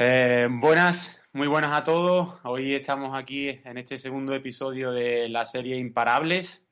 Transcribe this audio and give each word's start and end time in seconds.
Eh, 0.00 0.46
buenas, 0.48 1.20
muy 1.32 1.48
buenas 1.48 1.72
a 1.72 1.82
todos. 1.82 2.38
Hoy 2.44 2.72
estamos 2.72 3.18
aquí 3.18 3.48
en 3.48 3.78
este 3.78 3.98
segundo 3.98 4.32
episodio 4.32 4.92
de 4.92 5.28
la 5.28 5.44
serie 5.44 5.76
Imparables. 5.76 6.62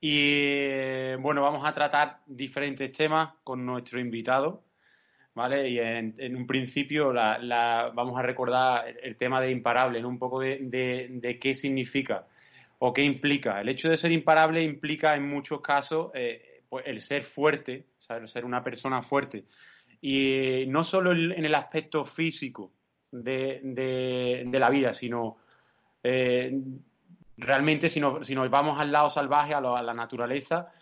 Y 0.00 1.16
bueno, 1.16 1.42
vamos 1.42 1.66
a 1.66 1.72
tratar 1.72 2.20
diferentes 2.26 2.92
temas 2.92 3.34
con 3.42 3.66
nuestro 3.66 3.98
invitado. 3.98 4.62
¿Vale? 5.34 5.68
Y 5.68 5.80
en, 5.80 6.36
un 6.36 6.46
principio 6.46 7.12
vamos 7.12 8.16
a 8.16 8.22
recordar 8.22 8.84
el 9.02 9.16
tema 9.16 9.40
de 9.40 9.50
imparable, 9.50 10.04
un 10.04 10.18
poco 10.20 10.38
de, 10.38 11.38
qué 11.40 11.54
significa 11.56 12.28
o 12.78 12.92
qué 12.92 13.02
implica. 13.02 13.60
El 13.60 13.68
hecho 13.68 13.88
de 13.88 13.96
ser 13.96 14.12
imparable 14.12 14.62
implica 14.62 15.16
en 15.16 15.28
muchos 15.28 15.60
casos 15.60 16.12
eh, 16.14 16.62
pues 16.68 16.86
el 16.86 17.00
ser 17.00 17.22
fuerte, 17.22 17.86
el 18.10 18.28
ser 18.28 18.44
una 18.44 18.62
persona 18.62 19.02
fuerte. 19.02 19.46
Y 20.04 20.64
no 20.66 20.82
solo 20.82 21.12
en 21.12 21.44
el 21.44 21.54
aspecto 21.54 22.04
físico 22.04 22.72
de, 23.12 24.48
la 24.52 24.70
vida, 24.70 24.92
sino 24.92 25.36
eh, 26.02 26.60
realmente 27.36 27.88
si 27.88 28.00
nos, 28.00 28.50
vamos 28.50 28.80
al 28.80 28.90
lado 28.90 29.10
salvaje, 29.10 29.54
a, 29.54 29.60
la 29.60 29.94
naturaleza, 29.94 30.72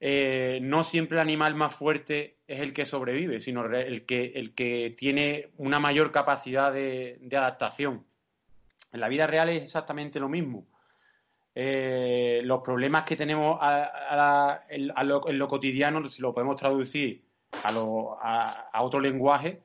eh, 0.00 0.58
no 0.62 0.84
siempre 0.84 1.16
el 1.16 1.22
animal 1.22 1.54
más 1.54 1.74
fuerte 1.74 2.38
es 2.46 2.60
el 2.60 2.72
que 2.72 2.86
sobrevive, 2.86 3.40
sino 3.40 3.66
el 3.66 4.06
que, 4.06 4.32
el 4.34 4.54
que 4.54 4.94
tiene 4.96 5.50
una 5.58 5.78
mayor 5.78 6.10
capacidad 6.10 6.72
de, 6.72 7.18
adaptación. 7.30 8.04
En 8.92 9.00
la 9.00 9.08
vida 9.08 9.26
real 9.26 9.48
es 9.48 9.62
exactamente 9.62 10.18
lo 10.18 10.28
mismo. 10.28 10.66
Eh, 11.54 12.40
los 12.44 12.62
problemas 12.62 13.04
que 13.04 13.16
tenemos 13.16 13.60
en, 14.70 14.90
lo, 15.38 15.48
cotidiano, 15.48 16.08
si 16.08 16.22
lo 16.22 16.32
podemos 16.32 16.56
traducir 16.56 17.22
a, 17.64 18.82
otro 18.82 19.00
lenguaje 19.00 19.60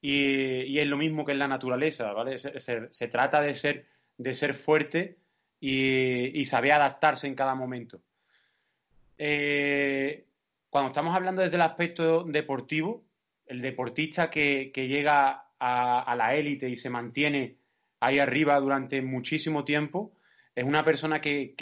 y, 0.00 0.78
es 0.78 0.86
lo 0.86 0.96
mismo 0.96 1.24
que 1.24 1.32
en 1.32 1.38
la 1.38 1.48
naturaleza, 1.48 2.12
¿vale? 2.12 2.38
Se, 2.38 3.08
trata 3.08 3.40
de 3.40 3.54
ser, 3.54 3.86
de 4.18 4.34
ser 4.34 4.54
fuerte 4.54 5.18
y, 5.60 6.44
saber 6.44 6.72
adaptarse 6.72 7.26
en 7.26 7.34
cada 7.34 7.54
momento. 7.54 8.00
Eh, 9.18 10.24
cuando 10.70 10.88
estamos 10.88 11.14
hablando 11.14 11.42
desde 11.42 11.56
el 11.56 11.62
aspecto 11.62 12.24
deportivo, 12.24 13.04
el 13.46 13.60
deportista 13.60 14.30
que, 14.30 14.72
llega 14.74 15.48
a, 15.58 16.14
la 16.16 16.34
élite 16.34 16.68
y 16.68 16.76
se 16.76 16.90
mantiene 16.90 17.56
ahí 18.00 18.18
arriba 18.18 18.58
durante 18.58 19.00
muchísimo 19.02 19.64
tiempo, 19.64 20.12
es 20.54 20.64
una 20.64 20.84
persona 20.84 21.20
que, 21.20 21.54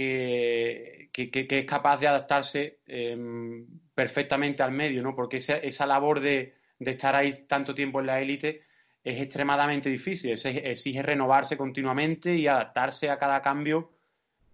es 1.13 1.67
capaz 1.67 1.99
de 1.99 2.09
adaptarse 2.09 2.81
em, 2.87 3.67
perfectamente 3.95 4.63
al 4.63 4.73
medio, 4.73 5.03
¿no? 5.03 5.15
Porque 5.15 5.37
esa, 5.39 5.59
esa 5.59 5.87
labor 5.87 6.21
de, 6.21 6.55
estar 6.79 7.15
ahí 7.15 7.47
tanto 7.47 7.75
tiempo 7.75 8.01
en 8.01 8.07
la 8.07 8.21
élite 8.21 8.63
es 9.03 9.21
extremadamente 9.21 9.89
difícil, 9.89 10.33
exige 10.33 11.03
renovarse 11.03 11.57
continuamente 11.57 12.35
y 12.35 12.47
adaptarse 12.47 13.09
a 13.09 13.19
cada 13.19 13.41
cambio 13.41 13.93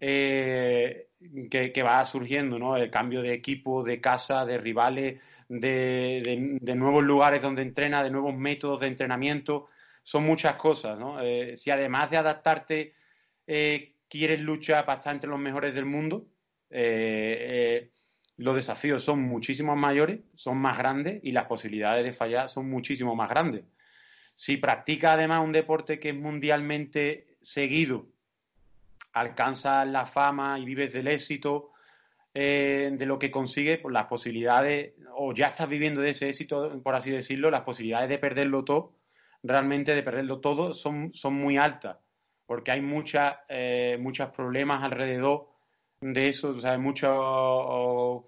eh, 0.00 1.08
que, 1.50 1.82
va 1.82 2.04
surgiendo, 2.04 2.58
¿no? 2.58 2.76
El 2.76 2.90
cambio 2.90 3.22
de 3.22 3.32
equipo, 3.32 3.82
de 3.82 4.00
casa, 4.00 4.44
de 4.44 4.58
rivales, 4.58 5.20
de, 5.48 6.58
nuevos 6.76 7.02
lugares 7.02 7.42
donde 7.42 7.62
entrena, 7.62 8.04
de 8.04 8.10
nuevos 8.10 8.34
métodos 8.34 8.80
de 8.80 8.88
entrenamiento, 8.88 9.68
son 10.02 10.24
muchas 10.24 10.56
cosas, 10.56 10.98
¿no? 10.98 11.20
Eh, 11.20 11.56
si 11.56 11.70
además 11.70 12.10
de 12.10 12.16
adaptarte 12.18 12.94
eh, 13.46 13.95
quieres 14.18 14.40
luchar 14.40 14.84
para 14.84 14.98
estar 14.98 15.14
entre 15.14 15.30
los 15.30 15.38
mejores 15.38 15.74
del 15.74 15.84
mundo, 15.84 16.26
los 18.38 18.56
desafíos 18.56 19.02
son 19.02 19.22
muchísimo 19.22 19.74
mayores, 19.76 20.20
son 20.34 20.58
más 20.58 20.76
grandes 20.76 21.20
y 21.22 21.32
las 21.32 21.46
posibilidades 21.46 22.04
de 22.04 22.12
fallar 22.12 22.48
son 22.48 22.68
muchísimo 22.68 23.14
más 23.16 23.30
grandes. 23.30 23.64
Si 24.34 24.58
practicas 24.58 25.12
además 25.12 25.42
un 25.42 25.52
deporte 25.52 25.98
que 25.98 26.10
es 26.10 26.14
mundialmente 26.14 27.38
seguido, 27.40 28.06
alcanzas 29.14 29.88
la 29.88 30.04
fama 30.04 30.58
y 30.58 30.66
vives 30.66 30.92
del 30.92 31.08
éxito 31.08 31.72
eh, 32.34 32.90
de 32.92 33.06
lo 33.06 33.18
que 33.18 33.30
consigues, 33.30 33.78
pues 33.78 33.94
las 33.94 34.04
posibilidades, 34.08 34.92
o 35.14 35.32
ya 35.32 35.46
estás 35.46 35.70
viviendo 35.70 36.02
de 36.02 36.10
ese 36.10 36.28
éxito, 36.28 36.82
por 36.82 36.94
así 36.94 37.10
decirlo, 37.10 37.50
las 37.50 37.62
posibilidades 37.62 38.10
de 38.10 38.18
perderlo 38.18 38.62
todo, 38.62 38.92
realmente 39.42 39.94
de 39.94 40.02
perderlo 40.02 40.40
todo, 40.40 40.74
son, 40.74 41.14
son 41.14 41.32
muy 41.32 41.56
altas, 41.56 41.96
porque 42.46 42.70
hay 42.70 42.80
muchas, 42.80 43.36
eh, 43.48 43.96
muchos 44.00 44.30
problemas 44.30 44.82
alrededor 44.82 45.48
de 46.00 46.28
eso, 46.28 46.50
o 46.50 46.60
sea, 46.60 46.78
mucho, 46.78 48.24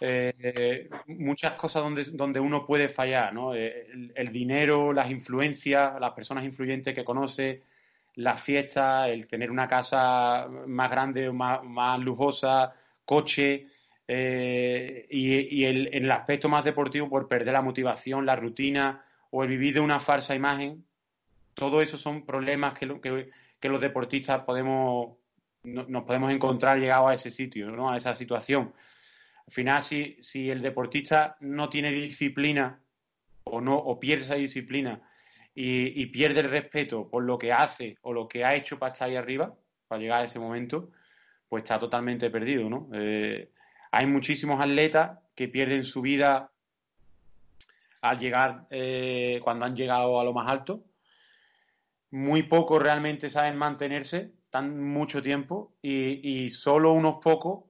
eh, 0.00 0.88
muchas 1.06 1.54
cosas 1.54 1.82
donde, 1.82 2.04
donde 2.12 2.40
uno 2.40 2.66
puede 2.66 2.88
fallar, 2.88 3.32
¿no? 3.32 3.54
Eh, 3.54 3.86
el, 4.14 4.32
dinero, 4.32 4.92
las 4.92 5.10
influencias, 5.10 6.00
las 6.00 6.12
personas 6.12 6.44
influyentes 6.44 6.94
que 6.94 7.04
conoce, 7.04 7.62
las 8.16 8.42
fiestas, 8.42 9.08
el 9.08 9.26
tener 9.26 9.50
una 9.50 9.68
casa 9.68 10.48
más 10.66 10.90
grande 10.90 11.28
o 11.28 11.32
más, 11.32 11.62
más 11.64 11.98
lujosa, 12.00 12.74
coche, 13.04 13.68
eh, 14.08 15.06
y, 15.08 15.64
el, 15.64 15.88
en 15.94 16.04
el 16.04 16.12
aspecto 16.12 16.48
más 16.48 16.64
deportivo, 16.64 17.08
por 17.08 17.28
perder 17.28 17.52
la 17.52 17.62
motivación, 17.62 18.26
la 18.26 18.36
rutina 18.36 19.04
o 19.30 19.42
el 19.42 19.48
vivir 19.48 19.74
de 19.74 19.80
una 19.80 20.00
falsa 20.00 20.34
imagen, 20.34 20.84
todo 21.54 21.80
eso 21.80 21.98
son 21.98 22.26
problemas 22.26 22.78
que, 22.78 23.00
que, 23.00 23.30
que 23.62 23.68
los 23.68 23.80
deportistas 23.80 24.42
podemos 24.42 25.16
nos 25.64 26.02
podemos 26.02 26.32
encontrar 26.32 26.78
llegados 26.78 27.10
a 27.10 27.14
ese 27.14 27.30
sitio, 27.30 27.70
¿no? 27.70 27.88
a 27.88 27.96
esa 27.96 28.16
situación. 28.16 28.72
Al 29.46 29.52
final, 29.52 29.82
si, 29.84 30.18
si 30.20 30.50
el 30.50 30.60
deportista 30.60 31.36
no 31.38 31.68
tiene 31.68 31.92
disciplina 31.92 32.80
o 33.44 33.60
no 33.60 33.76
o 33.76 34.00
pierde 34.00 34.24
esa 34.24 34.34
disciplina 34.34 35.00
y, 35.54 36.06
pierde 36.06 36.40
el 36.40 36.50
respeto 36.50 37.08
por 37.08 37.22
lo 37.22 37.38
que 37.38 37.52
hace 37.52 37.96
o 38.02 38.12
lo 38.12 38.26
que 38.26 38.44
ha 38.44 38.56
hecho 38.56 38.78
para 38.78 38.92
estar 38.92 39.08
ahí 39.08 39.14
arriba, 39.14 39.54
para 39.86 40.00
llegar 40.00 40.22
a 40.22 40.24
ese 40.24 40.40
momento, 40.40 40.90
pues 41.48 41.62
está 41.62 41.78
totalmente 41.78 42.28
perdido, 42.30 42.68
¿no? 42.68 42.88
Eh, 42.94 43.50
hay 43.92 44.06
muchísimos 44.06 44.60
atletas 44.60 45.18
que 45.36 45.46
pierden 45.46 45.84
su 45.84 46.00
vida 46.00 46.50
al 48.00 48.18
llegar, 48.18 48.66
eh, 48.70 49.40
cuando 49.44 49.66
han 49.66 49.76
llegado 49.76 50.18
a 50.18 50.24
lo 50.24 50.32
más 50.32 50.48
alto. 50.48 50.82
Muy 52.12 52.42
pocos 52.42 52.82
realmente 52.82 53.30
saben 53.30 53.56
mantenerse 53.56 54.32
tan 54.50 54.78
mucho 54.78 55.22
tiempo 55.22 55.72
y, 55.80 56.50
solo 56.50 56.92
unos 56.92 57.22
pocos 57.22 57.64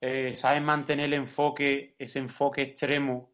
eh, 0.00 0.34
saben 0.36 0.64
mantener 0.64 1.06
el 1.06 1.14
enfoque, 1.14 1.96
ese 1.98 2.20
enfoque 2.20 2.62
extremo 2.62 3.32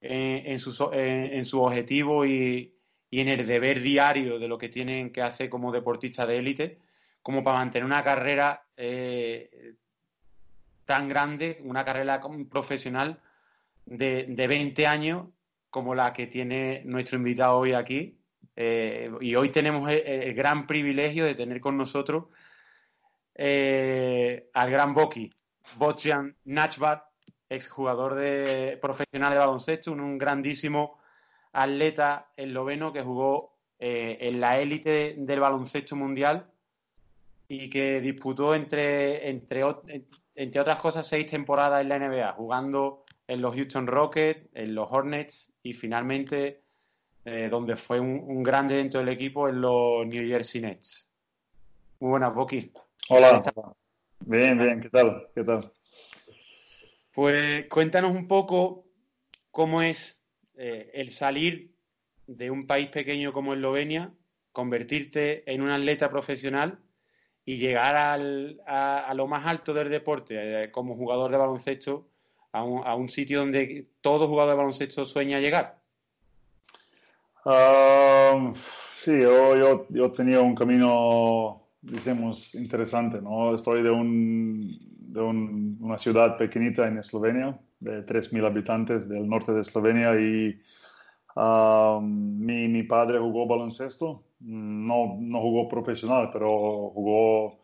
en, 0.00 0.58
su, 0.58 0.90
en, 0.92 1.44
su, 1.44 1.60
objetivo 1.60 2.24
y, 2.24 2.74
en 3.10 3.28
el 3.28 3.46
deber 3.46 3.82
diario 3.82 4.38
de 4.38 4.48
lo 4.48 4.56
que 4.56 4.70
tienen 4.70 5.12
que 5.12 5.20
hacer 5.20 5.50
como 5.50 5.70
deportistas 5.70 6.26
de 6.26 6.38
élite, 6.38 6.78
como 7.20 7.44
para 7.44 7.58
mantener 7.58 7.84
una 7.84 8.02
carrera 8.02 8.62
eh, 8.74 9.74
tan 10.86 11.08
grande, 11.08 11.60
una 11.62 11.84
carrera 11.84 12.22
profesional 12.50 13.20
de, 13.84 14.24
de 14.28 14.46
20 14.46 14.86
años 14.86 15.26
como 15.68 15.94
la 15.94 16.14
que 16.14 16.26
tiene 16.26 16.80
nuestro 16.86 17.18
invitado 17.18 17.58
hoy 17.58 17.74
aquí, 17.74 18.17
eh, 18.60 19.08
y 19.20 19.36
hoy 19.36 19.50
tenemos 19.50 19.88
el, 19.88 20.34
gran 20.34 20.66
privilegio 20.66 21.24
de 21.24 21.36
tener 21.36 21.60
con 21.60 21.76
nosotros 21.76 22.24
eh, 23.36 24.50
al 24.52 24.68
gran 24.68 24.94
Boki, 24.94 25.32
Bojan 25.76 26.34
Nachbat, 26.44 27.04
exjugador 27.48 28.16
de, 28.16 28.76
profesional 28.82 29.32
de 29.32 29.38
baloncesto, 29.38 29.92
un, 29.92 30.18
grandísimo 30.18 30.98
atleta 31.52 32.32
esloveno 32.36 32.92
que 32.92 33.02
jugó 33.02 33.54
eh, 33.78 34.18
en 34.22 34.40
la 34.40 34.58
élite 34.58 35.14
del 35.16 35.38
baloncesto 35.38 35.94
mundial 35.94 36.50
y 37.46 37.70
que 37.70 38.00
disputó 38.00 38.56
entre, 38.56 39.30
entre, 39.30 39.62
entre 40.34 40.60
otras 40.60 40.80
cosas 40.80 41.06
seis 41.06 41.28
temporadas 41.28 41.80
en 41.80 41.90
la 41.90 42.00
NBA, 42.00 42.32
jugando 42.32 43.04
en 43.28 43.40
los 43.40 43.54
Houston 43.54 43.86
Rockets, 43.86 44.48
en 44.52 44.74
los 44.74 44.88
Hornets 44.90 45.52
y 45.62 45.74
finalmente 45.74 46.62
eh, 47.30 47.48
donde 47.50 47.76
fue 47.76 48.00
un, 48.00 48.42
grande 48.42 48.76
dentro 48.76 49.00
del 49.00 49.10
equipo 49.10 49.50
en 49.50 49.60
los 49.60 50.06
New 50.06 50.26
Jersey 50.26 50.62
Nets. 50.62 51.06
Muy 52.00 52.10
buenas, 52.10 52.34
Boki. 52.34 52.72
Hola. 53.10 53.42
Bien, 54.20 54.58
bien, 54.58 54.80
¿qué 54.80 54.88
tal? 54.88 55.28
¿Qué 55.34 55.44
tal? 55.44 55.70
Pues 57.12 57.66
cuéntanos 57.68 58.16
un 58.16 58.26
poco 58.28 58.86
cómo 59.50 59.82
es 59.82 60.16
eh, 60.56 60.90
el 60.94 61.10
salir 61.10 61.74
de 62.26 62.50
un 62.50 62.66
país 62.66 62.88
pequeño 62.88 63.34
como 63.34 63.52
Eslovenia, 63.52 64.10
convertirte 64.52 65.50
en 65.52 65.60
un 65.60 65.70
atleta 65.70 66.08
profesional 66.10 66.78
y 67.44 67.56
llegar 67.56 67.94
a, 67.96 69.14
lo 69.14 69.26
más 69.26 69.46
alto 69.46 69.74
del 69.74 69.90
deporte 69.90 70.64
eh, 70.64 70.70
como 70.70 70.96
jugador 70.96 71.30
de 71.30 71.36
baloncesto 71.36 72.08
a 72.52 72.94
un, 72.94 73.08
sitio 73.10 73.40
donde 73.40 73.86
todo 74.00 74.28
jugador 74.28 74.52
de 74.52 74.56
baloncesto 74.56 75.04
sueña 75.04 75.38
llegar? 75.40 75.77
Sí, 78.96 79.12
yo, 79.20 79.56
yo, 79.56 79.86
yo, 79.90 80.12
tenía 80.12 80.40
un 80.40 80.54
camino, 80.54 81.62
digamos, 81.80 82.54
interesante, 82.54 83.22
¿no? 83.22 83.54
Estoy 83.54 83.82
de, 83.82 83.90
un, 83.90 84.78
de 85.12 85.20
una 85.20 85.98
ciudad 85.98 86.36
pequeñita 86.36 86.86
en 86.86 86.98
Eslovenia, 86.98 87.58
de 87.80 88.04
3.000 88.04 88.44
habitantes 88.44 89.08
del 89.08 89.28
norte 89.28 89.52
de 89.52 89.62
Eslovenia 89.62 90.14
y 90.20 90.60
mi, 92.00 92.68
mi 92.68 92.82
padre 92.82 93.18
jugó 93.18 93.46
baloncesto 93.46 94.24
no, 94.40 95.16
no 95.20 95.40
jugó 95.40 95.68
profesional, 95.68 96.30
pero 96.32 96.90
jugó 96.90 97.60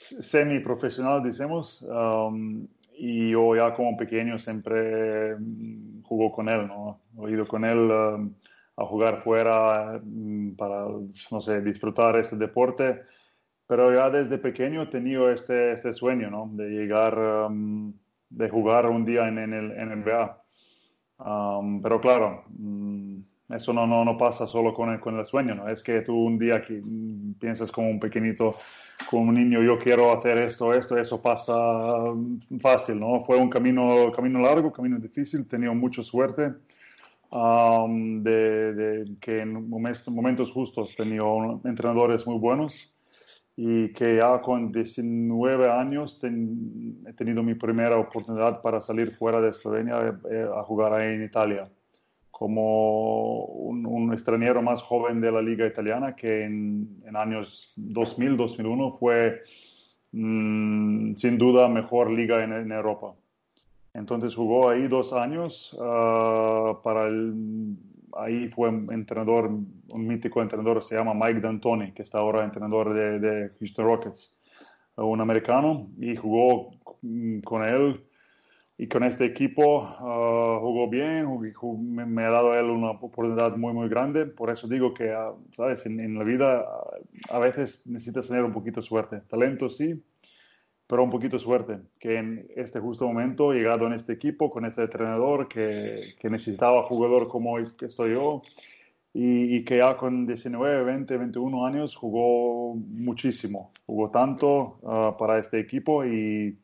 semi-profesional, 0.00 1.22
decimos. 1.22 1.82
Um, 1.82 2.66
y 2.96 3.30
yo 3.30 3.54
ya 3.54 3.74
como 3.74 3.96
pequeño 3.96 4.38
siempre 4.38 5.36
jugó 6.02 6.32
con 6.32 6.48
él, 6.48 6.66
¿no? 6.66 7.00
He 7.26 7.30
ido 7.30 7.46
con 7.46 7.64
él 7.64 7.78
um, 7.90 8.34
a 8.78 8.86
jugar 8.86 9.22
fuera 9.22 10.00
mm, 10.02 10.52
para, 10.52 10.86
no 11.30 11.40
sé, 11.40 11.60
disfrutar 11.60 12.16
este 12.16 12.36
deporte. 12.36 13.02
Pero 13.66 13.92
ya 13.92 14.08
desde 14.08 14.38
pequeño 14.38 14.82
he 14.82 14.86
tenido 14.86 15.30
este, 15.30 15.72
este 15.72 15.92
sueño, 15.92 16.30
¿no? 16.30 16.48
De 16.52 16.70
llegar, 16.70 17.18
um, 17.18 17.92
de 18.30 18.48
jugar 18.48 18.86
un 18.86 19.04
día 19.04 19.28
en, 19.28 19.38
el 19.38 19.74
NBA. 19.76 20.42
pero 21.82 22.00
claro, 22.00 22.44
mm, 22.48 23.18
eso 23.50 23.72
no, 23.72 23.86
no, 23.86 24.04
no 24.04 24.16
pasa 24.16 24.46
solo 24.46 24.72
con 24.72 24.90
el, 24.90 25.00
con 25.00 25.18
el 25.18 25.26
sueño, 25.26 25.54
¿no? 25.56 25.68
Es 25.68 25.82
que 25.82 26.00
tú 26.02 26.14
un 26.14 26.38
día 26.38 26.62
que 26.62 26.80
piensas 27.40 27.72
como 27.72 27.90
un 27.90 27.98
pequeñito, 27.98 28.54
como 29.10 29.28
un 29.30 29.34
niño, 29.34 29.60
yo 29.62 29.78
quiero 29.78 30.12
hacer 30.12 30.38
esto, 30.38 30.72
esto, 30.72 30.96
eso 30.96 31.20
pasa 31.20 31.54
fácil, 32.60 33.00
¿no? 33.00 33.20
Fue 33.20 33.36
un 33.36 33.50
camino, 33.50 34.12
camino 34.12 34.38
largo, 34.38 34.72
camino 34.72 34.98
difícil, 34.98 35.48
tenido 35.48 35.74
mucha 35.74 36.02
suerte 36.02 36.52
um, 37.30 38.22
de, 38.22 38.74
de, 38.74 39.16
que 39.20 39.40
en 39.40 39.68
momentos, 39.68 40.52
justos 40.52 40.94
tenido 40.96 41.60
entrenadores 41.64 42.26
muy 42.26 42.38
buenos 42.38 42.92
y 43.56 43.92
que 43.92 44.16
ya 44.16 44.40
con 44.40 44.70
19 44.70 45.70
años 45.70 46.20
he 46.22 47.12
tenido 47.14 47.42
mi 47.42 47.54
primera 47.54 47.98
oportunidad 47.98 48.62
para 48.62 48.80
salir 48.80 49.10
fuera 49.16 49.40
de 49.40 49.50
Eslovenia 49.50 50.18
eh, 50.30 50.46
a 50.56 50.62
jugar 50.62 50.92
ahí 50.92 51.14
en 51.14 51.24
Italia 51.24 51.68
como 52.38 53.46
un, 53.46 54.12
extranjero 54.12 54.62
más 54.62 54.80
joven 54.80 55.20
de 55.20 55.32
la 55.32 55.42
liga 55.42 55.66
italiana 55.66 56.14
que 56.14 56.44
en, 56.44 57.02
años 57.16 57.72
2000, 57.74 58.36
2001 58.36 58.92
fue 58.92 59.42
mm, 60.12 61.14
sin 61.16 61.36
duda 61.36 61.66
mejor 61.66 62.12
liga 62.12 62.44
en, 62.44 62.70
Europa. 62.70 63.14
Entonces 63.98 64.34
jugó 64.34 64.70
ahí 64.70 64.88
dos 64.88 65.12
años 65.12 65.76
ah, 65.80 66.78
ahí 68.16 68.48
fue 68.48 68.68
entrenador, 68.68 69.50
un 69.50 70.06
mítico 70.06 70.42
entrenador, 70.42 70.82
se 70.82 70.96
llama 70.96 71.14
Mike 71.14 71.40
D'Antoni, 71.40 71.92
que 71.92 72.02
está 72.02 72.18
ahora 72.18 72.44
entrenador 72.44 72.94
de, 72.94 73.20
de 73.20 73.50
Houston 73.58 73.84
Rockets, 73.84 74.36
un 74.96 75.20
americano, 75.20 75.88
y 75.98 76.16
jugó 76.16 76.70
con 77.44 77.64
él 77.64 78.02
y 78.80 78.86
con 78.86 79.02
este 79.02 79.24
equipo 79.24 79.82
ah, 79.82 80.58
jugó 80.60 80.88
bien, 80.88 81.26
me, 82.06 82.24
ha 82.24 82.30
dado 82.30 82.54
él 82.54 82.66
una 82.66 82.92
oportunidad 82.92 83.56
muy, 83.56 83.72
muy 83.72 83.88
grande. 83.88 84.26
Por 84.26 84.50
eso 84.50 84.68
digo 84.68 84.94
que, 84.94 85.10
ah, 85.10 85.32
¿sabes? 85.56 85.84
En, 85.86 86.16
la 86.16 86.22
vida 86.22 86.60
ah, 86.60 87.34
a 87.34 87.38
veces 87.40 87.84
necesitas 87.86 88.28
tener 88.28 88.44
un 88.44 88.52
poquito 88.52 88.80
de 88.80 88.86
suerte. 88.86 89.20
Talento 89.28 89.68
sí, 89.68 90.00
pero 90.88 91.04
un 91.04 91.10
poquito 91.10 91.36
de 91.36 91.42
suerte. 91.42 91.78
Que 92.00 92.18
en 92.18 92.48
este 92.56 92.80
justo 92.80 93.06
momento, 93.06 93.52
llegado 93.52 93.86
en 93.86 93.92
este 93.92 94.14
equipo, 94.14 94.50
con 94.50 94.64
este 94.64 94.82
entrenador 94.82 95.46
que, 95.46 96.00
que 96.18 96.28
necesitaba 96.28 96.82
jugador 96.82 97.28
como 97.28 97.60
estoy 97.60 98.14
yo, 98.14 98.42
y, 99.14 99.56
y, 99.56 99.64
que 99.64 99.78
ya 99.78 99.96
con 99.96 100.26
19, 100.26 100.84
20, 100.84 101.16
21 101.16 101.66
años 101.66 101.94
jugó 101.94 102.74
muchísimo. 102.74 103.72
Jugó 103.86 104.10
tanto 104.10 104.80
para 105.18 105.38
este 105.38 105.60
equipo 105.60 106.04
y 106.04 106.58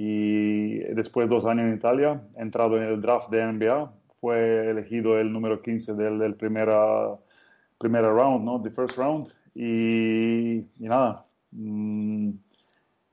y 0.00 0.78
después 0.94 1.28
de 1.28 1.34
dos 1.34 1.44
años 1.44 1.66
en 1.66 1.74
Italia, 1.74 2.22
entrado 2.36 2.76
en 2.76 2.84
el 2.84 3.00
draft 3.00 3.30
de 3.30 3.44
NBA, 3.44 3.92
fue 4.20 4.70
elegido 4.70 5.18
el 5.18 5.32
número 5.32 5.60
15 5.60 5.94
del, 5.94 6.20
del 6.20 6.36
primera, 6.36 7.16
primera 7.78 8.08
round, 8.08 8.44
¿no? 8.44 8.62
The 8.62 8.70
first 8.70 8.96
round. 8.96 9.26
Y, 9.56 10.58
y 10.58 10.88
nada, 10.88 11.26
mm, 11.50 12.30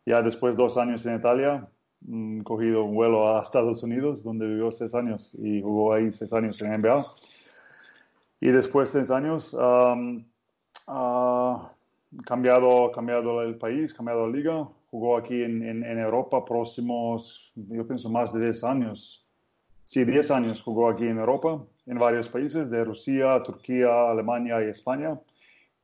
ya 0.05 0.21
después 0.21 0.55
de 0.55 0.63
dos 0.63 0.77
años 0.77 1.05
en 1.05 1.15
Italia, 1.15 1.67
mm, 2.01 2.41
cogido 2.41 2.83
un 2.83 2.95
vuelo 2.95 3.35
a 3.35 3.41
Estados 3.41 3.83
Unidos, 3.83 4.23
donde 4.23 4.47
vivió 4.47 4.71
seis 4.71 4.93
años 4.93 5.33
y 5.37 5.61
jugó 5.61 5.93
ahí 5.93 6.13
seis 6.13 6.31
años 6.33 6.61
en 6.61 6.73
NBA. 6.73 7.05
Y 8.41 8.47
después 8.49 8.93
de 8.93 8.99
seis 8.99 9.11
años, 9.11 9.53
um, 9.53 10.23
cambiado, 12.25 12.91
cambiado 12.91 13.41
el 13.41 13.55
país, 13.55 13.93
cambiado 13.93 14.27
la 14.27 14.37
liga, 14.37 14.67
jugó 14.91 15.17
aquí 15.17 15.43
en, 15.43 15.61
en, 15.63 15.99
Europa 15.99 16.45
próximos, 16.45 17.51
yo 17.55 17.85
pienso, 17.85 18.09
más 18.09 18.31
de 18.31 18.39
10 18.39 18.63
años. 18.63 19.25
Sí, 19.83 20.05
10 20.05 20.31
años 20.31 20.61
jugó 20.61 20.89
aquí 20.89 21.05
en 21.05 21.19
Europa, 21.19 21.61
en 21.85 21.99
varios 21.99 22.29
países, 22.29 22.69
de 22.69 22.83
Rusia, 22.85 23.43
Turquía, 23.43 24.09
Alemania 24.09 24.63
y 24.63 24.69
España. 24.69 25.19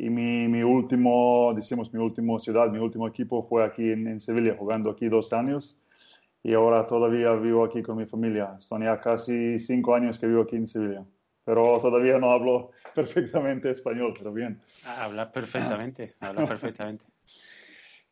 Y 0.02 0.10
mi, 0.10 0.48
mi 0.48 0.64
último, 0.64 1.54
decimos, 1.56 1.94
mi 1.94 2.00
último 2.00 2.40
ciudad, 2.40 2.72
mi 2.72 2.80
último 2.80 3.08
equipo 3.08 3.48
fue 3.48 3.64
aquí 3.64 3.92
en, 3.92 4.08
en 4.08 4.20
Sevilla, 4.20 4.56
jugando 4.58 4.90
aquí 4.90 5.08
dos 5.08 5.32
años. 5.32 5.80
Y 6.42 6.56
ahora 6.56 6.88
todavía 6.88 7.34
vivo 7.34 7.64
aquí 7.64 7.84
con 7.84 7.98
mi 7.98 8.08
familia. 8.08 8.58
Son 8.62 8.82
ya 8.82 9.00
casi 9.00 9.60
cinco 9.60 9.94
años 9.94 10.18
que 10.18 10.26
vivo 10.26 10.42
aquí 10.42 10.56
en 10.56 10.68
Sevilla. 10.68 11.06
Pero 11.46 11.80
todavía 11.80 12.18
no 12.18 12.32
hablo 12.32 12.72
perfectamente 12.96 13.70
español, 13.70 14.16
pero 14.18 14.34
bien. 14.34 14.60
Hablas 14.88 15.28
perfectamente, 15.28 16.16
hablas 16.20 16.50
perfectamente 16.50 17.06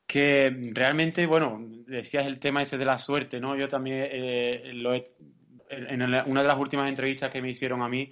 que 0.06 0.72
realmente, 0.74 1.28
bueno, 1.28 1.68
decías 1.86 2.26
el 2.26 2.40
tema 2.40 2.64
ese 2.64 2.80
de 2.80 2.86
la 2.86 2.98
suerte, 2.98 3.40
¿no? 3.40 3.56
Yo 3.56 3.68
también 3.68 4.08
eh, 4.10 4.72
lo 4.74 4.96
he, 4.96 5.04
en 5.70 6.02
una 6.02 6.42
de 6.42 6.48
las 6.48 6.58
últimas 6.58 6.90
entrevistas 6.90 7.30
que 7.30 7.44
me 7.44 7.52
hicieron 7.52 7.84
a 7.84 7.90
mí, 7.90 8.12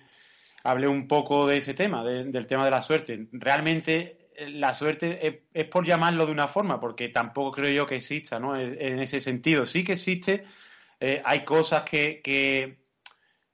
hablé 0.68 0.88
un 0.88 1.08
poco 1.08 1.48
de 1.48 1.58
ese 1.58 1.74
tema, 1.74 2.04
del 2.04 2.46
tema 2.46 2.66
de 2.66 2.72
la 2.72 2.82
suerte. 2.82 3.28
Realmente 3.32 4.28
eh, 4.36 4.50
la 4.50 4.74
suerte 4.74 5.42
es, 5.54 5.66
por 5.66 5.86
llamarlo 5.86 6.26
de 6.26 6.34
una 6.34 6.50
forma, 6.50 6.78
porque 6.78 7.08
tampoco 7.08 7.54
creo 7.54 7.72
yo 7.72 7.88
que 7.88 7.96
exista, 7.96 8.38
¿no? 8.38 8.54
En, 8.60 9.00
ese 9.00 9.22
sentido, 9.22 9.66
sí 9.66 9.86
que 9.86 9.94
existe, 9.94 10.44
eh, 11.00 11.22
hay 11.24 11.46
cosas 11.46 11.84
que, 11.84 12.20
que, 12.22 12.80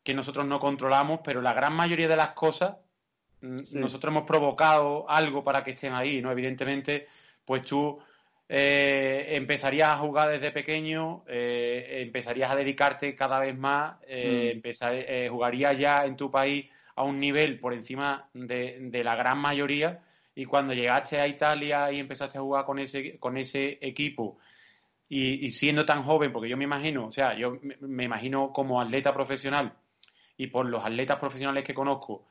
que, 0.04 0.14
nosotros 0.16 0.48
no 0.48 0.60
controlamos, 0.60 1.20
pero 1.24 1.40
la 1.40 1.54
gran 1.54 1.74
mayoría 1.74 2.08
de 2.08 2.16
las 2.16 2.32
cosas 2.32 2.78
mm, 3.42 3.58
nosotros 3.74 4.12
hemos 4.12 4.26
provocado 4.26 5.08
algo 5.08 5.44
para 5.44 5.64
que 5.64 5.72
estén 5.72 5.94
ahí, 5.94 6.20
¿no? 6.20 6.32
Evidentemente, 6.32 7.08
pues 7.46 7.64
tú 7.64 8.00
eh, 8.50 9.36
empezarías 9.36 9.90
a 9.90 9.98
jugar 9.98 10.32
desde 10.32 10.52
pequeño, 10.52 11.24
eh, 11.28 12.02
empezarías 12.02 12.50
a 12.50 12.56
dedicarte 12.56 13.14
cada 13.16 13.40
vez 13.40 13.56
más, 13.56 13.98
eh, 14.08 14.60
mm. 14.64 15.30
jugarías 15.30 15.78
ya 15.78 16.06
en 16.06 16.16
tu 16.16 16.32
país 16.32 16.66
a 16.96 17.04
un 17.04 17.20
nivel 17.20 17.60
por 17.60 17.74
encima 17.74 18.30
de, 18.34 19.02
la 19.04 19.16
gran 19.16 19.38
mayoría 19.38 20.04
y 20.36 20.46
cuando 20.46 20.74
llegaste 20.74 21.20
a 21.20 21.28
Italia 21.28 21.92
y 21.92 22.00
empezaste 22.00 22.38
a 22.38 22.42
jugar 22.42 22.66
con 22.66 22.80
ese, 22.80 23.20
con 23.20 23.38
ese 23.38 23.78
equipo 23.82 24.38
y, 25.10 25.50
siendo 25.50 25.86
tan 25.86 26.04
joven, 26.04 26.32
porque 26.32 26.50
yo 26.50 26.58
me 26.58 26.64
imagino, 26.64 27.08
o 27.08 27.12
sea, 27.12 27.38
yo 27.38 27.60
me, 27.82 28.04
imagino 28.04 28.52
como 28.52 28.82
atleta 28.82 29.14
profesional 29.14 29.74
y 30.38 30.48
por 30.48 30.66
los 30.66 30.84
atletas 30.84 31.20
profesionales 31.20 31.64
que 31.64 31.76
conozco, 31.76 32.28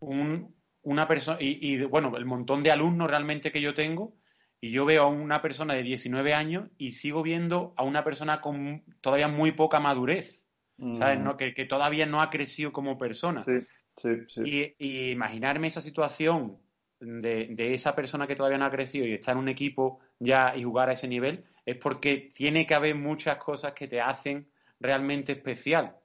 una 0.00 1.08
persona, 1.08 1.36
y, 1.40 1.74
y 1.74 1.84
bueno, 1.84 2.16
el 2.16 2.24
montón 2.24 2.62
de 2.62 2.70
alumnos 2.70 3.10
realmente 3.10 3.52
que 3.52 3.60
yo 3.60 3.74
tengo, 3.74 4.14
y 4.60 4.70
yo 4.70 4.84
veo 4.84 5.04
a 5.04 5.08
una 5.08 5.42
persona 5.42 5.74
de 5.74 5.82
19 5.82 6.34
años 6.34 6.68
y 6.78 6.92
sigo 6.92 7.22
viendo 7.22 7.74
a 7.76 7.84
una 7.84 8.04
persona 8.04 8.40
con 8.40 8.82
todavía 9.00 9.28
muy 9.28 9.52
poca 9.52 9.80
madurez, 9.80 10.44
¿sabes? 10.98 11.20
¿no? 11.20 11.36
Que, 11.36 11.52
todavía 11.66 12.06
no 12.06 12.20
ha 12.20 12.30
crecido 12.30 12.72
como 12.72 12.98
persona. 12.98 13.42
Sí, 13.42 13.52
sí, 13.96 14.08
sí. 14.28 14.74
Y, 14.78 15.10
imaginarme 15.10 15.68
esa 15.68 15.80
situación 15.80 16.58
de, 17.00 17.54
esa 17.74 17.94
persona 17.94 18.26
que 18.26 18.36
todavía 18.36 18.58
no 18.58 18.64
ha 18.64 18.70
crecido 18.70 19.06
y 19.06 19.14
estar 19.14 19.34
en 19.34 19.42
un 19.42 19.48
equipo 19.48 20.00
ya 20.18 20.56
y 20.56 20.64
jugar 20.64 20.88
a 20.88 20.92
ese 20.92 21.08
nivel, 21.08 21.44
es 21.64 21.76
porque 21.76 22.32
tiene 22.34 22.66
que 22.66 22.74
haber 22.74 22.94
muchas 22.94 23.36
cosas 23.36 23.72
que 23.72 23.88
te 23.88 24.00
hacen 24.00 24.48
realmente 24.80 25.32
especial. 25.32 25.96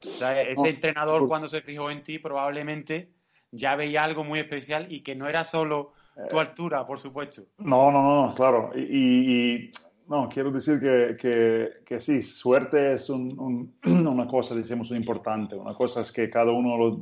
ese 0.00 0.68
entrenador 0.68 1.28
cuando 1.28 1.48
se 1.48 1.62
fijó 1.62 1.90
en 1.90 2.02
ti 2.02 2.18
probablemente 2.18 3.12
ya 3.52 3.76
veía 3.76 4.04
algo 4.04 4.24
muy 4.24 4.38
especial 4.38 4.90
y 4.92 5.02
que 5.02 5.14
no 5.14 5.28
era 5.28 5.44
solo 5.44 5.92
tu 6.28 6.38
altura, 6.38 6.86
por 6.86 7.00
supuesto. 7.00 7.42
No, 7.58 7.90
no, 7.90 8.26
no, 8.26 8.34
claro. 8.34 8.72
Y, 8.76 9.70
no, 10.08 10.28
quiero 10.28 10.50
decir 10.50 10.80
que, 10.80 11.16
que, 11.20 11.68
que 11.84 12.00
sí, 12.00 12.22
suerte 12.22 12.94
es 12.94 13.08
un, 13.10 13.74
una 13.84 14.26
cosa, 14.26 14.54
decimos, 14.54 14.90
importante. 14.90 15.54
Una 15.54 15.74
cosa 15.74 16.00
es 16.00 16.10
que 16.10 16.28
cada 16.28 16.52
uno 16.52 16.76
lo, 16.76 17.00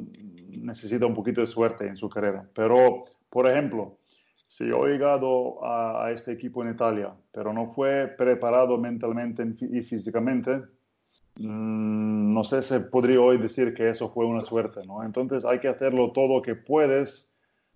necesita 0.60 1.06
un 1.06 1.14
poquito 1.14 1.40
de 1.40 1.46
suerte 1.46 1.86
en 1.86 1.96
su 1.96 2.08
carrera. 2.08 2.46
Pero, 2.54 3.04
por 3.30 3.48
ejemplo, 3.48 3.98
si 4.48 4.66
yo 4.66 4.86
he 4.86 4.92
llegado 4.92 5.64
a, 5.64 6.10
este 6.12 6.32
equipo 6.32 6.62
en 6.62 6.72
Italia, 6.72 7.14
pero 7.32 7.52
no 7.52 7.72
fue 7.72 8.08
preparado 8.08 8.78
mentalmente 8.78 9.46
y 9.60 9.82
físicamente, 9.82 10.62
mm, 11.36 12.30
no 12.30 12.44
sé 12.44 12.62
si 12.62 12.78
podría 12.78 13.20
hoy 13.20 13.38
decir 13.38 13.74
que 13.74 13.90
eso 13.90 14.08
fue 14.10 14.26
una 14.26 14.40
suerte, 14.40 14.80
¿no? 14.86 15.02
Entonces 15.04 15.44
hay 15.44 15.60
que 15.60 15.68
hacerlo 15.68 16.12
todo 16.12 16.36
lo 16.36 16.42
que 16.42 16.54
puedes 16.54 17.28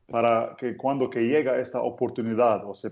para 0.06 0.56
que 0.58 0.76
cuando 0.76 1.08
que 1.08 1.20
llega 1.20 1.60
esta 1.60 1.80
oportunidad, 1.80 2.66
o 2.66 2.74
se 2.74 2.90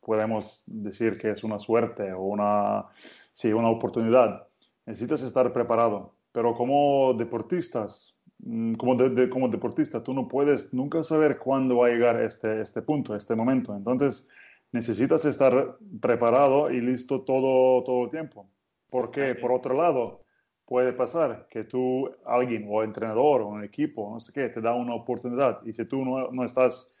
podemos 0.00 0.62
decir 0.66 1.18
que 1.18 1.30
es 1.30 1.44
una 1.44 1.58
suerte 1.58 2.12
o 2.12 2.22
una, 2.22 2.86
sí, 3.32 3.52
una 3.52 3.70
oportunidad. 3.70 4.46
Necesitas 4.86 5.22
estar 5.22 5.52
preparado. 5.52 6.14
Pero 6.32 6.54
como 6.54 7.14
deportistas, 7.14 8.16
mm, 8.38 8.74
como, 8.74 8.96
como 9.30 9.48
deportista, 9.48 10.02
tú 10.02 10.14
no 10.14 10.28
puedes 10.28 10.72
nunca 10.72 11.02
saber 11.04 11.38
cuándo 11.38 11.78
va 11.78 11.88
a 11.88 11.90
llegar 11.90 12.20
este, 12.22 12.60
este 12.60 12.82
punto, 12.82 13.14
este 13.14 13.34
momento. 13.34 13.74
Entonces, 13.76 14.28
necesitas 14.72 15.24
estar 15.24 15.76
preparado 16.00 16.70
y 16.70 16.80
listo 16.80 17.22
todo, 17.22 17.82
todo 17.84 18.04
el 18.04 18.10
tiempo. 18.10 18.48
Porque, 18.90 19.34
por 19.34 19.52
otro 19.52 19.74
lado, 19.74 20.24
puede 20.64 20.92
pasar 20.92 21.48
que 21.50 21.64
tú, 21.64 22.08
alguien 22.24 22.66
o 22.68 22.82
entrenador 22.84 23.42
o 23.42 23.48
un 23.48 23.64
equipo, 23.64 24.08
no 24.12 24.20
sé 24.20 24.32
qué, 24.32 24.48
te 24.48 24.60
da 24.60 24.74
una 24.74 24.94
oportunidad 24.94 25.60
y 25.64 25.72
si 25.72 25.84
tú 25.84 26.04
no, 26.04 26.30
no 26.30 26.44
estás 26.44 26.92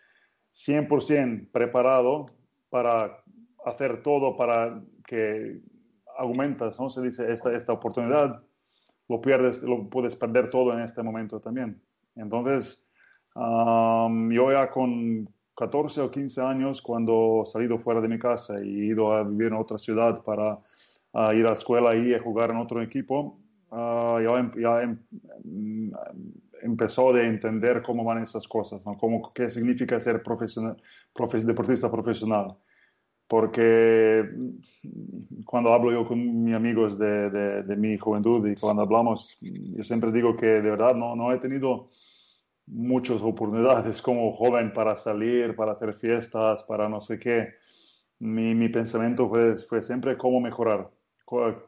100% 0.54 1.50
preparado, 1.52 2.26
para 2.70 3.22
hacer 3.66 4.02
todo 4.02 4.36
para 4.36 4.80
que 5.06 5.60
aumentas, 6.16 6.78
¿no? 6.80 6.88
Se 6.88 7.02
dice, 7.02 7.30
esta, 7.32 7.54
esta 7.54 7.72
oportunidad, 7.72 8.42
lo 9.08 9.20
pierdes, 9.20 9.62
lo 9.62 9.88
puedes 9.88 10.16
perder 10.16 10.50
todo 10.50 10.72
en 10.72 10.80
este 10.80 11.02
momento 11.02 11.40
también. 11.40 11.80
Entonces, 12.14 12.88
yo 13.34 14.52
ya 14.52 14.70
con 14.70 15.28
14 15.56 16.00
o 16.00 16.10
15 16.10 16.40
años, 16.40 16.80
cuando 16.80 17.42
he 17.44 17.46
salido 17.46 17.78
fuera 17.78 18.00
de 18.00 18.08
mi 18.08 18.18
casa 18.18 18.62
y 18.62 18.80
he 18.80 18.84
ido 18.86 19.12
a 19.12 19.24
vivir 19.24 19.48
en 19.48 19.54
otra 19.54 19.78
ciudad 19.78 20.22
para 20.22 20.58
ir 21.34 21.44
a 21.46 21.50
la 21.50 21.52
escuela 21.52 21.94
y 21.94 22.18
jugar 22.18 22.50
en 22.50 22.58
otro 22.58 22.82
equipo, 22.82 23.38
uh, 23.70 24.20
ya, 24.20 24.38
em, 24.38 24.50
ya 24.60 24.82
em, 24.82 24.98
empezó 26.62 27.12
de 27.12 27.26
entender 27.26 27.82
cómo 27.82 28.04
van 28.04 28.22
esas 28.22 28.46
cosas, 28.48 28.84
¿no? 28.86 28.96
Cómo, 28.96 29.32
qué 29.32 29.50
significa 29.50 30.00
ser 30.00 30.22
profesional, 30.22 30.76
deportista 31.44 31.90
profesional. 31.90 32.56
Porque 33.26 34.28
cuando 35.44 35.72
hablo 35.72 35.92
yo 35.92 36.06
con 36.06 36.42
mis 36.44 36.54
amigos 36.54 36.98
de, 36.98 37.30
de, 37.62 37.76
mi 37.76 37.96
juventud 37.96 38.44
y 38.48 38.56
cuando 38.56 38.82
hablamos, 38.82 39.38
yo 39.40 39.84
siempre 39.84 40.10
digo 40.10 40.36
que 40.36 40.46
de 40.46 40.70
verdad 40.70 40.96
no, 40.96 41.14
no 41.14 41.32
he 41.32 41.38
tenido 41.38 41.90
muchas 42.66 43.22
oportunidades 43.22 44.02
como 44.02 44.32
joven 44.32 44.72
para 44.72 44.96
salir, 44.96 45.54
para 45.54 45.72
hacer 45.72 45.94
fiestas, 45.94 46.64
para 46.64 46.88
no 46.88 47.00
sé 47.00 47.18
qué. 47.20 47.54
Mi, 48.18 48.54
mi 48.54 48.68
pensamiento 48.68 49.28
fue, 49.28 49.56
fue 49.56 49.82
siempre 49.82 50.16
cómo 50.18 50.40
mejorar, 50.40 50.90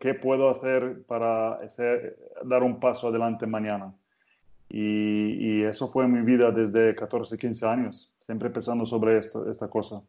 qué 0.01 0.15
puedo 0.15 0.51
hacer 0.51 1.05
para 1.07 1.55
hacer, 1.55 2.19
dar 2.45 2.63
un 2.63 2.81
paso 2.81 3.09
adelante 3.09 3.47
mañana. 3.47 3.95
Y, 4.75 5.61
y, 5.61 5.63
eso 5.65 5.89
fue 5.89 6.09
mi 6.09 6.23
vida 6.23 6.51
desde 6.51 6.95
14, 6.95 7.37
15 7.37 7.67
años, 7.67 8.11
siempre 8.17 8.49
pensando 8.49 8.87
sobre 8.87 9.19
esto, 9.19 9.51
esta 9.51 9.69
cosa. 9.69 10.03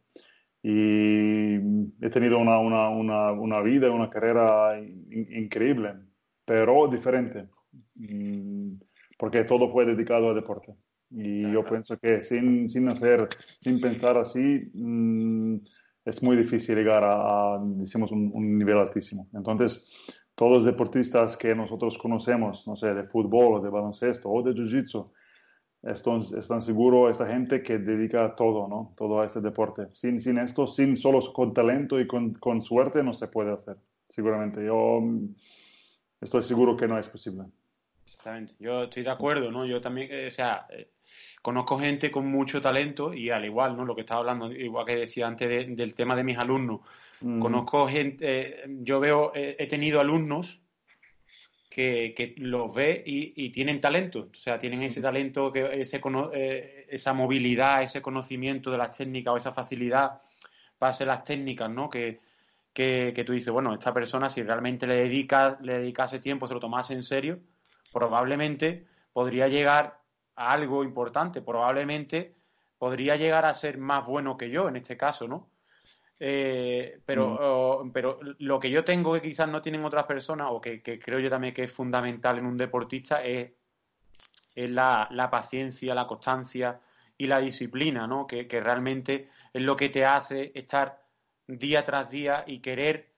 Y 0.63 1.55
he 1.55 2.10
tenido 2.10 2.38
una, 2.39 2.58
una, 2.60 2.88
una, 2.88 3.34
una 3.34 3.62
vida, 3.62 3.91
una 3.91 4.10
carrera 4.10 4.79
increíble, 4.79 5.96
pero 6.46 6.88
diferente, 6.88 7.50
mm, 7.96 8.75
porque 9.20 9.43
todo 9.43 9.70
fue 9.70 9.86
dedicado 9.86 10.29
al 10.29 10.36
deporte. 10.36 10.74
Y 11.12 11.41
yo 11.51 11.65
pienso 11.65 11.98
que 12.00 12.22
sin, 12.22 12.70
sin 12.70 12.88
hacer, 12.88 13.27
sin 13.60 13.82
pensar 13.82 14.17
así, 14.17 14.72
mm, 14.74 15.58
es 16.05 16.24
muy 16.24 16.38
difícil 16.38 16.77
llegar 16.77 17.03
a, 17.03 17.60
decimos, 17.62 18.13
un, 18.13 18.32
un, 18.34 18.58
nivel 18.58 18.77
altísimo. 18.77 19.27
Entonces, 19.34 19.86
todos 20.35 20.51
los 20.51 20.65
deportistas 20.65 21.37
que 21.37 21.53
nosotros 21.53 21.97
conocemos, 21.97 22.67
no 22.67 22.75
sé, 22.75 22.93
de 22.93 23.03
fútbol 23.03 23.55
o 23.55 23.59
de 23.59 23.69
baloncesto 23.69 24.29
o 24.29 24.41
de 24.41 24.53
jiu-jitsu, 24.53 25.11
están, 25.83 26.21
están 26.21 26.61
seguros 26.61 27.11
esta 27.11 27.27
gente 27.27 27.61
que 27.61 27.77
dedica 27.77 28.35
todo, 28.35 28.67
¿no? 28.67 28.93
Todo 28.97 29.21
a 29.21 29.25
este 29.25 29.41
deporte. 29.41 29.87
Sin, 29.93 30.21
sin 30.21 30.37
esto, 30.37 30.65
sin 30.65 30.95
solo 30.95 31.19
con 31.33 31.53
talento 31.53 31.99
y 31.99 32.07
con, 32.07 32.33
con 32.35 32.61
suerte, 32.61 33.03
no 33.03 33.13
se 33.13 33.27
puede 33.27 33.51
hacer. 33.51 33.77
Seguramente. 34.09 34.65
Yo 34.65 35.01
mm, 35.01 35.35
estoy 36.21 36.41
seguro 36.43 36.77
que 36.77 36.87
no 36.87 36.97
es 36.97 37.09
posible. 37.09 37.43
Exactamente. 38.05 38.55
Yo 38.59 38.83
estoy 38.83 39.03
de 39.03 39.09
acuerdo, 39.09 39.51
¿no? 39.51 39.65
Yo 39.65 39.81
también, 39.81 40.07
eh, 40.11 40.27
o 40.27 40.31
sea, 40.31 40.65
eh, 40.69 40.91
conozco 41.41 41.77
gente 41.77 42.09
con 42.09 42.27
mucho 42.27 42.61
talento 42.61 43.13
y 43.13 43.29
al 43.29 43.43
igual, 43.43 43.75
¿no? 43.75 43.85
Lo 43.85 43.93
que 43.93 44.01
estaba 44.01 44.21
hablando, 44.21 44.51
igual 44.51 44.85
que 44.85 44.95
decía 44.95 45.27
antes 45.27 45.75
del 45.75 45.93
tema 45.93 46.15
de 46.15 46.23
mis 46.23 46.37
alumnos. 46.37 46.81
Conozco 47.23 47.87
gente, 47.87 48.25
eh, 48.27 48.65
yo 48.81 48.99
veo, 48.99 49.31
eh, 49.33 49.55
he 49.57 49.67
tenido 49.67 50.01
alumnos 50.01 50.59
que, 51.69 52.13
que 52.17 52.35
los 52.37 52.75
ve 52.75 53.01
y, 53.05 53.49
tienen 53.51 53.79
talento, 53.79 54.27
o 54.29 54.35
sea, 54.35 54.59
tienen 54.59 54.83
ese 54.83 55.01
talento, 55.01 55.49
que 55.49 55.79
ese, 55.79 56.01
eh, 56.33 56.85
esa 56.89 57.13
movilidad, 57.13 57.81
ese 57.81 58.01
conocimiento 58.01 58.71
de 58.71 58.77
las 58.77 58.97
técnicas 58.97 59.33
o 59.33 59.37
esa 59.37 59.53
facilidad 59.53 60.21
para 60.77 60.89
hacer 60.89 61.07
las 61.07 61.23
técnicas, 61.23 61.69
¿no? 61.69 61.89
Que, 61.89 62.19
que, 62.73 63.13
que, 63.15 63.23
tú 63.23 63.31
dices, 63.31 63.53
bueno, 63.53 63.73
esta 63.73 63.93
persona 63.93 64.29
si 64.29 64.43
realmente 64.43 64.85
le 64.85 64.95
dedica, 64.95 65.57
le 65.61 65.79
dedicase 65.79 66.19
tiempo, 66.19 66.45
se 66.45 66.55
lo 66.55 66.59
tomase 66.59 66.93
en 66.93 67.03
serio, 67.03 67.39
probablemente 67.93 68.85
podría 69.13 69.47
llegar 69.47 69.97
a 70.35 70.51
algo 70.51 70.83
importante, 70.83 71.41
probablemente 71.41 72.35
podría 72.77 73.15
llegar 73.15 73.45
a 73.45 73.53
ser 73.53 73.77
más 73.77 74.05
bueno 74.05 74.35
que 74.35 74.49
yo 74.49 74.67
en 74.67 74.75
este 74.75 74.97
caso, 74.97 75.25
¿no? 75.25 75.52
Eh, 76.20 77.00
pero, 77.05 77.84
mm. 77.84 77.91
pero 77.91 78.20
lo 78.39 78.60
que 78.60 78.70
yo 78.70 78.84
tengo 78.84 79.13
que 79.13 79.22
quizás 79.22 79.50
no 79.50 79.62
tienen 79.62 79.84
otras 79.84 80.05
personas, 80.05 80.48
o 80.51 80.62
que, 80.62 80.82
creo 80.82 81.20
yo 81.20 81.29
también 81.29 81.53
que 81.53 81.63
es 81.63 81.72
fundamental 81.72 82.38
en 82.38 82.46
un 82.46 82.58
deportista, 82.58 83.24
es, 83.24 83.51
es 84.55 84.70
la, 84.70 85.27
paciencia, 85.32 85.96
la 85.96 86.08
constancia 86.08 86.79
y 87.17 87.27
la 87.27 87.39
disciplina, 87.39 88.08
¿no? 88.08 88.27
Que, 88.27 88.48
realmente 88.50 89.29
es 89.51 89.62
lo 89.62 89.75
que 89.75 89.89
te 89.89 90.05
hace 90.05 90.51
estar 90.55 91.01
día 91.48 91.84
tras 91.84 92.10
día 92.10 92.43
y 92.48 92.60
querer, 92.60 93.10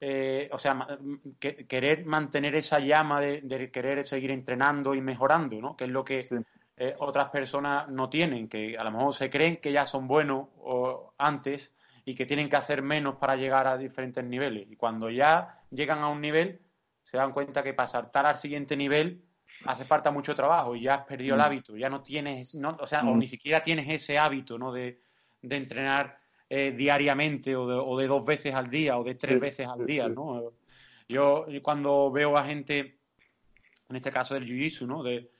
eh, 0.00 0.48
o 0.52 0.58
sea, 0.58 0.98
querer 1.40 2.04
mantener 2.04 2.54
esa 2.54 2.78
llama 2.78 3.20
de, 3.20 3.70
querer 3.72 4.06
seguir 4.06 4.30
entrenando 4.30 4.94
y 4.94 5.00
mejorando, 5.00 5.60
¿no? 5.60 5.76
Que 5.76 5.84
es 5.84 5.90
lo 5.90 6.04
que 6.04 6.28
eh, 6.76 6.94
otras 6.98 7.30
personas 7.30 7.88
no 7.88 8.08
tienen, 8.08 8.48
que 8.48 8.76
a 8.76 8.84
lo 8.84 8.90
mejor 8.90 9.14
se 9.14 9.30
creen 9.30 9.56
que 9.56 9.72
ya 9.72 9.84
son 9.84 10.06
buenos 10.06 10.48
o 10.58 11.14
antes 11.18 11.70
y 12.04 12.14
que 12.14 12.26
tienen 12.26 12.48
que 12.48 12.56
hacer 12.56 12.82
menos 12.82 13.16
para 13.16 13.36
llegar 13.36 13.66
a 13.66 13.78
diferentes 13.78 14.24
niveles. 14.24 14.70
Y 14.70 14.76
cuando 14.76 15.10
ya 15.10 15.60
llegan 15.70 16.00
a 16.00 16.08
un 16.08 16.20
nivel, 16.20 16.60
se 17.02 17.16
dan 17.16 17.32
cuenta 17.32 17.62
que 17.62 17.74
para 17.74 17.86
saltar 17.86 18.26
al 18.26 18.36
siguiente 18.36 18.76
nivel 18.76 19.22
hace 19.66 19.84
falta 19.84 20.10
mucho 20.10 20.34
trabajo 20.34 20.74
y 20.74 20.82
ya 20.82 20.94
has 20.94 21.04
perdido 21.04 21.34
el 21.34 21.40
mm. 21.40 21.44
hábito, 21.44 21.76
ya 21.76 21.90
no 21.90 22.02
tienes, 22.02 22.54
no, 22.54 22.76
o 22.80 22.86
sea, 22.86 23.02
o 23.02 23.14
mm. 23.14 23.18
ni 23.18 23.28
siquiera 23.28 23.62
tienes 23.62 23.88
ese 23.88 24.18
hábito, 24.18 24.58
¿no? 24.58 24.72
De, 24.72 25.00
de 25.42 25.56
entrenar 25.56 26.18
eh, 26.48 26.72
diariamente 26.76 27.54
o 27.54 27.66
de, 27.66 27.74
o 27.74 27.98
de, 27.98 28.06
dos 28.06 28.24
veces 28.24 28.54
al 28.54 28.70
día 28.70 28.98
o 28.98 29.04
de 29.04 29.14
tres 29.14 29.38
veces 29.38 29.68
al 29.68 29.84
día, 29.84 30.08
¿no? 30.08 30.52
Yo 31.08 31.46
cuando 31.60 32.10
veo 32.10 32.36
a 32.38 32.44
gente, 32.44 32.98
en 33.88 33.96
este 33.96 34.10
caso 34.10 34.34
del 34.34 34.46
Jiu-Jitsu, 34.46 34.86
¿no? 34.86 35.02
De, 35.02 35.30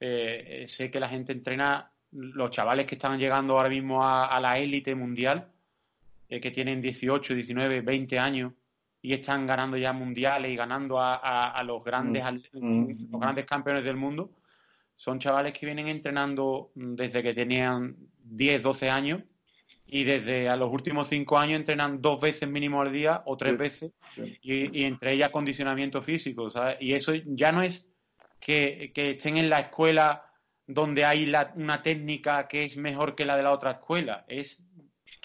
eh, 0.00 0.64
sé 0.66 0.90
que 0.90 0.98
la 0.98 1.08
gente 1.08 1.32
entrena, 1.32 1.92
los 2.10 2.50
chavales 2.50 2.86
que 2.86 2.96
están 2.96 3.18
llegando 3.18 3.56
ahora 3.56 3.68
mismo 3.68 4.04
a 4.04 4.40
la 4.40 4.58
élite 4.58 4.94
mundial, 4.94 5.49
eh, 6.30 6.40
que 6.40 6.50
tienen 6.50 6.80
18, 6.80 7.34
19, 7.34 7.80
20 7.80 8.18
años 8.18 8.52
y 9.02 9.12
están 9.12 9.46
ganando 9.46 9.76
ya 9.76 9.92
mundiales 9.92 10.52
y 10.52 10.56
ganando 10.56 11.00
a, 11.00 11.62
los, 11.64 11.82
grandes, 11.82 12.22
mm. 12.52 12.58
Mm. 12.58 13.10
los 13.10 13.20
grandes 13.20 13.46
campeones 13.46 13.84
del 13.84 13.96
mundo, 13.96 14.30
son 14.94 15.18
chavales 15.18 15.52
que 15.52 15.66
vienen 15.66 15.88
entrenando 15.88 16.70
desde 16.74 17.22
que 17.22 17.34
tenían 17.34 17.96
10, 18.22 18.62
12 18.62 18.90
años 18.90 19.22
y 19.86 20.04
desde 20.04 20.48
a 20.48 20.54
los 20.54 20.72
últimos 20.72 21.08
cinco 21.08 21.36
años 21.36 21.58
entrenan 21.58 22.00
dos 22.00 22.20
veces 22.20 22.48
mínimo 22.48 22.80
al 22.80 22.92
día 22.92 23.22
o 23.26 23.36
tres 23.36 23.58
veces 23.58 23.92
Y, 24.42 24.84
entre 24.84 25.14
ellas 25.14 25.30
condicionamiento 25.30 26.00
físico, 26.00 26.48
¿sabes? 26.48 26.76
Y 26.80 26.94
eso 26.94 27.12
ya 27.26 27.50
no 27.50 27.62
es 27.62 27.88
que, 28.38 28.92
estén 28.94 29.36
en 29.36 29.50
la 29.50 29.60
escuela 29.60 30.24
donde 30.66 31.04
hay 31.04 31.32
una 31.56 31.82
técnica 31.82 32.46
que 32.46 32.64
es 32.64 32.76
mejor 32.76 33.16
que 33.16 33.24
la 33.24 33.36
de 33.36 33.42
la 33.42 33.50
otra 33.50 33.72
escuela, 33.72 34.24
es 34.28 34.62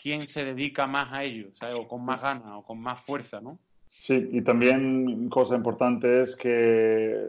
quién 0.02 0.28
se 0.28 0.44
dedica 0.44 0.88
más 0.88 1.12
a 1.14 1.24
ello, 1.24 1.48
o 1.76 1.88
con 1.88 2.06
más 2.06 2.22
ganas 2.22 2.52
o 2.54 2.64
con 2.64 2.80
más 2.80 3.02
fuerza, 3.02 3.42
¿no? 3.42 3.58
Sí, 3.92 4.30
y 4.32 4.42
también 4.42 5.30
cosa 5.30 5.56
importante 5.56 6.22
es 6.22 6.36
que 6.36 7.28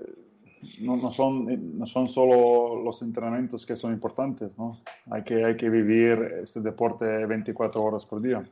no, 0.81 1.11
son, 1.11 1.79
no 1.79 1.87
son 1.87 2.09
solo 2.09 2.83
los 2.83 3.01
entrenamientos 3.03 3.65
que 3.65 3.77
son 3.77 3.93
importantes, 3.93 4.59
¿no? 4.59 4.79
Hay 5.11 5.23
que, 5.23 5.45
hay 5.45 5.57
que 5.57 5.71
vivir 5.71 6.41
este 6.43 6.61
deporte 6.61 7.05
24 7.05 7.83
horas 7.83 8.05
por 8.05 8.21
día. 8.21 8.43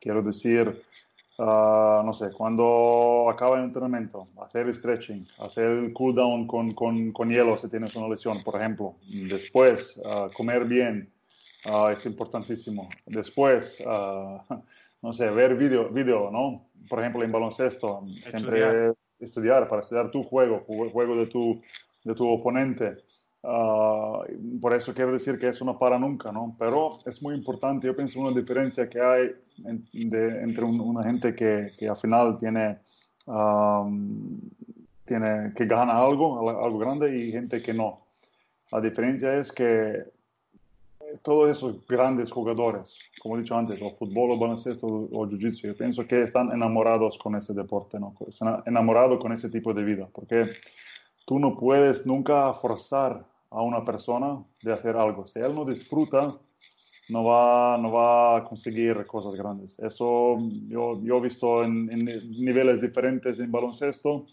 Quiero 0.00 0.22
decir, 0.22 0.82
ah, 1.38 2.02
no 2.04 2.12
sé, 2.14 2.30
cuando 2.30 3.28
acaba 3.28 3.58
el 3.58 3.64
entrenamiento, 3.64 4.28
hacer 4.42 4.74
stretching, 4.74 5.26
hacer 5.38 5.64
el 5.64 5.92
cool 5.92 6.14
down 6.14 6.46
con, 6.46 6.70
con, 6.72 7.12
con 7.12 7.28
hielo 7.28 7.56
si 7.56 7.68
tienes 7.68 7.94
una 7.96 8.08
lesión, 8.08 8.42
por 8.42 8.56
ejemplo. 8.56 8.94
Después, 9.08 10.00
ah, 10.04 10.28
comer 10.34 10.64
bien 10.64 11.10
es 11.92 12.06
importantísimo. 12.06 12.88
Después, 13.06 13.78
no 15.02 15.12
sé, 15.12 15.30
ver 15.30 15.56
video, 15.56 15.88
video, 15.88 16.30
¿no? 16.30 16.66
Por 16.88 17.00
ejemplo, 17.00 17.22
en 17.22 17.32
baloncesto, 17.32 18.04
siempre 18.30 18.92
estudiar 19.20 19.68
para 19.68 19.82
estudiar 19.82 20.10
tu 20.10 20.22
juego, 20.22 20.64
juego 20.92 21.16
de 21.16 21.26
tu, 21.26 21.60
de 22.04 22.14
tu 22.14 22.28
oponente. 22.28 22.96
Ah, 23.42 24.22
por 24.60 24.74
eso 24.74 24.92
quiero 24.92 25.12
decir 25.12 25.38
que 25.38 25.48
eso 25.48 25.64
no 25.64 25.78
para 25.78 25.98
nunca, 25.98 26.32
¿no? 26.32 26.56
Pero 26.58 26.98
es 27.06 27.22
muy 27.22 27.34
importante, 27.34 27.86
yo 27.86 27.94
pienso 27.94 28.20
una 28.20 28.38
diferencia 28.38 28.88
que 28.88 29.00
hay 29.00 29.30
entre 29.64 30.64
una 30.64 31.04
gente 31.04 31.34
que, 31.34 31.70
que, 31.78 31.88
al 31.88 31.96
final 31.96 32.36
tiene, 32.38 32.78
tiene, 35.04 35.52
que 35.54 35.66
gana 35.66 35.98
algo, 35.98 36.48
algo 36.48 36.78
grande 36.78 37.16
y 37.16 37.30
gente 37.30 37.62
que 37.62 37.72
no. 37.72 38.06
La 38.70 38.80
diferencia 38.80 39.34
es 39.36 39.52
que 39.52 40.04
todos 41.22 41.50
esos 41.50 41.86
grandes 41.86 42.30
jugadores, 42.30 42.98
como 43.22 43.36
he 43.36 43.40
dicho 43.40 43.56
antes, 43.56 43.80
o 43.82 43.90
fútbol, 43.96 44.32
o 44.32 44.38
baloncesto, 44.38 44.86
o 44.86 45.26
jiu-jitsu, 45.26 45.68
yo 45.68 45.76
pienso 45.76 46.06
que 46.06 46.22
están 46.22 46.52
enamorados 46.52 47.18
con 47.18 47.36
ese 47.36 47.52
deporte, 47.54 47.98
¿no? 47.98 48.14
Están 48.26 48.62
enamorados 48.66 49.18
con 49.20 49.32
ese 49.32 49.48
tipo 49.48 49.72
de 49.74 49.84
vida, 49.84 50.08
porque 50.12 50.44
tú 51.26 51.38
no 51.38 51.56
puedes 51.56 52.06
nunca 52.06 52.52
forzar 52.54 53.24
a 53.50 53.62
una 53.62 53.84
persona 53.84 54.42
de 54.62 54.72
hacer 54.72 54.96
algo. 54.96 55.26
Si 55.26 55.38
él 55.38 55.54
no 55.54 55.64
disfruta, 55.64 56.34
no 57.08 57.24
va, 57.24 57.78
no 57.78 57.90
va 57.90 58.38
a 58.38 58.44
conseguir 58.44 59.06
cosas 59.06 59.34
grandes. 59.34 59.78
Eso 59.78 60.38
yo, 60.68 61.00
yo 61.02 61.16
he 61.16 61.20
visto 61.20 61.64
en, 61.64 61.90
en 61.90 62.04
niveles 62.04 62.80
diferentes 62.80 63.40
en 63.40 63.50
baloncesto 63.50 64.26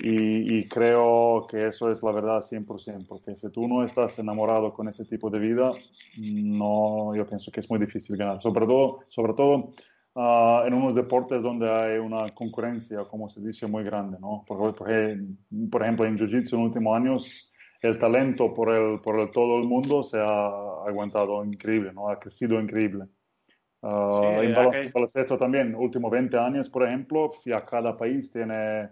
y, 0.00 0.68
creo 0.68 1.46
que 1.48 1.68
eso 1.68 1.90
es 1.90 2.02
la 2.02 2.10
verdad 2.10 2.42
100%, 2.42 3.06
porque 3.06 3.36
si 3.36 3.48
tú 3.50 3.68
no 3.68 3.84
estás 3.84 4.18
enamorado 4.18 4.72
con 4.74 4.88
ese 4.88 5.04
tipo 5.04 5.30
de 5.30 5.38
vida, 5.38 5.70
no, 6.18 7.14
yo 7.14 7.26
pienso 7.26 7.52
que 7.52 7.60
es 7.60 7.70
muy 7.70 7.78
difícil 7.78 8.16
ganar. 8.16 8.42
Sobre 8.42 8.66
todo, 8.66 9.00
sobre 9.08 9.34
todo 9.34 9.72
uh, 10.14 10.66
en 10.66 10.74
unos 10.74 10.96
deportes 10.96 11.40
donde 11.42 11.70
hay 11.70 11.98
una 11.98 12.28
concurrencia, 12.30 13.04
como 13.08 13.28
se 13.28 13.40
dice, 13.40 13.68
muy 13.68 13.84
grande, 13.84 14.18
¿no? 14.20 14.44
Porque, 14.46 15.20
por 15.70 15.82
ejemplo, 15.82 16.06
en 16.06 16.18
Jiu-Jitsu 16.18 16.54
en 16.54 16.58
los 16.58 16.68
últimos 16.68 16.96
años, 16.96 17.52
el 17.80 17.96
talento 17.98 18.52
por, 18.52 18.74
el, 18.74 19.00
por 19.00 19.20
el, 19.20 19.30
todo 19.30 19.58
el 19.58 19.68
mundo 19.68 20.02
se 20.02 20.18
ha 20.18 20.46
aguantado 20.88 21.44
increíble, 21.44 21.92
¿no? 21.92 22.08
Ha 22.08 22.18
crecido 22.18 22.60
increíble. 22.60 23.04
Uh, 23.80 24.40
en 24.40 24.90
baloncesto 24.92 25.36
también, 25.36 25.74
últimos 25.76 26.10
20 26.10 26.36
años, 26.36 26.68
por 26.68 26.84
ejemplo, 26.84 27.30
ya 27.44 27.64
cada 27.64 27.96
país 27.96 28.30
tiene 28.32 28.88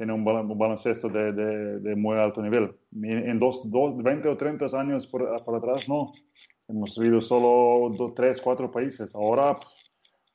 tiene 0.00 0.14
un, 0.14 0.24
baloncesto 0.24 1.10
de, 1.10 1.30
de, 1.78 1.94
muy 1.94 2.16
alto 2.16 2.40
nivel. 2.40 2.74
En 3.02 3.38
dos, 3.38 3.70
dos, 3.70 4.02
20 4.02 4.28
o 4.28 4.34
30 4.34 4.64
años 4.80 5.06
por, 5.06 5.44
por 5.44 5.56
atrás, 5.56 5.86
no. 5.90 6.14
Hemos 6.66 6.98
vivido 6.98 7.20
solo 7.20 7.94
dos, 7.94 8.14
tres, 8.14 8.40
cuatro 8.40 8.70
países. 8.70 9.14
Ahora 9.14 9.58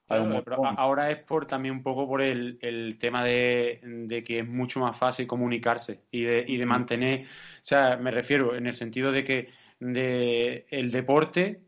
hay 0.07 0.21
un 0.21 0.43
ahora 0.77 1.09
es 1.09 1.17
por 1.23 1.47
también 1.47 1.73
un 1.73 1.81
poco 1.81 2.07
por 2.07 2.21
el, 2.21 2.59
el 2.61 2.99
tema 2.99 3.23
de, 3.23 3.79
de, 3.81 4.23
que 4.23 4.41
es 4.41 4.47
mucho 4.47 4.79
más 4.81 4.95
fácil 4.99 5.25
comunicarse 5.25 6.01
y 6.11 6.21
de, 6.21 6.45
y 6.47 6.57
de 6.57 6.65
mantener, 6.67 7.21
o 7.23 7.63
sea, 7.63 7.97
me 7.97 8.11
refiero 8.11 8.55
en 8.55 8.67
el 8.67 8.75
sentido 8.75 9.11
de 9.11 9.23
que 9.23 9.49
de 9.79 10.67
el 10.69 10.91
deporte 10.91 11.64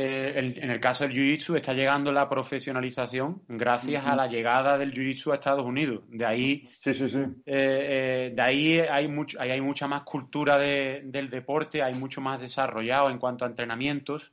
eh, 0.00 0.54
en 0.62 0.70
el 0.70 0.78
caso 0.78 1.02
del 1.02 1.12
Jiu-Jitsu 1.12 1.56
está 1.56 1.72
llegando 1.72 2.12
la 2.12 2.28
profesionalización 2.28 3.42
gracias 3.48 4.06
a 4.06 4.14
la 4.14 4.28
llegada 4.28 4.78
del 4.78 4.94
Jiu-Jitsu 4.94 5.32
a 5.32 5.34
Estados 5.34 5.66
Unidos. 5.66 6.04
De 6.06 6.24
ahí, 6.24 6.70
sí, 6.84 6.94
sí, 6.94 7.08
sí. 7.08 7.18
Eh, 7.18 7.26
eh, 7.46 8.32
de 8.32 8.40
ahí 8.40 8.78
hay, 8.78 9.08
mucho, 9.08 9.40
hay 9.40 9.60
mucha 9.60 9.88
más 9.88 10.04
cultura 10.04 10.56
del 10.56 11.28
deporte, 11.28 11.82
hay 11.82 11.94
mucho 11.94 12.20
más 12.20 12.40
desarrollado 12.40 13.10
en 13.10 13.18
cuanto 13.18 13.44
a 13.44 13.48
entrenamientos, 13.48 14.30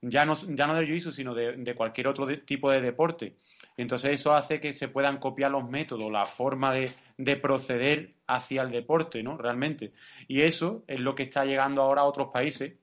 ya 0.00 0.24
no, 0.24 0.34
ya 0.54 0.66
no 0.66 0.74
del 0.74 0.88
Jiu-Jitsu, 0.88 1.12
sino 1.12 1.34
de, 1.34 1.74
cualquier 1.74 2.08
otro 2.08 2.26
tipo 2.46 2.70
de 2.70 2.80
deporte. 2.80 3.36
Entonces 3.76 4.12
eso 4.12 4.32
hace 4.32 4.62
que 4.62 4.72
se 4.72 4.88
puedan 4.88 5.18
copiar 5.18 5.50
los 5.50 5.68
métodos, 5.68 6.10
la 6.10 6.24
forma 6.24 6.72
de, 6.72 6.90
de 7.18 7.36
proceder 7.36 8.14
hacia 8.26 8.62
el 8.62 8.70
deporte, 8.70 9.22
¿no? 9.22 9.36
Realmente. 9.36 9.92
Y 10.26 10.40
eso 10.40 10.84
es 10.86 11.00
lo 11.00 11.14
que 11.14 11.24
está 11.24 11.44
llegando 11.44 11.82
ahora 11.82 12.00
a 12.00 12.04
otros 12.04 12.28
países. 12.32 12.78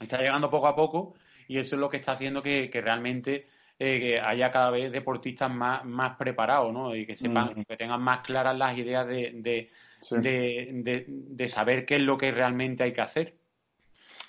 Está 0.00 0.16
llegando 0.16 0.48
poco 0.48 0.68
a 0.68 0.74
poco 0.74 1.14
y 1.48 1.58
eso 1.58 1.76
es 1.76 1.80
lo 1.80 1.88
que 1.88 1.96
está 1.96 2.12
haciendo 2.12 2.42
que, 2.42 2.70
realmente 2.72 3.46
eh, 3.78 4.20
haya 4.20 4.50
cada 4.50 4.70
vez 4.70 4.92
deportistas 4.92 5.50
más, 5.50 5.84
más 5.84 6.16
preparados, 6.16 6.72
¿no? 6.72 6.94
Y 6.94 7.06
que 7.06 7.16
sepan, 7.16 7.64
que 7.64 7.76
tengan 7.76 8.00
más 8.00 8.20
claras 8.20 8.56
las 8.56 8.76
ideas 8.78 9.06
de, 9.06 9.70
de, 10.00 11.48
saber 11.48 11.84
qué 11.84 11.96
es 11.96 12.02
lo 12.02 12.16
que 12.16 12.30
realmente 12.32 12.84
hay 12.84 12.92
que 12.92 13.00
hacer. 13.00 13.34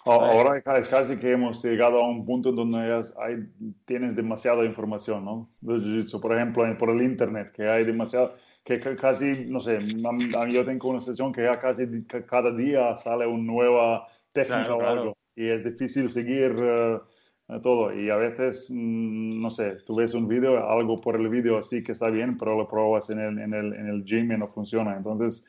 Ahora 0.06 0.58
es 0.78 0.88
casi 0.88 1.18
que 1.18 1.32
hemos 1.32 1.64
llegado 1.64 2.00
a 2.00 2.08
un 2.08 2.26
punto 2.26 2.52
donde 2.52 3.04
hay, 3.20 3.48
tienes 3.86 4.16
demasiada 4.16 4.64
información, 4.64 5.26
¿no? 5.26 5.50
Por 6.22 6.36
ejemplo, 6.36 6.64
por 6.78 6.90
el 6.92 7.02
Internet, 7.02 7.52
que 7.52 7.68
hay 7.68 7.84
demasiado, 7.86 8.36
que 8.64 8.80
casi, 8.80 9.46
no 9.48 9.60
sé, 9.60 9.80
yo 10.50 10.66
tengo 10.66 10.90
una 10.90 11.02
sesión 11.02 11.34
que 11.34 11.44
ya 11.44 11.60
casi 11.60 12.06
cada 12.28 12.52
día 12.52 12.98
sale 12.98 13.26
una 13.26 13.44
nueva 13.44 14.08
técnica 14.32 14.76
o 14.76 14.82
algo 14.82 15.18
y 15.36 15.48
es 15.50 15.64
difícil 15.64 16.10
seguir 16.10 16.56
eh, 16.60 17.00
todo. 17.62 17.94
Y 17.94 18.10
a 18.10 18.16
veces, 18.18 18.68
mm, 18.70 19.42
no 19.42 19.50
sé, 19.50 19.78
tú 19.86 19.96
ves 19.96 20.14
un 20.14 20.28
vídeo, 20.28 20.70
algo 20.70 21.02
por 21.02 21.16
el 21.16 21.30
vídeo 21.30 21.58
así 21.58 21.84
que 21.84 21.92
está 21.92 22.10
bien, 22.10 22.38
pero 22.38 22.58
lo 22.58 22.68
pruebas 22.68 23.10
en 23.10 23.20
el, 23.20 23.40
en 23.40 23.54
el, 23.54 23.74
en 23.74 23.88
el 23.88 24.04
gym 24.04 24.32
y 24.32 24.38
no 24.38 24.48
funciona. 24.48 24.96
Entonces, 24.96 25.44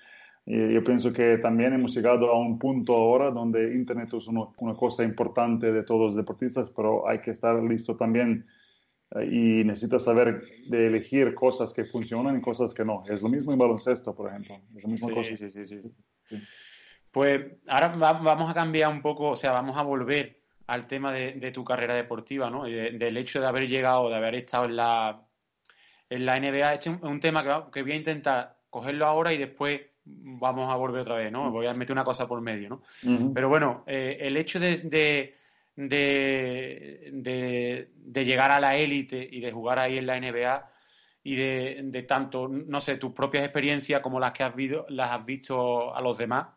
yo 0.47 0.85
pienso 0.85 1.13
que 1.13 1.39
también 1.39 1.73
hemos 1.73 1.93
llegado 1.93 2.31
a 2.31 2.39
un 2.39 2.57
punto 2.57 2.95
ahora 2.95 3.33
donde 3.33 3.75
Internet 3.75 4.11
es 4.15 4.29
una, 4.29 4.43
una 4.59 4.75
cosa 4.75 5.03
importante 5.03 5.73
de 5.73 5.83
todos 5.83 6.03
los 6.03 6.17
deportistas, 6.17 6.71
pero 6.71 7.09
hay 7.09 7.21
que 7.21 7.33
estar 7.33 7.61
listo 7.65 7.97
también 7.97 8.47
eh, 9.13 9.25
y 9.25 9.65
necesitas 9.65 10.05
saber 10.05 10.43
de 10.69 10.87
elegir 10.87 11.35
cosas 11.35 11.73
que 11.73 11.85
funcionan 11.85 12.39
y 12.39 12.41
cosas 12.41 12.75
que 12.75 12.85
no. 12.85 13.03
Es 13.09 13.23
lo 13.23 13.29
mismo 13.29 13.53
en 13.53 13.59
baloncesto, 13.59 14.15
por 14.15 14.29
ejemplo. 14.29 14.57
Es 14.75 14.83
la 14.83 14.91
misma 14.91 15.11
cosa. 15.11 15.37
Sí, 15.37 15.51
sí, 15.51 15.67
sí. 15.67 15.81
sí. 16.29 16.37
Pues 17.17 17.47
ahora 17.67 17.89
vamos 17.97 18.51
a 18.51 18.53
cambiar 18.53 18.91
un 18.91 19.01
poco, 19.01 19.31
o 19.31 19.37
sea, 19.37 19.53
vamos 19.53 19.75
a 19.79 19.83
volver 19.83 20.39
al 20.67 20.87
tema 20.87 21.15
de, 21.15 21.51
tu 21.51 21.65
carrera 21.65 21.95
deportiva, 21.95 22.51
¿no? 22.51 22.65
del 22.65 23.17
hecho 23.17 23.41
de 23.41 23.47
haber 23.47 23.67
llegado, 23.67 24.11
de 24.11 24.17
haber 24.17 24.35
estado 24.35 24.67
en 24.67 24.77
la, 24.77 25.23
en 26.11 26.27
la 26.27 26.39
NBA. 26.39 26.75
Este 26.75 26.91
es 26.91 26.97
un, 27.01 27.19
tema 27.19 27.71
que, 27.73 27.81
voy 27.81 27.93
a 27.93 27.97
intentar 27.97 28.59
cogerlo 28.69 29.07
ahora 29.07 29.33
y 29.33 29.39
después 29.39 29.81
vamos 30.05 30.71
a 30.71 30.77
volver 30.77 31.01
otra 31.01 31.15
vez, 31.15 31.33
¿no? 31.33 31.51
Voy 31.51 31.67
a 31.67 31.73
meter 31.73 31.95
una 31.95 32.05
cosa 32.05 32.29
por 32.29 32.43
medio, 32.43 32.69
¿no? 32.69 32.83
Pero 33.33 33.49
bueno, 33.49 33.85
eh, 33.87 34.19
el 34.21 34.37
hecho 34.37 34.61
de, 34.61 34.77
de, 35.75 37.11
de, 37.15 38.25
llegar 38.27 38.51
a 38.51 38.61
la 38.61 38.77
élite 38.77 39.27
y 39.33 39.41
de 39.41 39.53
jugar 39.53 39.79
ahí 39.79 39.97
en 39.97 40.07
la 40.07 40.21
NBA 40.21 40.71
y 41.23 41.35
de, 41.35 42.05
tanto, 42.07 42.47
no 42.47 42.79
sé, 42.83 42.99
tus 42.99 43.15
propias 43.15 43.43
experiencias 43.43 44.03
como 44.03 44.21
las 44.21 44.33
que 44.33 44.43
has, 44.43 44.55
visto, 44.55 44.85
las 44.91 45.13
has 45.13 45.25
visto 45.25 45.97
a 45.97 46.03
los 46.03 46.19
demás, 46.19 46.49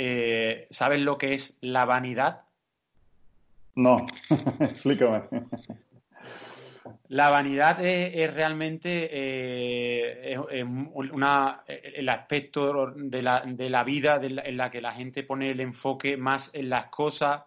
eh, 0.00 0.68
¿sabes 0.70 1.00
lo 1.00 1.18
que 1.18 1.34
es 1.34 1.58
la 1.60 1.84
vanidad? 1.84 2.42
No, 3.74 3.96
explícame. 4.60 5.22
La 7.08 7.30
vanidad 7.30 7.84
es, 7.84 8.32
realmente 8.32 9.08
eh, 9.10 10.38
una, 10.62 11.62
el 11.66 12.08
aspecto 12.08 12.92
de 12.94 13.22
la, 13.22 13.40
de 13.40 13.68
la 13.68 13.82
vida 13.82 14.20
en 14.22 14.56
la 14.56 14.70
que 14.70 14.80
la 14.80 14.92
gente 14.92 15.24
pone 15.24 15.50
el 15.50 15.60
enfoque 15.60 16.16
más 16.16 16.50
en 16.52 16.70
las 16.70 16.86
cosas 16.86 17.42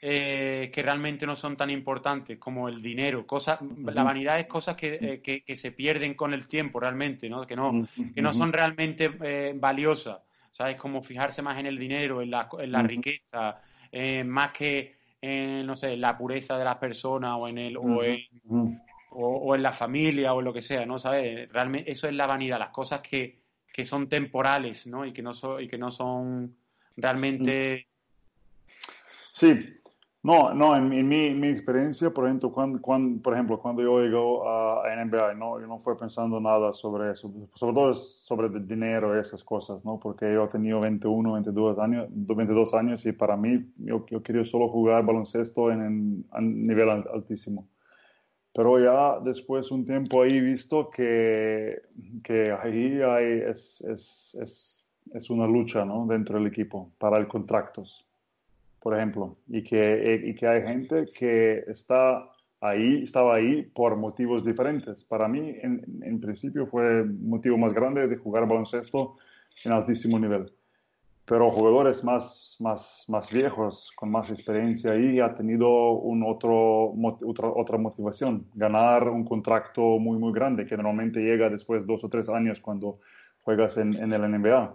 eh, 0.00 0.70
que 0.72 0.82
realmente 0.82 1.26
no 1.26 1.36
son 1.36 1.56
tan 1.56 1.68
importantes 1.70 2.38
como 2.38 2.68
el 2.68 2.80
dinero. 2.80 3.26
Cosas, 3.26 3.60
La 3.84 4.04
vanidad 4.04 4.40
es 4.40 4.46
cosas 4.46 4.74
que, 4.74 5.20
que, 5.22 5.56
se 5.56 5.72
pierden 5.72 6.14
con 6.14 6.32
el 6.32 6.46
tiempo 6.46 6.80
realmente, 6.80 7.28
¿no? 7.28 7.46
que, 7.46 7.56
no, 7.56 7.86
que 8.14 8.22
no 8.22 8.32
son 8.32 8.52
realmente 8.54 9.52
valiosas. 9.54 10.20
¿Sabes? 10.58 10.76
Como 10.76 11.02
fijarse 11.02 11.40
más 11.40 11.56
en 11.58 11.66
el 11.66 11.78
dinero, 11.78 12.20
en 12.20 12.32
la, 12.32 12.48
en 12.58 12.72
la 12.72 12.82
riqueza, 12.82 13.62
eh, 13.92 14.24
más 14.24 14.50
que 14.50 14.96
en, 15.22 15.64
no 15.64 15.76
sé, 15.76 15.96
la 15.96 16.18
pureza 16.18 16.58
de 16.58 16.64
las 16.64 16.78
personas 16.78 17.36
o 17.38 17.46
en 17.46 17.58
el, 17.58 17.76
o, 17.76 18.02
en, 18.02 18.18
o, 19.10 19.54
en 19.54 19.62
la 19.62 19.72
familia 19.72 20.34
o 20.34 20.40
en 20.40 20.44
lo 20.44 20.52
que 20.52 20.62
sea, 20.62 20.84
¿no? 20.84 20.98
¿Sabes? 20.98 21.48
Realmente 21.52 21.92
eso 21.92 22.08
es 22.08 22.14
la 22.14 22.26
vanidad, 22.26 22.58
las 22.58 22.70
cosas 22.70 23.02
que, 23.02 23.38
que 23.72 23.84
son 23.84 24.08
temporales, 24.08 24.84
¿no? 24.88 25.06
Y 25.06 25.12
que 25.12 25.22
no 25.22 25.32
son, 25.32 25.62
y 25.62 25.68
que 25.68 25.78
no 25.78 25.92
son 25.92 26.56
realmente... 26.96 27.86
Sí, 29.30 29.77
no, 30.22 30.52
no, 30.52 30.74
en, 30.74 30.88
mi, 30.88 31.32
mi, 31.32 31.48
experiencia, 31.48 32.10
por 32.10 32.24
ejemplo, 32.26 32.50
cuando, 32.50 32.80
cuando, 32.80 33.22
por 33.22 33.34
ejemplo, 33.34 33.60
cuando 33.60 33.82
yo 33.82 34.00
llego 34.00 34.48
a, 34.48 34.82
NBA, 34.96 35.34
¿no? 35.34 35.60
yo 35.60 35.66
no 35.68 35.78
fui 35.78 35.94
pensando 35.96 36.40
nada 36.40 36.72
sobre 36.72 37.12
eso, 37.12 37.32
sobre 37.54 37.74
todo 37.74 37.94
sobre 37.94 38.48
el 38.48 38.66
dinero 38.66 39.16
y 39.16 39.20
esas 39.20 39.44
cosas, 39.44 39.84
¿no? 39.84 40.00
porque 40.00 40.32
yo 40.32 40.48
tenía 40.48 40.76
21, 40.76 41.32
22 41.34 41.78
años, 41.78 42.08
22 42.10 42.74
años 42.74 43.06
y 43.06 43.12
para 43.12 43.36
mí 43.36 43.72
yo, 43.76 44.04
yo 44.06 44.22
quería 44.22 44.44
solo 44.44 44.68
jugar 44.68 45.06
baloncesto 45.06 45.70
en, 45.70 46.26
en 46.32 46.64
nivel 46.64 46.90
altísimo. 46.90 47.68
Pero 48.52 48.80
ya 48.80 49.20
después 49.20 49.70
un 49.70 49.84
tiempo 49.84 50.22
ahí 50.22 50.40
visto 50.40 50.90
que, 50.90 51.80
que 52.24 52.50
ahí 52.50 53.00
hay, 53.02 53.42
es, 53.46 53.80
es, 53.82 54.36
es, 54.40 54.84
es 55.14 55.30
una 55.30 55.46
lucha 55.46 55.84
¿no? 55.84 56.06
dentro 56.08 56.38
del 56.38 56.48
equipo 56.48 56.90
para 56.98 57.18
el 57.18 57.28
contratos, 57.28 58.07
por 58.88 58.96
ejemplo, 58.96 59.36
y 59.48 59.62
que, 59.62 60.22
y 60.24 60.34
que 60.34 60.46
hay 60.46 60.66
gente 60.66 61.04
que 61.18 61.62
está 61.66 62.26
ahí, 62.58 63.02
estaba 63.02 63.34
ahí 63.34 63.64
por 63.74 63.96
motivos 63.96 64.42
diferentes. 64.46 65.04
Para 65.04 65.28
mí, 65.28 65.56
en, 65.60 65.84
en 66.02 66.18
principio, 66.18 66.66
fue 66.66 67.00
el 67.00 67.12
motivo 67.12 67.58
más 67.58 67.74
grande 67.74 68.08
de 68.08 68.16
jugar 68.16 68.48
baloncesto 68.48 69.16
en 69.62 69.72
altísimo 69.72 70.18
nivel 70.18 70.50
pero 71.26 71.50
jugadores 71.50 72.02
más, 72.02 72.56
más, 72.60 73.04
más 73.08 73.30
viejos, 73.30 73.92
con 73.94 74.10
más 74.10 74.30
experiencia 74.30 74.92
ahí, 74.92 75.20
ha 75.20 75.34
tenido 75.34 75.90
un 75.90 76.22
otro, 76.22 76.94
otra, 77.26 77.48
otra 77.48 77.76
motivación, 77.76 78.46
ganar 78.54 79.06
un 79.10 79.26
contrato 79.26 79.98
muy, 79.98 80.18
muy 80.18 80.32
grande, 80.32 80.64
que 80.64 80.78
normalmente 80.78 81.20
llega 81.20 81.50
después 81.50 81.82
de 81.82 81.92
dos 81.92 82.04
o 82.04 82.08
tres 82.08 82.30
años 82.30 82.58
cuando 82.58 83.00
juegas 83.42 83.76
en, 83.76 83.94
en 84.02 84.10
el 84.14 84.22
NBA. 84.22 84.74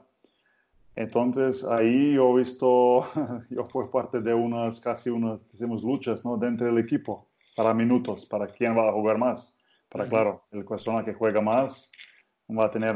Entonces 0.96 1.64
ahí 1.64 2.14
yo 2.14 2.32
he 2.32 2.40
visto, 2.42 3.08
yo 3.50 3.66
fui 3.66 3.86
parte 3.92 4.22
de 4.22 4.34
unas, 4.34 4.80
casi 4.80 5.10
unas, 5.10 5.40
decimos, 5.52 5.84
luchas, 5.84 6.24
¿no? 6.24 6.38
Dentro 6.38 6.68
del 6.68 6.78
equipo, 6.78 7.30
para 7.56 7.74
minutos, 7.74 8.26
para 8.26 8.48
quién 8.48 8.78
va 8.78 8.90
a 8.90 8.94
jugar 8.94 9.18
más. 9.18 9.58
Para, 9.90 10.08
claro, 10.08 10.44
el 10.52 10.66
persona 10.66 11.06
que 11.06 11.14
juega 11.14 11.40
más 11.40 11.90
va 12.50 12.66
a 12.66 12.72
tener 12.72 12.96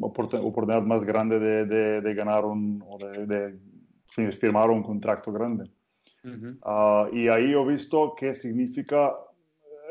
oportunidad 0.00 0.82
más 0.82 1.04
grande 1.04 1.38
de, 1.38 2.00
de, 2.00 2.14
ganar 2.14 2.44
un, 2.44 2.82
o 2.86 2.98
de, 2.98 3.26
de, 3.26 4.32
firmar 4.32 4.70
un 4.70 4.82
contrato 4.82 5.32
grande. 5.32 5.70
Ah, 6.62 7.08
y 7.12 7.28
ahí 7.28 7.52
he 7.52 7.64
visto 7.64 8.14
qué 8.18 8.34
significa 8.34 9.12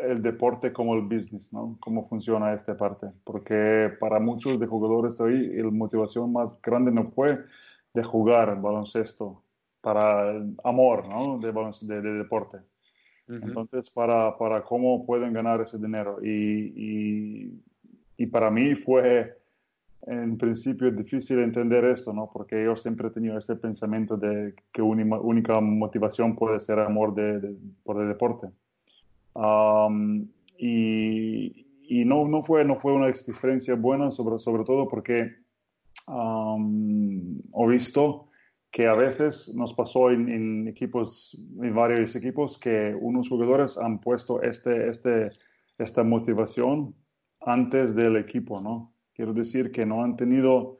el 0.01 0.21
deporte 0.21 0.71
como 0.71 0.95
el 0.95 1.01
business, 1.01 1.51
¿no? 1.53 1.77
Cómo 1.79 2.07
funciona 2.07 2.53
esta 2.53 2.75
parte. 2.75 3.07
Porque 3.23 3.91
para 3.99 4.19
muchos 4.19 4.59
de 4.59 4.67
jugadores 4.67 5.17
de 5.17 5.23
hoy, 5.23 5.47
la 5.55 5.71
motivación 5.71 6.31
más 6.31 6.61
grande 6.61 6.91
no 6.91 7.05
fue 7.11 7.39
de 7.93 8.03
jugar 8.03 8.61
baloncesto 8.61 9.43
para 9.81 10.31
el 10.31 10.55
amor, 10.63 11.07
¿no? 11.07 11.39
De, 11.39 11.51
de, 11.51 12.01
de 12.01 12.13
deporte. 12.13 12.57
Entonces, 13.27 13.89
para, 13.89 14.37
para 14.37 14.63
cómo 14.63 15.05
pueden 15.05 15.33
ganar 15.33 15.61
ese 15.61 15.77
dinero. 15.77 16.17
Y, 16.23 16.73
y 16.75 17.61
y 18.17 18.25
para 18.25 18.49
mí 18.49 18.75
fue 18.75 19.37
en 20.07 20.37
principio 20.37 20.91
difícil 20.91 21.39
entender 21.39 21.85
esto, 21.85 22.11
¿no? 22.13 22.29
Porque 22.31 22.63
yo 22.63 22.75
siempre 22.75 23.07
he 23.07 23.11
tenido 23.11 23.37
ese 23.37 23.55
pensamiento 23.55 24.17
de 24.17 24.55
que 24.73 24.81
una 24.81 25.19
única 25.19 25.59
motivación 25.61 26.35
puede 26.35 26.59
ser 26.59 26.79
amor 26.79 27.13
de, 27.13 27.55
por 27.83 28.01
el 28.01 28.07
deporte. 28.07 28.47
Y, 30.57 31.67
y 31.87 32.05
no, 32.05 32.27
no, 32.27 32.41
fue, 32.41 32.65
no 32.65 32.75
fue 32.75 32.93
una 32.93 33.09
experiencia 33.09 33.75
buena, 33.75 34.11
sobre, 34.11 34.39
sobre 34.39 34.63
todo 34.63 34.87
porque 34.87 35.35
he 36.07 37.67
visto 37.67 38.29
que 38.71 38.87
a 38.87 38.93
veces 38.93 39.53
nos 39.55 39.73
pasó 39.73 40.11
en, 40.11 40.29
en, 40.29 40.67
equipos, 40.67 41.37
en 41.61 41.73
varios 41.73 42.15
equipos, 42.15 42.57
que 42.57 42.95
unos 42.99 43.29
jugadores 43.29 43.77
han 43.77 43.99
puesto 43.99 44.41
este, 44.41 44.89
este, 44.89 45.31
esta 45.77 46.03
motivación 46.03 46.93
antes 47.41 47.95
del 47.95 48.17
equipo, 48.17 48.59
¿no? 48.59 48.93
Quiero 49.13 49.33
decir 49.33 49.71
que 49.71 49.85
no 49.85 50.03
han 50.03 50.15
tenido 50.15 50.77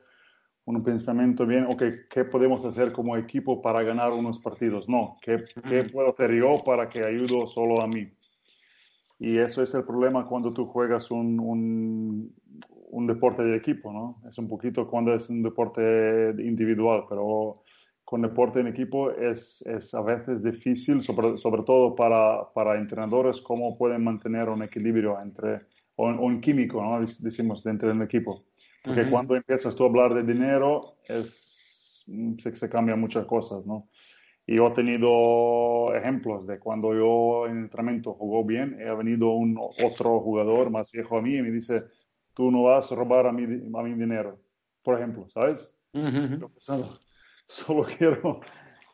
un 0.64 0.82
pensamiento 0.84 1.46
bien, 1.46 1.64
ok, 1.64 1.82
¿qué 2.10 2.24
podemos 2.24 2.62
hacer 2.64 2.92
como 2.92 3.16
equipo 3.16 3.62
para 3.62 3.82
ganar 3.82 4.12
unos 4.12 4.38
partidos? 4.38 4.88
No, 4.88 5.16
¿qué, 5.22 5.44
¿qué 5.66 5.84
puedo 5.84 6.10
hacer 6.10 6.32
yo 6.34 6.62
para 6.62 6.88
que 6.88 7.02
ayudo 7.02 7.46
solo 7.46 7.80
a 7.80 7.88
mí? 7.88 8.06
Y 9.18 9.38
eso 9.38 9.62
es 9.62 9.74
el 9.74 9.84
problema 9.84 10.26
cuando 10.26 10.52
tú 10.52 10.64
juegas 10.64 11.10
un, 11.10 11.40
un, 11.40 12.34
un, 12.90 13.06
deporte 13.06 13.42
de 13.42 13.56
equipo, 13.56 13.92
¿no? 13.92 14.20
Es 14.28 14.38
un 14.38 14.46
poquito 14.46 14.86
cuando 14.88 15.12
es 15.12 15.28
un 15.28 15.42
deporte 15.42 16.34
individual, 16.38 17.04
pero 17.08 17.54
con 18.04 18.22
deporte 18.22 18.60
en 18.60 18.68
equipo 18.68 19.10
es, 19.10 19.60
es 19.66 19.92
a 19.92 20.02
veces 20.02 20.42
difícil, 20.42 21.02
sobre, 21.02 21.36
sobre 21.36 21.62
todo 21.62 21.94
para, 21.94 22.48
para 22.54 22.78
entrenadores, 22.78 23.40
cómo 23.40 23.76
pueden 23.76 24.04
mantener 24.04 24.48
un 24.48 24.62
equilibrio 24.62 25.20
entre 25.20 25.58
o, 25.96 26.06
un 26.06 26.40
químico, 26.40 26.82
¿no? 26.82 27.00
decimos, 27.00 27.62
dentro 27.64 27.88
del 27.88 28.00
equipo. 28.00 28.44
Porque 28.84 29.10
cuando 29.10 29.36
empiezas 29.36 29.74
tú 29.74 29.84
a 29.84 29.88
hablar 29.88 30.14
de 30.14 30.22
dinero, 30.22 30.94
es, 31.06 32.06
se, 32.38 32.56
se 32.56 32.68
cambian 32.70 33.00
muchas 33.00 33.26
cosas, 33.26 33.66
¿no? 33.66 33.88
Y 34.48 34.56
yo 34.56 34.68
he 34.68 34.70
tenido 34.70 35.94
ejemplos 35.94 36.46
de 36.46 36.58
cuando 36.58 36.94
yo 36.94 37.46
en 37.46 37.58
el 37.58 37.64
entrenamiento 37.64 38.14
jugó 38.14 38.42
bien, 38.46 38.78
ha 38.88 38.94
venido 38.94 39.28
un 39.32 39.58
otro 39.58 40.20
jugador 40.20 40.70
más 40.70 40.90
viejo 40.90 41.18
a 41.18 41.22
mí 41.22 41.34
y 41.34 41.42
me 41.42 41.50
dice, 41.50 41.84
tú 42.32 42.50
no 42.50 42.62
vas 42.62 42.90
a 42.90 42.94
robar 42.94 43.26
a 43.26 43.32
mi, 43.32 43.44
a 43.44 43.82
mi 43.82 43.92
dinero, 43.92 44.40
por 44.82 44.96
ejemplo, 44.96 45.28
¿sabes? 45.28 45.70
solo 47.46 47.86
quiero 47.98 48.40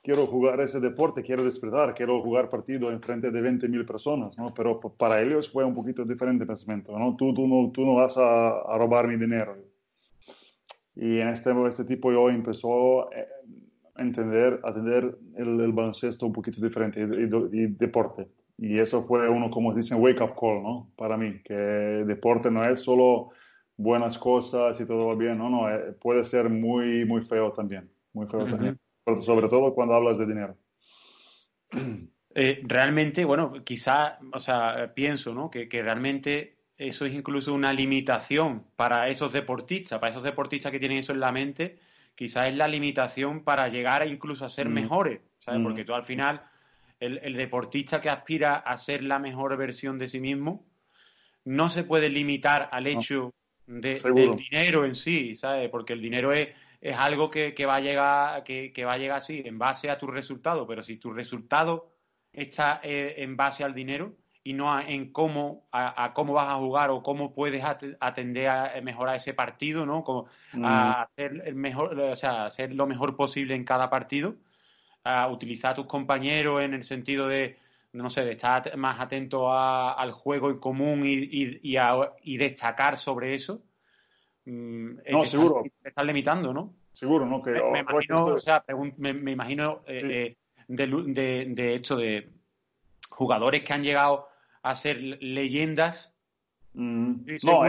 quiero 0.03 0.27
jugar 0.27 0.61
ese 0.61 0.81
deporte, 0.81 1.23
quiero 1.23 1.45
despertar, 1.45 1.95
quiero 1.95 2.21
jugar 2.21 2.51
partido 2.51 2.90
en 2.90 3.01
frente 3.01 3.31
de 3.31 3.40
20.000 3.40 3.87
personas, 3.87 4.37
¿no? 4.37 4.53
Pero 4.53 4.81
para 4.81 5.23
ellos 5.23 5.49
fue 5.49 5.64
un 5.64 5.75
poquito 5.75 6.05
diferente 6.05 6.45
pensamiento, 6.45 6.99
¿no? 6.99 7.14
Tú, 7.17 7.33
tú, 7.33 7.47
no, 7.47 7.71
tú 7.71 7.87
no 7.87 7.95
vas 7.95 8.19
a, 8.19 8.49
a 8.61 8.77
robar 8.77 9.07
mi 9.07 9.17
dinero. 9.17 9.57
Y 10.97 11.21
en 11.21 11.29
este, 11.29 11.51
este 11.69 11.85
tipo 11.85 12.12
yo 12.12 12.29
empezó 12.29 13.05
a 13.05 13.17
entender, 14.02 14.61
a 14.64 14.68
entender 14.68 15.16
el, 15.37 15.61
el 15.61 15.72
baloncesto 15.72 16.26
un 16.26 16.33
poquito 16.33 16.61
diferente 16.61 17.00
y, 17.00 17.04
y, 17.04 17.66
deporte. 17.66 18.28
Y 18.59 18.78
eso 18.78 19.04
fue 19.04 19.28
uno, 19.28 19.50
como 19.50 19.74
dicen, 19.74 20.00
wake 20.00 20.22
up 20.22 20.35
call, 20.38 20.62
¿no? 20.62 20.90
Para 20.96 21.16
mí, 21.16 21.40
que 21.44 21.54
deporte 21.54 22.50
no 22.50 22.64
es 22.64 22.80
solo 22.80 23.30
buenas 23.76 24.18
cosas 24.18 24.80
y 24.80 24.87
todo 24.87 25.09
va 25.09 25.16
bien, 25.16 25.38
no, 25.38 25.50
no, 25.50 25.68
eh, 25.68 25.92
puede 26.00 26.24
ser 26.24 26.48
muy, 26.48 27.04
muy 27.04 27.22
feo 27.22 27.52
también, 27.52 27.90
muy 28.12 28.26
feo 28.26 28.44
también 28.46 28.78
sobre 29.20 29.48
todo 29.48 29.74
cuando 29.74 29.94
hablas 29.94 30.18
de 30.18 30.26
dinero. 30.26 30.57
Eh, 32.37 32.62
realmente, 32.64 33.24
bueno, 33.24 33.52
quizá, 33.62 34.18
o 34.33 34.40
sea, 34.40 34.92
pienso, 34.92 35.33
¿no? 35.33 35.52
Que, 35.52 35.68
realmente 35.70 36.57
eso 36.76 37.07
es 37.07 37.14
incluso 37.14 37.54
una 37.54 37.72
limitación 37.72 38.64
para 38.74 39.09
esos 39.09 39.33
deportistas, 39.33 40.00
para 40.00 40.11
esos 40.11 40.24
deportistas 40.24 40.72
que 40.72 40.80
tienen 40.80 40.98
eso 40.98 41.12
en 41.12 41.20
la 41.20 41.30
mente, 41.30 41.78
quizás 42.14 42.48
es 42.48 42.57
la 42.57 42.68
limitación 42.68 43.44
para 43.44 43.68
llegar 43.68 44.03
a 44.03 44.07
incluso 44.07 44.44
a 44.44 44.48
ser 44.48 44.68
mm. 44.68 44.72
mejores, 44.72 45.20
¿sabes? 45.38 45.61
Mm. 45.61 45.64
Porque 45.64 45.85
tú 45.85 45.94
al 45.94 46.05
final, 46.05 46.42
el, 47.00 47.35
deportista 47.37 48.00
que 48.00 48.11
aspira 48.11 48.57
a 48.57 48.77
ser 48.77 49.03
la 49.03 49.18
mejor 49.18 49.57
versión 49.57 49.98
de 49.98 50.09
sí 50.09 50.20
mismo, 50.20 50.66
no 51.44 51.68
se 51.68 51.85
puede 51.85 52.09
limitar 52.09 52.68
al 52.72 52.87
hecho 52.87 53.35
del 53.66 54.37
dinero 54.37 54.85
en 54.85 54.94
sí, 54.94 55.37
¿sabes? 55.37 55.68
Porque 55.70 55.92
el 55.92 56.00
dinero 56.00 56.33
es 56.33 56.48
es 56.85 56.94
algo 56.98 57.31
que, 57.31 57.55
va 57.64 57.77
a 57.77 57.81
llegar, 57.81 58.44
que, 58.44 58.85
va 58.85 58.92
a 58.92 58.98
llegar 58.98 59.16
así, 59.16 59.40
en 59.42 59.59
base 59.59 59.88
a 59.88 59.96
tu 59.96 60.07
resultado, 60.07 60.66
pero 60.66 60.83
si 60.83 60.98
tu 60.98 61.14
resultado 61.14 61.94
está 62.31 62.81
eh, 62.83 63.14
en 63.18 63.38
base 63.38 63.64
al 63.64 63.72
dinero 63.72 64.12
y 64.44 64.52
no 64.52 64.78
en 64.78 65.11
cómo, 65.11 65.64
a, 65.72 66.12
cómo 66.14 66.35
vas 66.35 66.50
a 66.50 66.57
jugar 66.57 66.90
o 66.90 67.02
cómo 67.02 67.35
puedes 67.35 67.64
atender 67.98 68.48
a 68.48 68.80
mejorar 68.83 69.16
ese 69.16 69.35
partido, 69.35 69.87
¿no? 69.87 70.04
Como, 70.04 70.26
a 70.62 71.02
hacer 71.02 71.42
el 71.46 71.54
mejor, 71.54 71.98
o 71.98 72.14
sea, 72.14 72.46
hacer 72.46 72.74
lo 72.74 72.87
mejor 72.87 73.16
posible 73.16 73.54
en 73.54 73.64
cada 73.64 73.88
partido, 73.90 74.37
a 75.02 75.28
utilizar 75.28 75.72
a 75.72 75.74
tus 75.74 75.87
compañeros 75.87 76.62
en 76.62 76.74
el 76.74 76.85
sentido 76.85 77.26
de, 77.26 77.59
no 77.92 78.11
sé, 78.11 78.24
de 78.24 78.33
estar 78.33 78.76
más 78.76 79.00
atento 79.00 79.52
al 79.52 80.12
juego 80.12 80.50
en 80.50 80.59
común 80.59 81.07
y, 81.07 81.14
y, 81.62 81.76
y 82.22 82.37
destacar 82.37 82.98
sobre 82.98 83.35
eso 83.35 83.62
Mm, 84.46 84.98
no, 85.11 85.24
seguro. 85.24 85.62
Estás, 85.83 86.04
limitando, 86.04 86.52
¿no? 86.52 86.74
Seguro, 86.92 87.26
¿no? 87.26 87.42
Que, 87.42 87.50
me, 87.50 87.80
imagino, 87.80 88.24
o 88.26 88.38
sea, 88.38 88.64
me, 88.98 89.33
imagino 89.33 89.83
eh, 89.87 90.37
eh, 90.37 90.37
de, 90.68 91.46
de, 91.48 91.74
hecho 91.74 91.96
de 91.96 92.30
jugadores 93.09 93.64
que 93.64 93.72
han 93.72 93.83
llegado 93.83 94.28
a 94.64 94.74
ser 94.74 95.00
leyendas. 95.00 96.12
Mm. 96.72 97.27
no, 97.44 97.66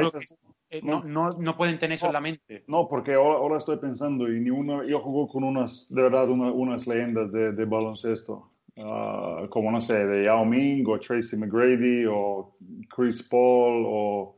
eh, 0.72 0.82
no, 0.82 1.04
no, 1.04 1.30
no, 1.34 1.56
pueden 1.56 1.78
tener 1.78 1.98
eso 1.98 2.08
en 2.08 2.14
la 2.14 2.22
mente. 2.22 2.64
No, 2.68 2.88
porque 2.88 3.14
ahora, 3.14 3.58
estoy 3.58 3.78
pensando 3.78 4.28
y 4.32 4.40
ni 4.40 4.50
uno, 4.50 4.84
yo 4.84 5.00
juego 5.00 5.28
con 5.28 5.44
unas, 5.44 5.94
de 5.94 6.02
verdad, 6.02 6.30
unas 6.30 6.88
leyendas 6.88 7.32
de, 7.32 7.52
de 7.52 7.66
baloncesto. 7.66 8.50
Ah, 8.78 9.46
como 9.50 9.72
no 9.72 9.80
sé, 9.80 10.06
de 10.06 10.26
Yao 10.26 10.44
Ming 10.44 10.86
o 10.88 11.00
Tracy 11.00 11.38
McGrady 11.38 12.06
o 12.08 12.56
Chris 12.94 13.22
Paul 13.24 13.86
o 13.88 14.38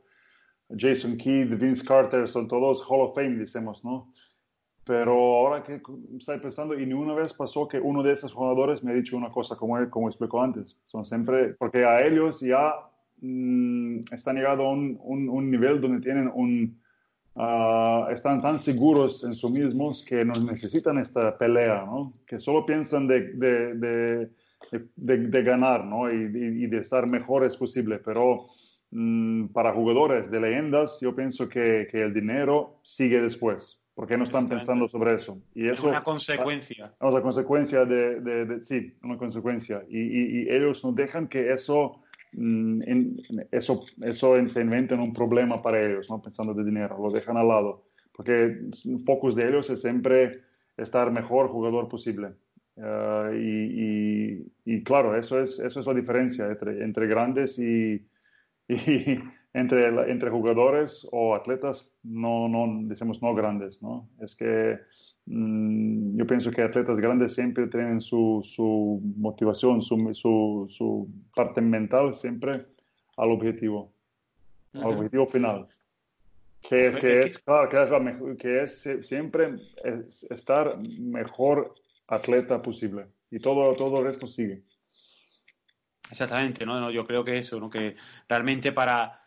Jason 0.76 1.16
Kidd, 1.16 1.54
Vince 1.54 1.84
Carter, 1.84 2.28
son 2.28 2.46
todos 2.46 2.82
Hall 2.88 3.00
of 3.00 3.14
Fame, 3.14 3.36
decimos, 3.36 3.82
¿no? 3.84 4.12
Pero 4.88 5.12
ahora 5.12 5.62
que 5.62 5.82
estoy 6.16 6.38
pensando, 6.38 6.72
y 6.72 6.86
ni 6.86 6.94
una 6.94 7.12
vez 7.12 7.34
pasó 7.34 7.68
que 7.68 7.78
uno 7.78 8.02
de 8.02 8.14
esos 8.14 8.32
jugadores 8.32 8.82
me 8.82 8.92
ha 8.92 8.94
dicho 8.94 9.18
una 9.18 9.28
cosa 9.28 9.54
como, 9.54 9.76
él, 9.76 9.90
como 9.90 10.08
explicó 10.08 10.42
antes. 10.42 10.78
Son 10.86 11.04
siempre, 11.04 11.54
porque 11.58 11.84
a 11.84 12.06
ellos 12.06 12.40
ya 12.40 12.72
mm, 13.20 13.98
están 14.10 14.36
llegando 14.36 14.64
a 14.64 14.72
un, 14.72 14.98
un, 15.04 15.50
nivel 15.50 15.78
donde 15.82 16.00
tienen 16.00 16.30
un, 16.34 16.80
uh, 17.34 18.10
están 18.10 18.40
tan 18.40 18.58
seguros 18.58 19.22
en 19.24 19.34
sí 19.34 19.46
mismos 19.50 20.02
que 20.02 20.24
no 20.24 20.32
necesitan 20.32 20.96
esta 20.96 21.36
pelea, 21.36 21.84
¿no? 21.84 22.14
Que 22.26 22.38
solo 22.38 22.64
piensan 22.64 23.06
de, 23.06 23.34
de, 23.34 23.74
de 23.74 24.30
de, 24.96 25.42
ganar 25.42 25.84
¿no? 25.84 26.10
y, 26.10 26.66
de 26.66 26.78
estar 26.78 27.06
mejores 27.06 27.56
posible, 27.56 27.98
pero 27.98 28.46
mm, 28.90 29.48
para 29.48 29.72
jugadores 29.72 30.30
de 30.30 30.40
leyendas 30.40 30.98
yo 31.00 31.14
pienso 31.14 31.48
que, 31.48 31.86
que, 31.90 32.02
el 32.02 32.12
dinero 32.12 32.80
sigue 32.82 33.20
después, 33.20 33.77
porque 33.98 34.16
no 34.16 34.22
están 34.22 34.48
pensando 34.48 34.86
sobre 34.86 35.16
eso. 35.16 35.42
Y 35.56 35.64
eso 35.64 35.72
es 35.72 35.82
una 35.82 36.04
consecuencia. 36.04 36.94
Es 37.00 37.00
una 37.00 37.20
consecuencia 37.20 37.84
de, 37.84 38.20
de, 38.20 38.62
sí, 38.62 38.96
una 39.02 39.18
consecuencia. 39.18 39.82
Y, 39.88 40.42
y, 40.44 40.48
ellos 40.48 40.84
no 40.84 40.92
dejan 40.92 41.26
que 41.26 41.52
eso, 41.52 42.04
mm, 42.32 42.80
eso, 43.50 43.84
eso 44.02 44.48
se 44.48 44.60
inventen 44.60 45.00
un 45.00 45.12
problema 45.12 45.60
para 45.60 45.84
ellos, 45.84 46.08
¿no? 46.08 46.22
pensando 46.22 46.54
de 46.54 46.62
dinero, 46.62 46.96
lo 46.96 47.10
dejan 47.10 47.38
al 47.38 47.48
lado, 47.48 47.86
porque 48.12 48.60
pocos 49.04 49.34
de 49.34 49.48
ellos 49.48 49.68
es 49.68 49.80
siempre 49.80 50.42
estar 50.76 51.10
mejor 51.10 51.48
jugador 51.48 51.88
posible. 51.88 52.34
Ah, 52.80 53.32
y, 53.34 54.84
claro, 54.84 55.18
eso 55.18 55.42
es, 55.42 55.58
eso 55.58 55.80
es 55.80 55.86
la 55.88 55.94
diferencia 55.94 56.46
entre, 56.46 56.84
entre 56.84 57.08
grandes 57.08 57.58
y, 57.58 58.06
entre, 59.54 59.88
entre 60.10 60.30
jugadores 60.30 61.08
o 61.10 61.34
atletas 61.34 61.96
no, 62.02 62.48
no, 62.48 62.66
decimos 62.88 63.22
no 63.22 63.34
grandes, 63.34 63.82
¿no? 63.82 64.08
Es 64.20 64.36
que 64.36 64.78
mm, 65.26 66.16
yo 66.16 66.26
pienso 66.26 66.50
que 66.50 66.62
atletas 66.62 67.00
grandes 67.00 67.34
siempre 67.34 67.66
tienen 67.66 68.00
su, 68.00 68.40
su 68.44 69.00
motivación, 69.16 69.82
su, 69.82 69.96
su, 70.14 70.66
su, 70.68 71.08
parte 71.34 71.60
mental 71.60 72.14
siempre 72.14 72.66
al 73.16 73.30
objetivo, 73.30 73.92
al 74.74 74.86
objetivo 74.86 75.26
final. 75.26 75.66
Que, 76.60 76.92
que, 77.00 77.20
es, 77.20 77.38
claro, 77.38 77.68
que 77.68 77.82
es, 77.82 78.02
mejor, 78.02 78.36
que 78.36 78.62
es 78.64 78.88
siempre 79.02 79.54
estar 80.28 80.70
mejor 81.00 81.74
atleta 82.08 82.60
posible. 82.60 83.06
Y 83.30 83.38
todo, 83.38 83.74
todo 83.74 84.00
el 84.00 84.06
resto 84.06 84.26
sigue. 84.26 84.62
Exactamente, 86.10 86.64
¿no? 86.64 86.90
Yo 86.90 87.06
creo 87.06 87.24
que 87.24 87.38
eso, 87.38 87.60
¿no? 87.60 87.68
Que 87.70 87.96
realmente 88.28 88.72
para 88.72 89.17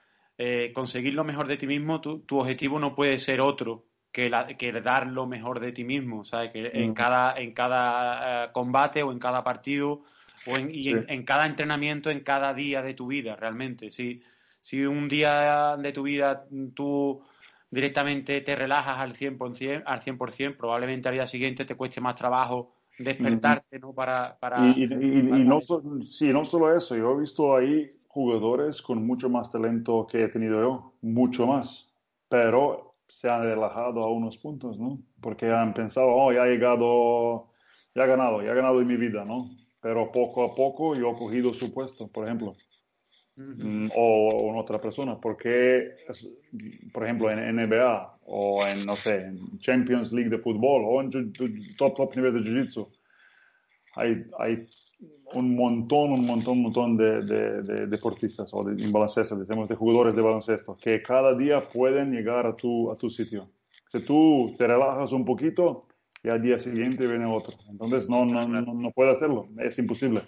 eh, 0.44 0.74
conseguir 0.74 1.14
lo 1.14 1.24
mejor 1.24 1.48
de 1.48 1.56
ti 1.56 1.68
mismo, 1.68 2.02
tu, 2.02 2.40
objetivo 2.40 2.80
no 2.80 2.96
puede 2.96 3.20
ser 3.20 3.42
otro 3.42 3.86
que, 4.12 4.28
la, 4.28 4.48
que, 4.48 4.72
dar 4.82 5.06
lo 5.06 5.28
mejor 5.28 5.60
de 5.60 5.72
ti 5.72 5.84
mismo, 5.84 6.26
¿sabes? 6.26 6.52
Que 6.52 6.72
en 6.74 6.96
cada, 6.96 7.36
en 7.36 7.54
cada 7.54 8.46
eh, 8.46 8.50
combate 8.52 9.04
o 9.04 9.12
en 9.12 9.20
cada 9.20 9.44
partido 9.44 10.02
o 10.48 10.58
en, 10.58 10.74
y 10.74 10.90
en, 10.90 11.24
cada 11.26 11.46
entrenamiento, 11.46 12.10
en 12.10 12.22
cada 12.22 12.56
día 12.56 12.82
de 12.82 12.96
tu 12.96 13.06
vida, 13.06 13.36
realmente. 13.36 13.92
Si, 13.92 14.24
si 14.64 14.84
un 14.84 15.08
día 15.08 15.78
de 15.78 15.92
tu 15.92 16.02
vida 16.02 16.44
tú 16.74 17.22
directamente 17.70 18.42
te 18.42 18.56
relajas 18.56 18.98
al 18.98 19.14
100%, 19.14 19.84
al 19.86 20.02
100% 20.02 20.58
probablemente 20.58 21.08
al 21.08 21.14
día 21.14 21.28
siguiente 21.28 21.66
te 21.66 21.76
cueste 21.76 22.02
más 22.02 22.16
trabajo 22.16 22.74
despertarte, 22.98 23.78
¿no? 23.78 23.94
Para, 23.94 24.40
para, 24.40 24.68
y, 24.70 24.88
no, 24.88 25.62
sí, 26.10 26.34
no 26.34 26.46
solo 26.46 26.76
eso, 26.76 26.96
yo 26.96 27.12
he 27.12 27.20
visto 27.20 27.56
ahí 27.56 27.92
jugadores 28.13 28.82
con 28.82 29.06
mucho 29.06 29.30
más 29.30 29.50
talento 29.50 30.06
que 30.06 30.26
he 30.26 30.28
tenido 30.28 30.62
yo, 30.62 30.93
mucho 31.02 31.47
más, 31.47 31.88
pero 32.28 32.95
se 33.08 33.30
han 33.30 33.43
relajado 33.43 34.02
a 34.02 34.12
unos 34.12 34.38
puntos, 34.38 34.78
¿no? 34.78 35.00
Porque 35.21 35.50
han 35.50 35.74
pensado, 35.74 36.08
oh, 36.10 36.34
ya 36.34 36.45
he 36.45 36.52
llegado, 36.52 37.47
ya 37.95 38.04
he 38.04 38.08
ganado, 38.08 38.41
ya 38.41 38.52
he 38.52 38.56
ganado 38.56 38.82
en 38.82 38.88
mi 38.88 38.97
vida, 38.97 39.24
¿no? 39.24 39.50
Pero 39.82 40.12
poco 40.12 40.43
a 40.43 40.54
poco 40.54 40.95
yo 40.95 41.12
he 41.12 41.17
cogido 41.17 41.54
su 41.54 41.74
puesto, 41.74 42.10
por 42.10 42.26
ejemplo. 42.26 42.54
Mm, 43.38 43.91
o, 43.95 44.50
en 44.50 44.58
otra 44.58 44.82
persona, 44.82 45.17
porque, 45.17 45.95
por 46.93 47.06
ejemplo, 47.06 47.32
en 47.32 47.56
NBA 47.56 48.13
o 48.26 48.67
en, 48.67 48.86
no 48.86 48.97
sé, 48.97 49.21
en 49.21 49.58
Champions 49.60 50.12
League 50.12 50.30
de 50.30 50.38
fútbol 50.38 50.84
o 50.86 51.02
en 51.02 51.32
top, 51.78 51.95
top 51.95 52.15
nivel 52.17 52.34
de 52.34 52.41
Jiu-Jitsu, 52.41 52.89
hay, 53.95 54.26
hay 54.38 54.67
un 55.34 55.56
montón, 55.56 56.12
un 56.12 56.26
montón, 56.26 56.58
un 56.58 56.64
montón 56.64 56.98
de, 56.98 57.22
de, 57.24 57.88
deportistas 57.88 58.50
o 58.54 58.64
de, 58.64 58.92
baloncesto, 58.92 59.36
decimos 59.36 59.70
de 59.70 59.76
jugadores 59.76 60.16
de 60.16 60.22
baloncesto, 60.22 60.78
que 60.78 61.02
cada 61.02 61.36
día 61.36 61.62
pueden 61.62 62.12
llegar 62.12 62.46
a 62.46 62.56
tu, 62.56 62.92
a 62.92 62.96
tu 62.96 63.10
sitio. 63.10 63.50
Si 63.92 64.00
tú 64.02 64.54
te 64.58 64.68
relajas 64.68 65.12
un 65.12 65.26
poquito 65.26 65.88
y 66.24 66.30
al 66.30 66.42
día 66.42 66.60
siguiente 66.60 67.08
viene 67.08 67.26
otro. 67.26 67.58
Entonces 67.70 68.08
no, 68.08 68.26
no, 68.26 68.48
no, 68.48 68.62
no 68.62 68.92
puede 68.92 69.12
hacerlo, 69.12 69.46
es 69.58 69.78
imposible 69.80 70.22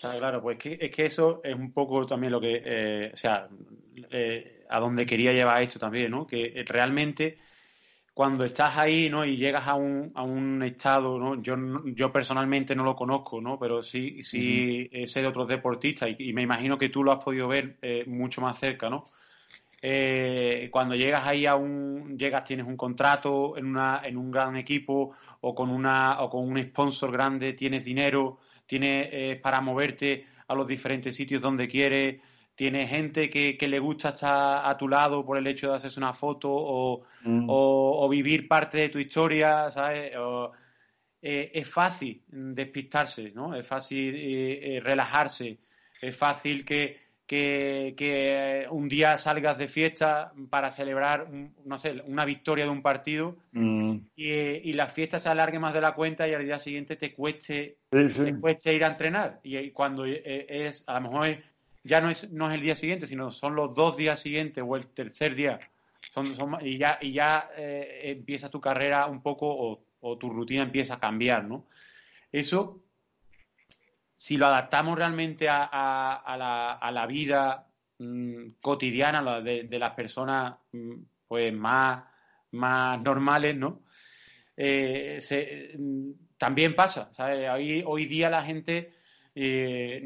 claro, 0.00 0.42
pues 0.42 0.58
que, 0.58 0.78
es 0.80 0.90
que 0.90 1.06
eso 1.06 1.40
es 1.44 1.54
un 1.54 1.72
poco 1.72 2.06
también 2.06 2.32
lo 2.32 2.40
que, 2.40 2.62
eh, 2.64 3.10
o 3.12 3.16
sea, 3.16 3.48
eh, 4.10 4.64
a 4.68 4.80
donde 4.80 5.06
quería 5.06 5.32
llevar 5.32 5.62
esto 5.62 5.78
también, 5.78 6.10
¿no? 6.10 6.26
Que 6.26 6.64
realmente 6.66 7.38
cuando 8.14 8.44
estás 8.44 8.76
ahí, 8.76 9.08
¿no? 9.08 9.24
Y 9.24 9.36
llegas 9.36 9.66
a 9.66 9.74
un, 9.74 10.12
a 10.14 10.22
un 10.22 10.62
estado, 10.62 11.18
¿no? 11.18 11.40
Yo, 11.40 11.56
yo 11.94 12.12
personalmente 12.12 12.74
no 12.74 12.84
lo 12.84 12.94
conozco, 12.94 13.40
¿no? 13.40 13.58
Pero 13.58 13.82
sí, 13.82 14.22
sí 14.22 14.90
sé 15.06 15.22
de 15.22 15.28
otros 15.28 15.48
deportistas 15.48 16.10
y, 16.18 16.32
me 16.32 16.42
imagino 16.42 16.76
que 16.76 16.88
tú 16.88 17.02
lo 17.02 17.12
has 17.12 17.24
podido 17.24 17.48
ver 17.48 17.78
eh, 17.82 18.04
mucho 18.06 18.40
más 18.40 18.58
cerca, 18.58 18.90
¿no? 18.90 19.06
cuando 20.70 20.94
llegas 20.94 21.26
ahí 21.26 21.46
a 21.46 21.54
un, 21.56 22.18
llegas, 22.18 22.44
tienes 22.44 22.66
un 22.66 22.76
contrato 22.76 23.56
en, 23.56 23.64
una, 23.64 24.02
en 24.04 24.18
un 24.18 24.30
gran 24.30 24.54
equipo 24.56 25.16
o 25.40 25.54
con, 25.54 25.70
una, 25.70 26.20
o 26.20 26.30
con 26.30 26.48
un 26.48 26.58
sponsor 26.62 27.10
grande, 27.10 27.54
tienes 27.54 27.84
dinero, 27.84 28.38
tienes 28.66 29.08
eh, 29.10 29.40
para 29.42 29.60
moverte 29.60 30.26
a 30.46 30.54
los 30.54 30.66
diferentes 30.66 31.14
sitios 31.14 31.40
donde 31.40 31.68
quieres, 31.68 32.20
tienes 32.60 32.90
gente 32.90 33.30
que, 33.30 33.56
le 33.66 33.78
gusta 33.78 34.10
estar 34.10 34.68
a 34.68 34.76
tu 34.76 34.86
lado 34.86 35.24
por 35.24 35.38
el 35.38 35.46
hecho 35.46 35.70
de 35.70 35.76
hacerse 35.76 35.98
una 35.98 36.12
foto 36.12 36.50
o, 36.52 37.06
mm. 37.22 38.10
vivir 38.10 38.46
parte 38.46 38.76
de 38.76 38.90
tu 38.90 38.98
historia, 38.98 39.70
¿sabes? 39.70 40.12
Eh, 41.22 41.52
es 41.54 41.66
fácil 41.66 42.22
despistarse, 42.28 43.32
¿no? 43.34 43.54
Es 43.54 43.66
fácil 43.66 44.14
eh, 44.14 44.78
relajarse, 44.84 45.56
es 46.02 46.14
fácil 46.14 46.66
que, 46.66 46.98
que, 47.26 48.66
un 48.68 48.90
día 48.90 49.16
salgas 49.16 49.56
de 49.56 49.66
fiesta 49.66 50.30
para 50.50 50.70
celebrar, 50.70 51.28
no 51.64 51.78
sé, 51.78 52.02
una 52.06 52.26
victoria 52.26 52.64
de 52.64 52.70
un 52.70 52.82
partido 52.82 53.38
mm. 53.52 53.96
y, 54.16 54.72
la 54.74 54.88
fiesta 54.88 55.18
se 55.18 55.30
alargue 55.30 55.58
más 55.58 55.72
de 55.72 55.80
la 55.80 55.94
cuenta 55.94 56.28
y 56.28 56.34
al 56.34 56.44
día 56.44 56.58
siguiente 56.58 56.96
te 56.96 57.14
cueste, 57.14 57.78
cueste 58.38 58.74
ir 58.74 58.84
a 58.84 58.88
entrenar. 58.88 59.40
Y, 59.44 59.70
cuando 59.70 60.04
e, 60.04 60.44
es, 60.46 60.84
a 60.86 61.00
lo 61.00 61.08
mejor 61.08 61.49
ya 61.82 62.00
no 62.00 62.10
es, 62.10 62.30
no 62.30 62.50
es 62.50 62.54
el 62.54 62.62
día 62.62 62.76
siguiente, 62.76 63.06
sino 63.06 63.30
son 63.30 63.54
los 63.54 63.74
dos 63.74 63.96
días 63.96 64.20
siguientes 64.20 64.62
o 64.66 64.76
el 64.76 64.86
tercer 64.88 65.34
día. 65.34 65.58
Son, 66.12 66.26
y 66.62 66.78
ya, 66.78 66.98
y 67.00 67.12
ya 67.12 67.50
eh, 67.56 68.02
empieza 68.04 68.50
tu 68.50 68.60
carrera 68.60 69.06
un 69.06 69.22
poco 69.22 69.80
o, 70.02 70.16
tu 70.18 70.30
rutina 70.30 70.62
empieza 70.62 70.94
a 70.94 71.00
cambiar, 71.00 71.44
¿no? 71.44 71.66
Eso 72.32 72.82
si 74.16 74.36
lo 74.36 74.46
adaptamos 74.46 74.96
realmente 74.96 75.46
a, 75.48 76.80
la, 76.92 77.06
vida 77.06 77.66
mm, 77.98 78.52
cotidiana 78.60 79.40
de, 79.40 79.78
las 79.78 79.92
personas 79.92 80.56
mm, 80.72 80.94
pues 81.28 81.52
más, 81.52 82.04
más 82.52 83.00
normales, 83.02 83.56
¿no? 83.56 83.82
Eh, 84.56 85.18
mm, 85.78 86.10
también 86.38 86.74
pasa, 86.74 87.10
Hoy, 87.54 87.82
hoy 87.86 88.04
día 88.06 88.30
la 88.30 88.42
gente 88.42 88.92
eh, 89.34 90.02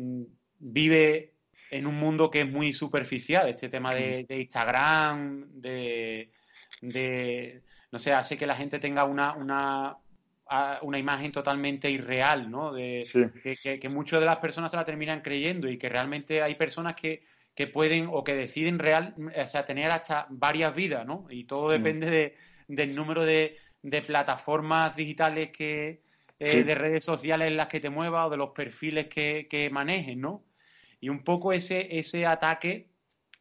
vive 0.59 1.34
en 1.75 1.89
un 1.89 1.97
mundo 1.97 2.31
que 2.31 2.43
es 2.43 2.49
muy 2.49 2.73
superficial, 2.73 3.49
este 3.49 3.69
tema 3.69 3.93
de, 3.93 4.25
Instagram, 4.29 5.45
de, 5.61 6.31
no 7.91 7.99
sé, 7.99 8.13
hace 8.13 8.39
que 8.39 8.47
la 8.47 8.55
gente 8.55 8.79
tenga 8.79 9.03
una, 9.03 9.35
una 9.35 10.99
imagen 10.99 11.33
totalmente 11.33 11.91
irreal, 11.91 12.49
¿no? 12.49 12.73
De, 12.73 13.05
que, 13.61 13.81
que, 13.81 13.89
muchas 13.89 14.21
de 14.21 14.27
las 14.27 14.37
personas 14.37 14.71
se 14.71 14.77
la 14.77 14.85
terminan 14.85 15.21
creyendo 15.21 15.69
y 15.69 15.77
que 15.77 15.89
realmente 15.89 16.43
hay 16.43 16.55
personas 16.55 16.95
que, 16.95 17.25
que 17.57 17.67
pueden 17.67 18.09
o 18.09 18.23
que 18.23 18.35
deciden 18.35 18.79
real, 18.79 19.13
o 19.19 19.47
sea, 19.49 19.65
tener 19.65 19.91
hasta 19.91 20.29
varias 20.31 20.77
vidas, 20.77 21.05
¿no? 21.05 21.27
Y 21.29 21.43
todo 21.43 21.71
depende 21.71 22.09
de, 22.09 22.37
del 22.69 22.95
número 22.95 23.25
de, 23.25 23.59
de 23.83 24.01
plataformas 24.01 24.95
digitales 24.95 25.51
que, 25.51 26.03
eh, 26.39 26.63
de 26.63 26.75
redes 26.77 27.05
sociales 27.05 27.49
en 27.49 27.57
las 27.57 27.67
que 27.67 27.81
te 27.81 27.91
muevas 27.91 28.29
o 28.29 28.31
de 28.31 28.37
los 28.37 28.51
perfiles 28.51 29.09
que, 29.09 29.49
que 29.51 29.71
manejes, 29.71 30.17
¿no? 30.17 30.45
Y 31.05 31.11
un 31.11 31.23
poco 31.23 31.53
ese, 31.53 31.99
ese 31.99 32.25
ataque, 32.25 32.87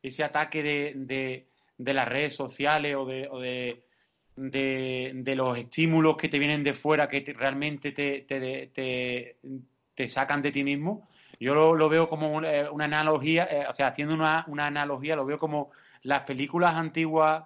ese 0.02 0.26
ataque 0.26 0.62
de, 0.62 0.92
de, 0.98 1.48
de 1.78 1.94
las 1.94 2.10
redes 2.10 2.36
sociales 2.36 2.94
o 2.98 3.06
de, 3.06 3.30
o 3.32 3.40
de 3.40 5.36
los 5.38 5.58
estímulos 5.58 6.18
que 6.18 6.28
te 6.28 6.40
vienen 6.40 6.62
de 6.66 6.74
fuera 6.74 7.08
que 7.08 7.22
realmente 7.34 7.94
te, 7.94 8.24
te, 8.24 9.38
te, 9.96 10.08
sacan 10.10 10.42
de 10.42 10.52
ti 10.52 10.62
mismo. 10.62 11.08
Yo 11.40 11.54
lo, 11.74 11.88
veo 11.88 12.10
como 12.10 12.34
una, 12.34 12.52
eh, 12.52 12.68
analogía, 12.82 13.46
eh, 13.46 13.66
o 13.70 13.72
sea, 13.72 13.88
haciendo 13.88 14.14
una, 14.14 14.44
una, 14.50 14.68
analogía, 14.68 15.16
lo 15.16 15.26
veo 15.26 15.40
como 15.40 15.72
las 16.02 16.24
películas 16.24 16.76
antiguas 16.76 17.46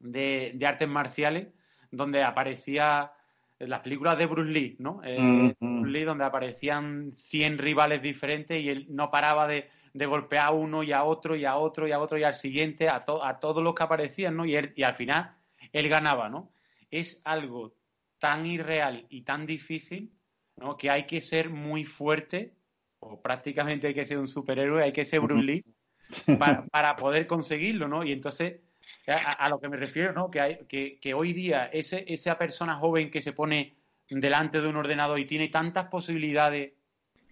de, 0.00 0.52
de 0.54 0.66
artes 0.66 0.88
marciales, 0.88 1.48
donde 1.90 2.22
aparecía 2.22 3.12
las 3.58 3.80
películas 3.80 4.18
de 4.18 4.26
Bruce 4.26 4.50
Lee, 4.50 4.76
¿no? 4.78 5.00
Eh, 5.04 5.54
Bruce 5.58 5.90
Lee, 5.90 6.04
donde 6.04 6.24
aparecían 6.24 7.12
100 7.14 7.58
rivales 7.58 8.02
diferentes 8.02 8.60
y 8.60 8.68
él 8.68 8.86
no 8.90 9.10
paraba 9.10 9.46
de, 9.46 9.68
de 9.94 10.06
golpear 10.06 10.48
a 10.48 10.50
uno 10.50 10.82
y 10.82 10.92
a 10.92 11.04
otro 11.04 11.36
y 11.36 11.44
a 11.44 11.56
otro 11.56 11.88
y 11.88 11.92
a 11.92 12.00
otro 12.00 12.18
y 12.18 12.24
al 12.24 12.34
siguiente, 12.34 12.88
a, 12.88 13.04
a 13.22 13.40
todos 13.40 13.62
los 13.62 13.74
que 13.74 13.82
aparecían, 13.82 14.36
¿no? 14.36 14.44
Y, 14.44 14.56
él, 14.56 14.72
y 14.76 14.82
al 14.82 14.94
final 14.94 15.34
él 15.72 15.88
ganaba, 15.88 16.28
¿no? 16.28 16.52
Es 16.90 17.20
algo 17.24 17.74
tan 18.18 18.46
irreal 18.46 19.06
y 19.08 19.22
tan 19.22 19.46
difícil 19.46 20.12
¿no? 20.56 20.76
que 20.76 20.90
hay 20.90 21.06
que 21.06 21.20
ser 21.20 21.50
muy 21.50 21.84
fuerte, 21.84 22.54
o 22.98 23.20
prácticamente 23.20 23.88
hay 23.88 23.94
que 23.94 24.04
ser 24.04 24.18
un 24.18 24.28
superhéroe, 24.28 24.82
hay 24.82 24.92
que 24.92 25.04
ser 25.04 25.20
Bruce 25.20 25.44
Lee 25.44 25.64
para, 26.72 26.96
poder 26.96 27.26
conseguirlo, 27.26 27.88
¿no? 27.88 28.04
Y 28.04 28.12
entonces, 28.12 28.60
a, 29.06 29.48
lo 29.48 29.60
que 29.60 29.68
me 29.68 29.76
refiero, 29.76 30.12
¿no? 30.12 30.30
Que, 30.30 30.40
hay, 30.40 30.58
que, 30.68 30.98
que 31.00 31.14
hoy 31.14 31.32
día 31.32 31.66
ese, 31.72 32.04
esa 32.08 32.36
persona 32.38 32.76
joven 32.76 33.10
que 33.10 33.20
se 33.20 33.32
pone 33.32 33.76
delante 34.08 34.60
de 34.60 34.68
un 34.68 34.76
ordenador 34.76 35.18
y 35.18 35.26
tiene 35.26 35.48
tantas 35.48 35.86
posibilidades 35.88 36.72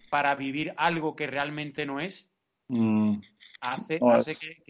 para 0.09 0.35
vivir 0.35 0.73
algo 0.77 1.15
que 1.15 1.27
realmente 1.27 1.85
no 1.85 1.99
es, 1.99 2.29
mm. 2.67 3.17
hace, 3.61 3.99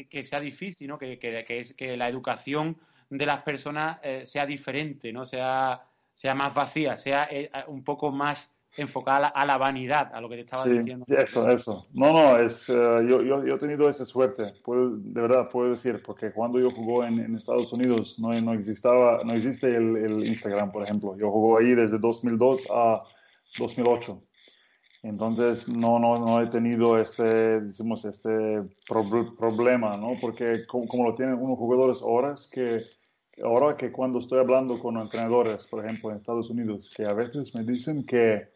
que, 0.10 0.24
sea 0.24 0.40
difícil, 0.40 0.88
¿no? 0.88 0.98
Que, 0.98 1.20
que, 1.20 1.60
es, 1.60 1.74
que 1.74 1.98
la 1.98 2.10
educación 2.10 2.78
de 3.10 3.26
las 3.26 3.44
personas 3.44 4.00
eh, 4.04 4.26
sea 4.26 4.46
diferente, 4.46 5.12
¿no? 5.12 5.26
Sea, 5.26 5.84
sea 6.14 6.34
más 6.34 6.54
vacía, 6.54 6.96
sea 6.96 7.28
eh, 7.30 7.50
un 7.68 7.84
poco 7.84 8.12
más 8.12 8.55
enfocada 8.78 9.28
a 9.28 9.46
la, 9.46 9.58
vanidad, 9.58 10.14
a 10.14 10.22
lo 10.22 10.30
que 10.30 10.36
te 10.36 10.42
estaba 10.42 10.66
diciendo. 10.66 11.06
Eso, 11.08 11.50
eso. 11.50 11.88
No, 11.94 12.14
no, 12.14 12.40
es, 12.40 12.70
eh, 12.70 12.74
yo, 13.08 13.22
yo, 13.22 13.56
he 13.56 13.58
tenido 13.58 13.90
esa 13.90 14.06
suerte, 14.06 14.44
de 14.44 15.22
verdad 15.22 15.50
puedo 15.50 15.72
decir, 15.72 16.02
porque 16.06 16.32
cuando 16.32 16.60
yo 16.60 16.70
jugó 16.70 17.04
en, 17.04 17.36
Estados 17.36 17.72
Unidos 17.74 18.20
no, 18.20 18.34
no, 18.42 18.54
existaba, 18.54 19.22
no 19.24 19.34
existe 19.34 19.76
el, 19.76 20.26
Instagram, 20.26 20.72
por 20.72 20.84
ejemplo. 20.84 21.16
Yo 21.18 21.32
jugó 21.32 21.58
ahí 21.58 21.74
desde 21.74 21.98
2002 21.98 22.68
a 22.72 23.04
2008. 23.58 24.22
Entonces 25.04 25.68
no, 25.68 26.00
no, 26.00 26.18
no 26.18 26.42
he 26.42 26.48
tenido 26.48 27.00
este, 27.00 27.62
decimos, 27.62 28.06
este 28.06 28.64
problema, 28.88 29.98
¿no? 29.98 30.14
Porque 30.20 30.66
como, 30.66 30.88
como, 30.88 31.04
lo 31.04 31.16
tienen 31.16 31.36
unos 31.36 31.60
jugadores 31.60 32.02
ahora, 32.02 32.34
que 32.52 32.84
ahora 33.44 33.76
que 33.78 33.92
cuando 33.92 34.20
estoy 34.20 34.40
hablando 34.40 34.80
con 34.80 34.98
entrenadores, 34.98 35.68
por 35.68 35.86
ejemplo, 35.86 36.10
en 36.10 36.18
Estados 36.18 36.50
Unidos, 36.50 36.92
que 36.96 37.06
a 37.06 37.14
veces 37.14 37.54
me 37.54 37.64
dicen 37.64 38.06
que 38.06 38.50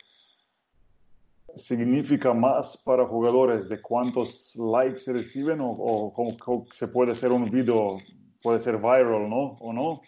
significa 1.55 2.33
más 2.33 2.77
para 2.77 3.05
jugadores 3.05 3.69
de 3.69 3.81
cuántos 3.81 4.55
likes 4.55 5.11
reciben 5.11 5.59
o, 5.61 6.13
cómo, 6.13 6.65
se 6.71 6.87
puede 6.87 7.11
hacer 7.11 7.31
un 7.31 7.49
video, 7.49 7.97
puede 8.41 8.59
ser 8.59 8.77
viral, 8.77 9.29
¿no? 9.29 9.57
O 9.59 9.73
no, 9.73 10.01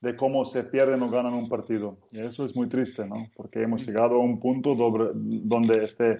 de 0.00 0.16
cómo 0.16 0.44
se 0.44 0.64
pierden 0.64 1.02
o 1.02 1.10
ganan 1.10 1.34
un 1.34 1.48
partido. 1.48 1.96
Y 2.10 2.20
eso 2.20 2.44
es 2.44 2.54
muy 2.54 2.68
triste, 2.68 3.06
¿no? 3.06 3.28
Porque 3.36 3.62
hemos 3.62 3.86
llegado 3.86 4.16
a 4.16 4.18
un 4.18 4.40
punto 4.40 4.74
donde 4.74 5.84
este, 5.84 6.18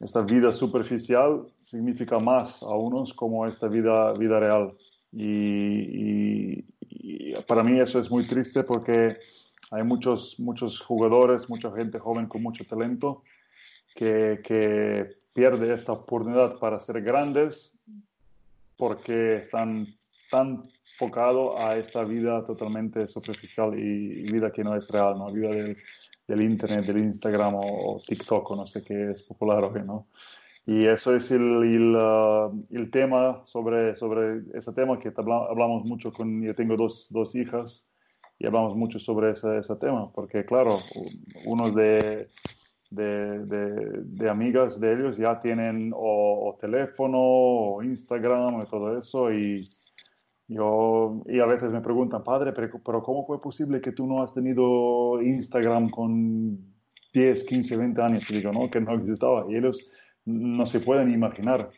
esta 0.00 0.22
vida 0.22 0.52
superficial 0.52 1.46
significa 1.64 2.18
más 2.18 2.62
a 2.62 2.74
unos 2.74 3.14
como 3.14 3.46
esta 3.46 3.68
vida, 3.68 4.12
vida 4.14 4.40
real. 4.40 4.74
Y, 5.12 6.64
y 6.80 7.32
para 7.46 7.62
mí 7.62 7.80
eso 7.80 7.98
es 7.98 8.10
muy 8.10 8.24
triste 8.26 8.62
porque 8.64 9.16
hay 9.70 9.82
muchos, 9.84 10.38
muchos 10.38 10.80
jugadores, 10.80 11.48
mucha 11.48 11.70
gente 11.72 11.98
joven 11.98 12.26
con 12.26 12.42
mucho 12.42 12.64
talento 12.64 13.22
que, 14.00 14.40
que 14.42 15.18
pierde 15.34 15.74
esta 15.74 15.92
oportunidad 15.92 16.58
para 16.58 16.80
ser 16.80 17.02
grandes 17.02 17.74
porque 18.78 19.36
están 19.36 19.88
tan 20.30 20.62
enfocados 20.92 21.60
a 21.60 21.76
esta 21.76 22.04
vida 22.04 22.42
totalmente 22.46 23.06
superficial 23.08 23.78
y, 23.78 24.22
vida 24.32 24.50
que 24.50 24.64
no 24.64 24.74
es 24.74 24.88
real, 24.88 25.18
¿no? 25.18 25.30
Vida 25.30 25.48
del, 25.48 25.76
del 26.26 26.40
Internet, 26.40 26.86
del 26.86 26.96
Instagram 26.96 27.56
o, 27.56 28.00
TikTok 28.06 28.50
o 28.50 28.56
no 28.56 28.66
sé 28.66 28.82
qué 28.82 29.10
es 29.10 29.22
popular 29.22 29.64
hoy, 29.64 29.82
¿no? 29.84 30.06
Y 30.64 30.86
eso 30.86 31.14
es 31.14 31.30
el, 31.30 31.42
el, 31.42 31.94
uh, 31.94 32.66
el, 32.70 32.90
tema 32.90 33.42
sobre, 33.44 33.96
sobre 33.96 34.44
ese 34.54 34.72
tema 34.72 34.98
que 34.98 35.12
hablamos 35.14 35.84
mucho 35.84 36.10
con, 36.10 36.42
yo 36.42 36.54
tengo 36.54 36.74
dos, 36.74 37.08
dos 37.10 37.34
hijas 37.34 37.84
y 38.38 38.46
hablamos 38.46 38.74
mucho 38.76 38.98
sobre 38.98 39.32
ese, 39.32 39.58
ese 39.58 39.76
tema, 39.76 40.10
porque 40.10 40.46
claro, 40.46 40.78
unos 41.44 41.74
de 41.74 42.28
de, 42.90 43.46
de, 43.46 44.28
amigas 44.28 44.80
de 44.80 44.92
ellos 44.92 45.16
ya 45.16 45.40
tienen 45.40 45.92
o, 45.94 46.58
teléfono 46.60 47.18
o 47.20 47.82
Instagram 47.82 48.62
y 48.62 48.66
todo 48.66 48.98
eso 48.98 49.32
y 49.32 49.70
yo 50.48 51.22
y 51.26 51.38
a 51.38 51.46
veces 51.46 51.70
me 51.70 51.80
preguntan 51.80 52.24
padre 52.24 52.52
pero, 52.52 52.80
pero 52.84 53.02
cómo 53.02 53.24
fue 53.26 53.40
posible 53.40 53.80
que 53.80 53.92
tú 53.92 54.06
no 54.06 54.22
has 54.22 54.34
tenido 54.34 55.22
Instagram 55.22 55.88
con 55.90 56.58
10 57.14 57.44
15 57.44 57.76
20 57.76 58.02
años 58.02 58.30
y 58.30 58.34
digo 58.34 58.50
no 58.52 58.68
que 58.68 58.80
no 58.80 58.94
existaba 58.94 59.46
y 59.48 59.56
ellos 59.56 59.88
no 60.24 60.66
se 60.66 60.80
pueden 60.80 61.12
imaginar. 61.12 61.70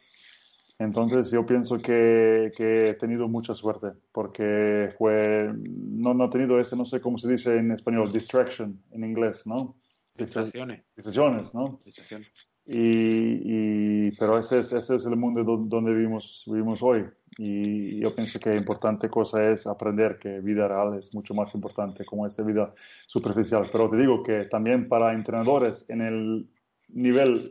Entonces 0.78 1.30
yo 1.30 1.46
pienso 1.46 1.78
que, 1.78 2.50
que, 2.56 2.90
he 2.90 2.94
tenido 2.94 3.28
mucha 3.28 3.54
suerte 3.54 3.88
porque 4.10 4.88
fue, 4.98 5.52
no, 5.54 6.12
no 6.12 6.24
he 6.24 6.30
tenido 6.30 6.58
este, 6.58 6.74
no 6.74 6.84
sé 6.84 7.00
cómo 7.00 7.18
se 7.18 7.30
dice 7.30 7.56
en 7.56 7.70
español, 7.70 8.10
distraction 8.10 8.82
en 8.90 9.04
inglés, 9.04 9.46
¿no? 9.46 9.76
Distracciones. 10.14 10.84
Distracciones, 10.94 11.54
¿no? 11.54 11.80
Distracciones. 11.84 12.28
Y, 12.64 14.06
y, 14.06 14.10
pero 14.12 14.38
ese 14.38 14.60
es, 14.60 14.72
ese 14.72 14.96
es 14.96 15.04
el 15.04 15.16
mundo 15.16 15.42
donde 15.42 15.92
vivimos, 15.92 16.44
vivimos 16.46 16.82
hoy. 16.82 17.04
Y 17.38 18.00
yo 18.00 18.14
pienso 18.14 18.38
que 18.38 18.54
importante 18.54 19.08
cosa 19.08 19.50
es 19.50 19.66
aprender 19.66 20.18
que 20.18 20.40
vida 20.40 20.68
real 20.68 20.98
es 20.98 21.12
mucho 21.14 21.34
más 21.34 21.54
importante 21.54 22.04
como 22.04 22.26
esta 22.26 22.42
vida 22.42 22.72
superficial. 23.06 23.64
Pero 23.72 23.90
te 23.90 23.96
digo 23.96 24.22
que 24.22 24.44
también 24.44 24.88
para 24.88 25.12
entrenadores 25.12 25.84
en 25.88 26.02
el 26.02 26.48
nivel 26.88 27.50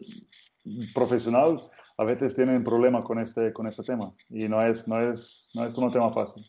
profesional 0.94 1.60
a 1.98 2.04
veces 2.04 2.36
tienen 2.36 2.64
problema 2.64 3.04
con 3.04 3.20
este, 3.20 3.52
con 3.52 3.68
este 3.68 3.84
tema 3.84 4.14
y 4.30 4.48
no 4.48 4.66
es, 4.66 4.88
no, 4.88 5.00
es, 5.02 5.50
no 5.54 5.66
es 5.66 5.78
un 5.78 5.92
tema 5.92 6.14
fácil. 6.14 6.44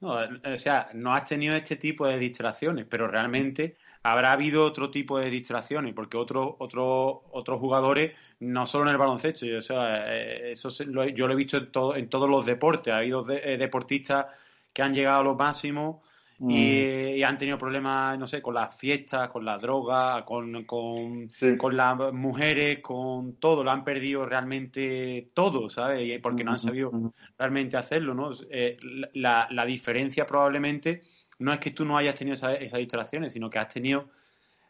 No, 0.00 0.18
o 0.52 0.58
sea, 0.58 0.88
no 0.94 1.14
has 1.14 1.28
tenido 1.28 1.54
este 1.54 1.76
tipo 1.76 2.06
de 2.06 2.18
distracciones, 2.18 2.86
pero 2.86 3.06
realmente 3.06 3.76
habrá 4.02 4.32
habido 4.32 4.64
otro 4.64 4.90
tipo 4.90 5.18
de 5.18 5.30
distracciones, 5.30 5.94
porque 5.94 6.16
otros 6.16 6.54
otros 6.58 7.18
otros 7.30 7.60
jugadores, 7.60 8.12
no 8.40 8.66
solo 8.66 8.84
en 8.84 8.90
el 8.90 8.98
baloncesto, 8.98 9.46
o 9.56 9.62
sea, 9.62 10.04
eh, 10.14 10.52
eso 10.52 10.70
yo 10.70 11.26
lo 11.26 11.32
he 11.32 11.36
visto 11.36 11.56
en, 11.58 11.70
todo, 11.70 11.96
en 11.96 12.08
todos 12.08 12.28
los 12.28 12.44
deportes, 12.44 12.92
ha 12.92 12.98
habido 12.98 13.24
eh, 13.30 13.56
deportistas 13.56 14.26
que 14.72 14.82
han 14.82 14.94
llegado 14.94 15.20
a 15.20 15.24
lo 15.24 15.34
máximo 15.36 16.02
mm. 16.38 16.50
y, 16.50 17.22
han 17.22 17.38
tenido 17.38 17.58
problemas, 17.58 18.18
no 18.18 18.26
sé, 18.26 18.42
con 18.42 18.54
las 18.54 18.74
fiestas, 18.76 19.28
con 19.28 19.44
la 19.44 19.58
droga, 19.58 20.24
con, 20.24 20.64
con, 20.64 21.30
con, 21.56 21.76
las 21.76 22.12
mujeres, 22.12 22.80
con 22.80 23.36
todo, 23.36 23.62
lo 23.62 23.70
han 23.70 23.84
perdido 23.84 24.26
realmente 24.26 25.30
todo, 25.34 25.70
¿sabes? 25.70 26.20
Porque 26.20 26.42
no 26.42 26.52
han 26.52 26.58
sabido 26.58 26.90
realmente 27.38 27.76
hacerlo, 27.76 28.14
¿no? 28.14 28.30
Eh, 28.50 28.76
la, 29.14 29.46
la 29.50 29.64
diferencia 29.64 30.26
probablemente 30.26 31.02
no 31.38 31.52
es 31.52 31.58
que 31.58 31.70
tú 31.70 31.84
no 31.84 31.96
hayas 31.96 32.14
tenido 32.14 32.34
esas 32.34 32.78
distracciones, 32.78 33.32
sino 33.32 33.50
que 33.50 33.58
has 33.58 33.72
tenido 33.72 34.08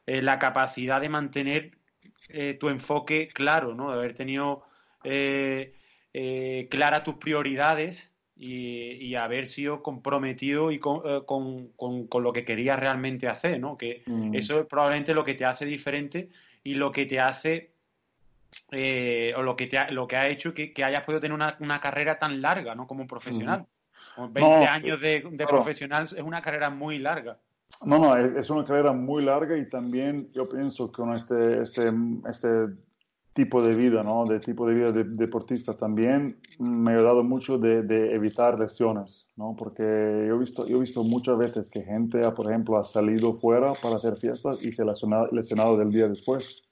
eh, 0.07 0.23
la 0.23 0.39
capacidad 0.39 1.01
de 1.01 1.09
mantener 1.09 1.73
eh, 2.29 2.57
tu 2.59 2.69
enfoque 2.69 3.29
claro, 3.29 3.75
¿no? 3.75 3.91
De 3.91 3.99
haber 3.99 4.15
tenido 4.15 4.65
eh, 5.05 5.75
claras 6.71 7.05
tus 7.05 7.17
prioridades 7.17 8.03
y, 8.37 9.15
haber 9.15 9.47
sido 9.47 9.83
comprometido 9.83 10.73
y 10.73 10.81
con, 10.81 11.03
lo 11.79 12.33
que 12.33 12.45
querías 12.45 12.81
realmente 12.81 13.29
hacer, 13.29 13.61
¿no? 13.61 13.77
Que 13.77 14.03
mm. 14.07 14.35
eso 14.35 14.61
es 14.61 14.67
probablemente 14.67 15.15
lo 15.15 15.23
que 15.23 15.35
te 15.35 15.45
hace 15.45 15.65
diferente 15.65 16.31
y 16.65 16.75
lo 16.75 16.91
que 16.91 17.07
te 17.07 17.21
hace 17.21 17.71
o 19.37 19.43
lo 19.43 19.55
que 19.55 19.67
te 19.67 19.79
ha, 19.79 19.91
lo 19.91 20.09
que 20.09 20.17
ha 20.17 20.29
hecho 20.29 20.53
que, 20.55 20.73
hayas 20.83 21.05
podido 21.05 21.21
tener 21.21 21.35
una, 21.35 21.81
carrera 21.81 22.19
tan 22.19 22.43
larga, 22.43 22.75
¿no? 22.75 22.87
Como 22.89 23.03
un 23.03 23.09
profesional. 23.09 23.67
20 24.17 24.67
años 24.67 25.01
de, 25.01 25.47
profesional 25.49 26.05
es 26.05 26.13
una 26.15 26.43
carrera 26.43 26.71
muy 26.71 26.99
larga. 26.99 27.39
No, 27.85 27.99
no, 27.99 28.17
es, 28.17 28.51
una 28.51 28.65
carrera 28.65 28.93
muy 28.93 29.25
larga 29.25 29.57
y 29.57 29.69
también 29.69 30.31
yo 30.33 30.49
pienso 30.49 30.89
que 30.93 30.97
con 30.97 31.15
este, 31.15 31.63
este, 31.63 31.93
este 32.29 32.69
tipo 33.33 33.63
de 33.63 33.75
vida, 33.75 34.03
¿no? 34.03 34.27
De 34.27 34.41
tipo 34.41 34.67
de 34.67 34.75
vida 34.75 34.93
de, 34.93 35.05
deportista 35.05 35.75
también 35.75 36.39
me 36.59 36.93
ha 36.93 36.97
ayudado 36.97 37.25
mucho 37.25 37.59
de, 37.59 38.15
evitar 38.15 38.59
lesiones, 38.59 39.27
¿no? 39.37 39.57
Porque 39.57 39.83
yo 39.83 40.35
he 40.35 40.39
visto, 40.39 40.67
yo 40.67 40.77
he 40.77 40.81
visto 40.81 41.03
muchas 41.03 41.39
veces 41.39 41.71
que 41.71 41.83
gente, 41.83 42.31
por 42.33 42.51
ejemplo, 42.51 42.79
ha 42.79 42.85
salido 42.85 43.33
fuera 43.33 43.73
para 43.75 43.97
hacer 43.97 44.17
fiestas 44.17 44.63
y 44.63 44.73
se 44.73 44.83
ha 44.83 44.87
lesionado, 44.87 45.29
lesionado 45.33 45.77
del 45.77 45.91
día 45.91 46.09
después. 46.09 46.63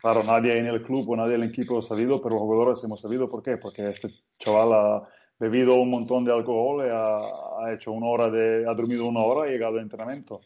Claro, 0.00 0.22
nadie 0.22 0.58
en 0.58 0.66
el 0.66 0.82
club 0.82 1.08
o 1.08 1.16
nadie 1.16 1.34
en 1.34 1.42
el 1.42 1.48
equipo 1.48 1.78
ha 1.78 1.82
salido, 1.82 2.20
pero 2.22 2.34
los 2.34 2.42
jugadores 2.42 2.84
hemos 2.84 3.00
salido. 3.00 3.28
¿Por 3.28 3.42
qué? 3.42 3.56
Porque 3.56 3.88
este 3.88 4.10
chaval 4.38 4.72
ha 4.72 5.08
bebido 5.38 5.74
un 5.74 5.90
montón 5.90 6.24
de 6.24 6.32
alcohol, 6.32 6.82
ha, 6.90 7.72
hecho 7.72 7.92
una 7.92 8.06
hora 8.06 8.30
de, 8.30 8.64
ha 8.68 8.74
dormido 8.74 9.06
una 9.06 9.20
hora 9.20 9.46
y 9.46 9.50
ha 9.50 9.52
llegado 9.52 9.76
al 9.76 9.82
entrenamiento. 9.82 10.40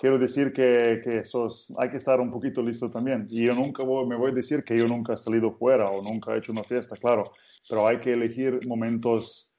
Quiero 0.00 0.18
decir 0.18 0.52
que, 0.52 1.00
que 1.02 1.18
eso 1.18 1.48
hay 1.76 1.90
que 1.90 1.96
estar 1.96 2.20
un 2.20 2.30
poquito 2.30 2.62
listo 2.62 2.88
también. 2.88 3.26
Y 3.28 3.46
yo 3.46 3.54
nunca 3.54 3.82
me 3.84 4.16
voy 4.16 4.30
a 4.30 4.34
decir 4.34 4.62
que 4.64 4.78
yo 4.78 4.86
nunca 4.86 5.14
he 5.14 5.18
salido 5.18 5.52
fuera 5.52 5.86
o 5.86 6.02
nunca 6.02 6.34
he 6.34 6.38
hecho 6.38 6.52
una 6.52 6.62
fiesta, 6.62 6.96
claro, 6.96 7.24
pero 7.68 7.86
hay 7.86 7.98
que 7.98 8.12
elegir 8.12 8.60
momentos 8.66 9.52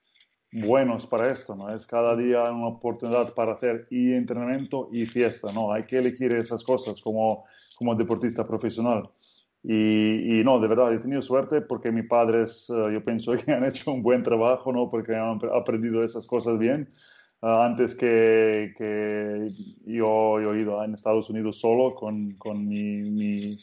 buenos 0.53 1.07
para 1.07 1.31
esto, 1.31 1.55
¿no? 1.55 1.73
Es 1.73 1.87
cada 1.87 2.15
día 2.15 2.43
una 2.51 2.67
oportunidad 2.67 3.33
para 3.33 3.53
hacer 3.53 3.87
y 3.89 4.13
entrenamiento 4.13 4.89
y 4.91 5.05
fiesta, 5.05 5.51
¿no? 5.51 5.73
Hay 5.73 5.83
que 5.83 5.97
elegir 5.97 6.33
esas 6.35 6.63
cosas 6.63 7.01
como, 7.01 7.45
como 7.75 7.95
deportista 7.95 8.45
profesional. 8.45 9.09
Y, 9.65 10.41
no, 10.43 10.59
de 10.59 10.67
verdad, 10.67 10.93
he 10.93 10.99
tenido 10.99 11.21
suerte 11.21 11.61
porque 11.61 11.89
mis 11.89 12.05
padres, 12.05 12.69
eh, 12.69 12.93
yo 12.93 13.03
pienso 13.03 13.33
que 13.45 13.51
han 13.53 13.63
hecho 13.65 13.91
un 13.91 14.03
buen 14.03 14.21
trabajo, 14.21 14.73
¿no? 14.73 14.89
Porque 14.89 15.15
han 15.15 15.39
aprendido 15.53 16.03
esas 16.03 16.25
cosas 16.27 16.59
bien. 16.59 16.89
Ah, 17.41 17.65
antes 17.65 17.95
que, 17.95 18.73
que, 18.77 19.49
yo, 19.85 20.39
he 20.39 20.61
ido 20.61 20.83
en 20.83 20.93
Estados 20.93 21.29
Unidos 21.29 21.59
solo 21.59 21.93
con, 21.95 22.31
con 22.35 22.67
mi, 22.67 23.01
mi, 23.03 23.57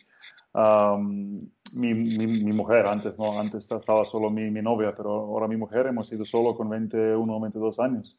mi, 1.74 1.94
mi, 1.94 2.53
mujer. 2.53 2.86
Antes 2.86 3.18
no, 3.18 3.38
antes 3.38 3.70
estaba 3.70 4.05
solo 4.05 4.30
mi, 4.30 4.51
mi 4.51 4.62
novia, 4.62 4.94
pero 4.96 5.11
ahora 5.11 5.48
mi 5.48 5.57
mujer 5.57 5.86
hemos 5.86 6.11
ido 6.12 6.24
solo 6.24 6.55
con 6.55 6.68
21 6.68 7.36
o 7.36 7.40
22 7.40 7.78
años 7.80 8.18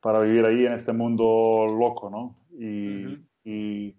para 0.00 0.20
vivir 0.20 0.44
ahí 0.44 0.66
en 0.66 0.72
este 0.72 0.92
mundo 0.92 1.66
loco, 1.78 2.10
¿no? 2.10 2.38
Y, 2.58 3.18
y, 3.44 3.96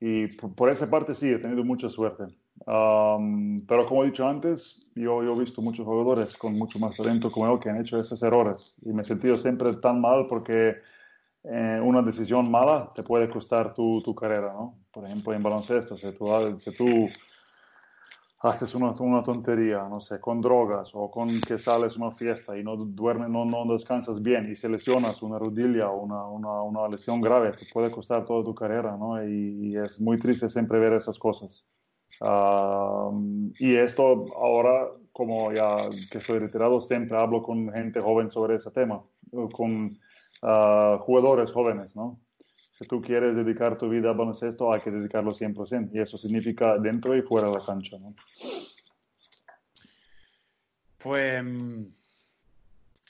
y 0.00 0.26
por 0.28 0.70
esa 0.70 0.90
parte 0.90 1.14
sí, 1.14 1.30
he 1.30 1.38
tenido 1.38 1.64
mucha 1.64 1.88
suerte 1.88 2.37
pero 2.64 3.86
como 3.86 4.02
he 4.02 4.06
dicho 4.06 4.26
antes, 4.26 4.80
yo, 4.94 5.22
yo, 5.22 5.34
he 5.34 5.40
visto 5.40 5.62
muchos 5.62 5.86
jugadores 5.86 6.36
con 6.36 6.58
mucho 6.58 6.78
más 6.78 6.96
talento 6.96 7.30
como 7.30 7.46
yo 7.46 7.60
que 7.60 7.70
han 7.70 7.80
hecho 7.80 8.00
esos 8.00 8.22
errores 8.22 8.74
y 8.82 8.92
me 8.92 9.02
he 9.02 9.04
sentido 9.04 9.36
siempre 9.36 9.72
tan 9.76 10.00
mal 10.00 10.26
porque 10.28 10.76
eh, 11.44 11.80
una 11.82 12.02
decisión 12.02 12.50
mala 12.50 12.92
te 12.94 13.02
puede 13.02 13.28
costar 13.28 13.72
tu, 13.74 14.02
tu, 14.02 14.14
carrera, 14.14 14.52
¿no? 14.52 14.78
Por 14.92 15.04
ejemplo, 15.04 15.32
en 15.32 15.42
baloncesto, 15.42 15.96
si 15.96 16.12
tú, 16.12 16.26
si 16.58 16.76
tú 16.76 17.08
haces 18.40 18.74
una, 18.74 18.90
una, 18.90 19.22
tontería, 19.22 19.84
no 19.88 20.00
sé, 20.00 20.20
con 20.20 20.40
drogas 20.40 20.90
o 20.94 21.10
con 21.10 21.40
que 21.40 21.58
sales 21.58 21.96
a 21.96 22.04
una 22.04 22.16
fiesta 22.16 22.58
y 22.58 22.64
no 22.64 22.76
duermes, 22.76 23.28
no, 23.30 23.44
no 23.44 23.64
descansas 23.72 24.20
bien 24.20 24.50
y 24.50 24.56
se 24.56 24.68
lesionas 24.68 25.22
una 25.22 25.38
rodilla 25.38 25.90
o 25.90 26.02
una, 26.02 26.26
una, 26.26 26.62
una, 26.62 26.88
lesión 26.88 27.20
grave, 27.20 27.52
te 27.52 27.66
puede 27.72 27.90
costar 27.90 28.24
toda 28.24 28.44
tu 28.44 28.54
carrera, 28.54 28.96
¿no? 28.96 29.24
y 29.24 29.76
es 29.76 30.00
muy 30.00 30.18
triste 30.18 30.48
siempre 30.48 30.78
ver 30.78 30.94
esas 30.94 31.18
cosas 31.18 31.64
y 32.20 33.76
esto 33.76 34.26
ahora, 34.36 34.88
como 35.12 35.52
ya 35.52 35.88
que 36.10 36.18
estoy 36.18 36.38
retirado, 36.38 36.80
siempre 36.80 37.16
hablo 37.16 37.42
con 37.42 37.72
gente 37.72 38.00
joven 38.00 38.30
sobre 38.30 38.56
ese 38.56 38.70
tema, 38.70 39.02
con 39.52 39.98
uh, 40.42 40.98
jugadores 40.98 41.52
jóvenes, 41.52 41.94
¿no? 41.94 42.20
Si 42.78 42.86
tú 42.86 43.02
quieres 43.02 43.34
dedicar 43.34 43.76
tu 43.76 43.88
vida 43.88 44.10
a 44.10 44.12
baloncesto, 44.12 44.72
hay 44.72 44.80
que 44.80 44.90
dedicarlo 44.90 45.32
100%, 45.32 45.90
y 45.92 46.00
eso 46.00 46.16
significa 46.16 46.78
dentro 46.78 47.16
y 47.16 47.22
fuera 47.22 47.48
de 47.48 47.58
la 47.58 47.64
cancha, 47.64 47.98
¿no? 47.98 48.08
Pues 50.98 51.42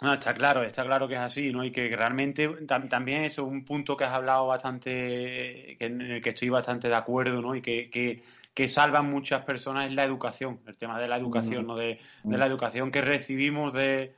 no, 0.01 0.15
está 0.15 0.33
claro, 0.33 0.63
está 0.63 0.85
claro 0.85 1.09
que 1.09 1.15
es 1.15 1.21
así, 1.21 1.51
¿no? 1.51 1.65
Y 1.65 1.73
que 1.73 1.95
realmente 1.97 2.49
también 2.67 3.25
eso 3.25 3.43
es 3.43 3.49
un 3.49 3.65
punto 3.65 3.97
que 3.97 4.05
has 4.05 4.13
hablado 4.13 4.47
bastante, 4.47 5.85
en 5.85 6.01
el 6.01 6.23
que 6.23 6.31
estoy 6.31 6.51
bastante 6.51 6.89
de 6.89 6.95
acuerdo, 6.95 7.43
¿no? 7.43 7.57
Y 7.57 7.63
que, 7.63 7.91
que 7.91 8.23
que 8.59 8.69
salvan 8.69 9.09
muchas 9.09 9.45
personas 9.45 9.87
es 9.87 9.93
la 9.93 10.03
educación, 10.03 10.59
el 10.67 10.75
tema 10.75 10.99
de 10.99 11.07
la 11.07 11.17
educación, 11.17 11.65
¿no? 11.65 11.77
de, 11.77 12.01
la 12.25 12.45
educación 12.45 12.91
que 12.91 13.01
recibimos 13.01 13.73
de, 13.73 14.17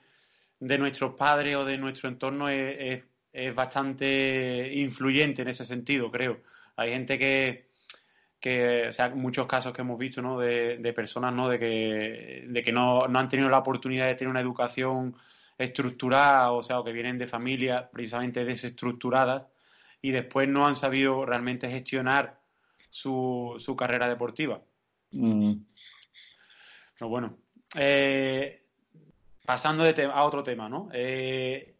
nuestros 0.61 1.12
padres 1.12 1.57
o 1.57 1.66
de 1.66 1.76
nuestro 1.76 2.09
entorno 2.09 2.49
es, 2.49 3.03
bastante 3.55 4.72
influyente 4.76 5.43
en 5.43 5.49
ese 5.49 5.66
sentido, 5.66 6.11
creo. 6.11 6.41
Hay 6.76 6.91
gente 6.91 7.18
que, 7.18 7.66
que 8.41 8.88
o 8.88 8.93
sea, 8.93 9.11
muchos 9.11 9.47
casos 9.47 9.74
que 9.74 9.82
hemos 9.82 9.99
visto, 9.99 10.22
¿no? 10.22 10.38
De, 10.38 10.93
personas, 10.97 11.34
¿no? 11.34 11.47
De 11.47 11.59
que, 11.59 12.47
de 12.49 12.62
que 12.62 12.72
no, 12.72 13.09
no, 13.09 13.18
han 13.18 13.28
tenido 13.28 13.51
la 13.51 13.59
oportunidad 13.59 14.07
de 14.07 14.14
tener 14.14 14.30
una 14.30 14.41
educación 14.41 15.16
estructurada, 15.59 16.51
o 16.53 16.62
sea, 16.62 16.80
o 16.80 16.84
que 16.84 16.93
vienen 16.93 17.18
de 17.18 17.26
familias 17.26 17.91
precisamente 17.93 18.43
desestructuradas 18.47 19.43
y 20.01 20.12
después 20.12 20.49
no 20.49 20.66
han 20.66 20.76
sabido 20.76 21.26
realmente 21.26 21.68
gestionar 21.68 22.39
su, 22.91 23.57
su 23.59 23.74
carrera 23.76 24.09
deportiva. 24.09 24.61
Mm. 25.12 25.53
Pero 26.99 27.09
bueno, 27.09 27.38
eh, 27.76 28.64
pasando 29.47 29.84
de 29.84 30.05
a 30.05 30.24
otro 30.24 30.43
tema, 30.43 30.68
¿no? 30.68 30.88
Eh, 30.93 31.76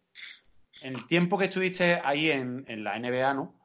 el 0.83 1.07
tiempo 1.07 1.37
que 1.37 1.47
estuviste 1.47 2.01
ahí 2.03 2.31
en, 2.31 2.65
en, 2.69 2.83
la 2.83 2.99
NBA, 2.99 3.35
¿no? 3.35 3.61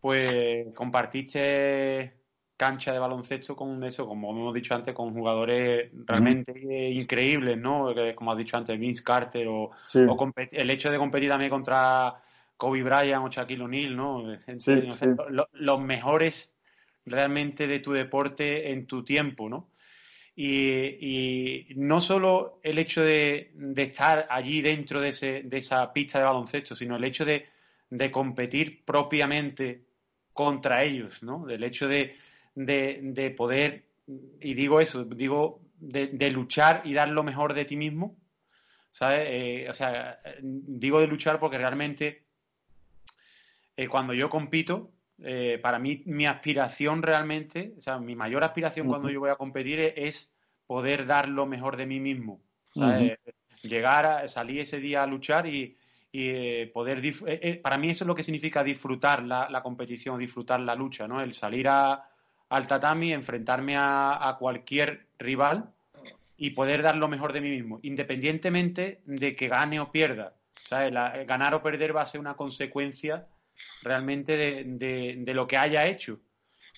Pues 0.00 0.66
compartiste 0.74 2.22
cancha 2.62 2.92
de 2.92 2.98
baloncesto 3.00 3.56
con 3.56 3.82
eso, 3.82 4.06
como 4.06 4.30
hemos 4.30 4.54
dicho 4.54 4.74
antes, 4.74 4.94
con 4.94 5.12
jugadores 5.12 5.90
realmente 6.06 6.52
increíbles, 6.90 7.58
¿no? 7.58 7.92
Como 8.14 8.30
has 8.32 8.38
dicho 8.38 8.56
antes, 8.56 8.78
Vince 8.78 9.02
Carter 9.02 9.48
o, 9.48 9.72
el 9.94 10.70
hecho 10.70 10.90
de 10.90 10.98
competir 10.98 11.28
también 11.28 11.50
contra 11.50 12.14
Kobe 12.56 12.84
Bryant 12.84 13.24
o 13.24 13.28
Shaquille 13.28 13.64
O'Neal, 13.64 13.96
¿no? 13.96 14.24
los 15.54 15.80
mejores 15.80 16.54
realmente 17.04 17.66
de 17.66 17.80
tu 17.80 17.92
deporte 17.92 18.70
en 18.70 18.86
tu 18.86 19.04
tiempo, 19.04 19.48
¿no? 19.48 19.68
Y, 20.34 21.66
no 21.76 22.00
solo 22.00 22.58
el 22.62 22.78
hecho 22.78 23.02
de, 23.02 23.52
estar 23.76 24.26
allí 24.30 24.62
dentro 24.62 25.00
de, 25.00 25.10
ese, 25.10 25.42
de, 25.42 25.58
esa 25.58 25.92
pista 25.92 26.18
de 26.18 26.24
baloncesto, 26.24 26.74
sino 26.74 26.96
el 26.96 27.04
hecho 27.04 27.24
de, 27.24 27.48
competir 28.10 28.84
propiamente 28.84 29.84
contra 30.32 30.82
ellos, 30.82 31.22
¿no? 31.22 31.44
Del 31.44 31.64
hecho 31.64 31.86
de, 31.86 32.16
poder, 33.36 33.84
y 34.40 34.54
digo 34.54 34.80
eso, 34.80 35.04
digo 35.04 35.60
de, 35.78 36.30
luchar 36.30 36.82
y 36.84 36.94
dar 36.94 37.08
lo 37.08 37.22
mejor 37.22 37.52
de 37.52 37.66
ti 37.66 37.76
mismo, 37.76 38.16
¿sabes? 38.90 39.26
Eh, 39.28 39.66
o 39.68 39.74
sea, 39.74 40.20
digo 40.40 41.00
de 41.00 41.06
luchar 41.06 41.38
porque 41.38 41.58
realmente 41.58 42.22
eh, 43.76 43.88
cuando 43.88 44.14
yo 44.14 44.30
compito, 44.30 44.90
eh, 45.24 45.58
para 45.62 45.78
mí 45.78 46.02
mi 46.06 46.26
aspiración 46.26 47.02
realmente, 47.02 47.74
o 47.78 47.80
sea, 47.80 47.98
mi 47.98 48.16
mayor 48.16 48.42
aspiración 48.42 48.88
cuando 48.88 49.08
yo 49.08 49.20
voy 49.20 49.30
a 49.30 49.36
competir 49.36 49.80
es, 49.96 50.32
poder 50.66 51.06
dar 51.06 51.28
lo 51.28 51.46
mejor 51.46 51.76
de 51.76 51.86
mí 51.86 52.00
mismo. 52.00 52.40
llegar 53.62 54.06
a 54.06 54.28
salir 54.28 54.60
ese 54.60 54.80
día 54.80 55.02
a 55.02 55.06
luchar 55.06 55.46
y, 55.46 55.76
eh, 56.12 56.70
poder 56.74 57.00
eh, 57.26 57.60
para 57.62 57.78
mí 57.78 57.90
eso 57.90 58.04
es 58.04 58.08
lo 58.08 58.14
que 58.14 58.22
significa 58.22 58.64
disfrutar 58.64 59.22
la, 59.22 59.60
competición, 59.62 60.18
disfrutar 60.18 60.60
la 60.60 60.74
lucha, 60.74 61.06
¿no? 61.06 61.20
El 61.20 61.34
salir 61.34 61.68
a, 61.68 62.08
al 62.48 62.66
tatami, 62.66 63.12
enfrentarme 63.12 63.76
a, 63.76 64.36
cualquier 64.38 65.06
rival 65.18 65.70
y 66.36 66.50
poder 66.50 66.82
dar 66.82 66.96
lo 66.96 67.08
mejor 67.08 67.32
de 67.32 67.40
mí 67.40 67.50
mismo, 67.50 67.78
independientemente 67.82 69.02
de 69.04 69.36
que 69.36 69.48
gane 69.48 69.78
o 69.78 69.92
pierda. 69.92 70.34
ganar 70.70 71.54
o 71.54 71.62
perder 71.62 71.94
va 71.94 72.02
a 72.02 72.06
ser 72.06 72.20
una 72.20 72.34
consecuencia 72.34 73.26
realmente 73.82 74.36
de, 74.36 75.34
lo 75.34 75.46
que 75.46 75.56
haya 75.56 75.86
hecho. 75.86 76.20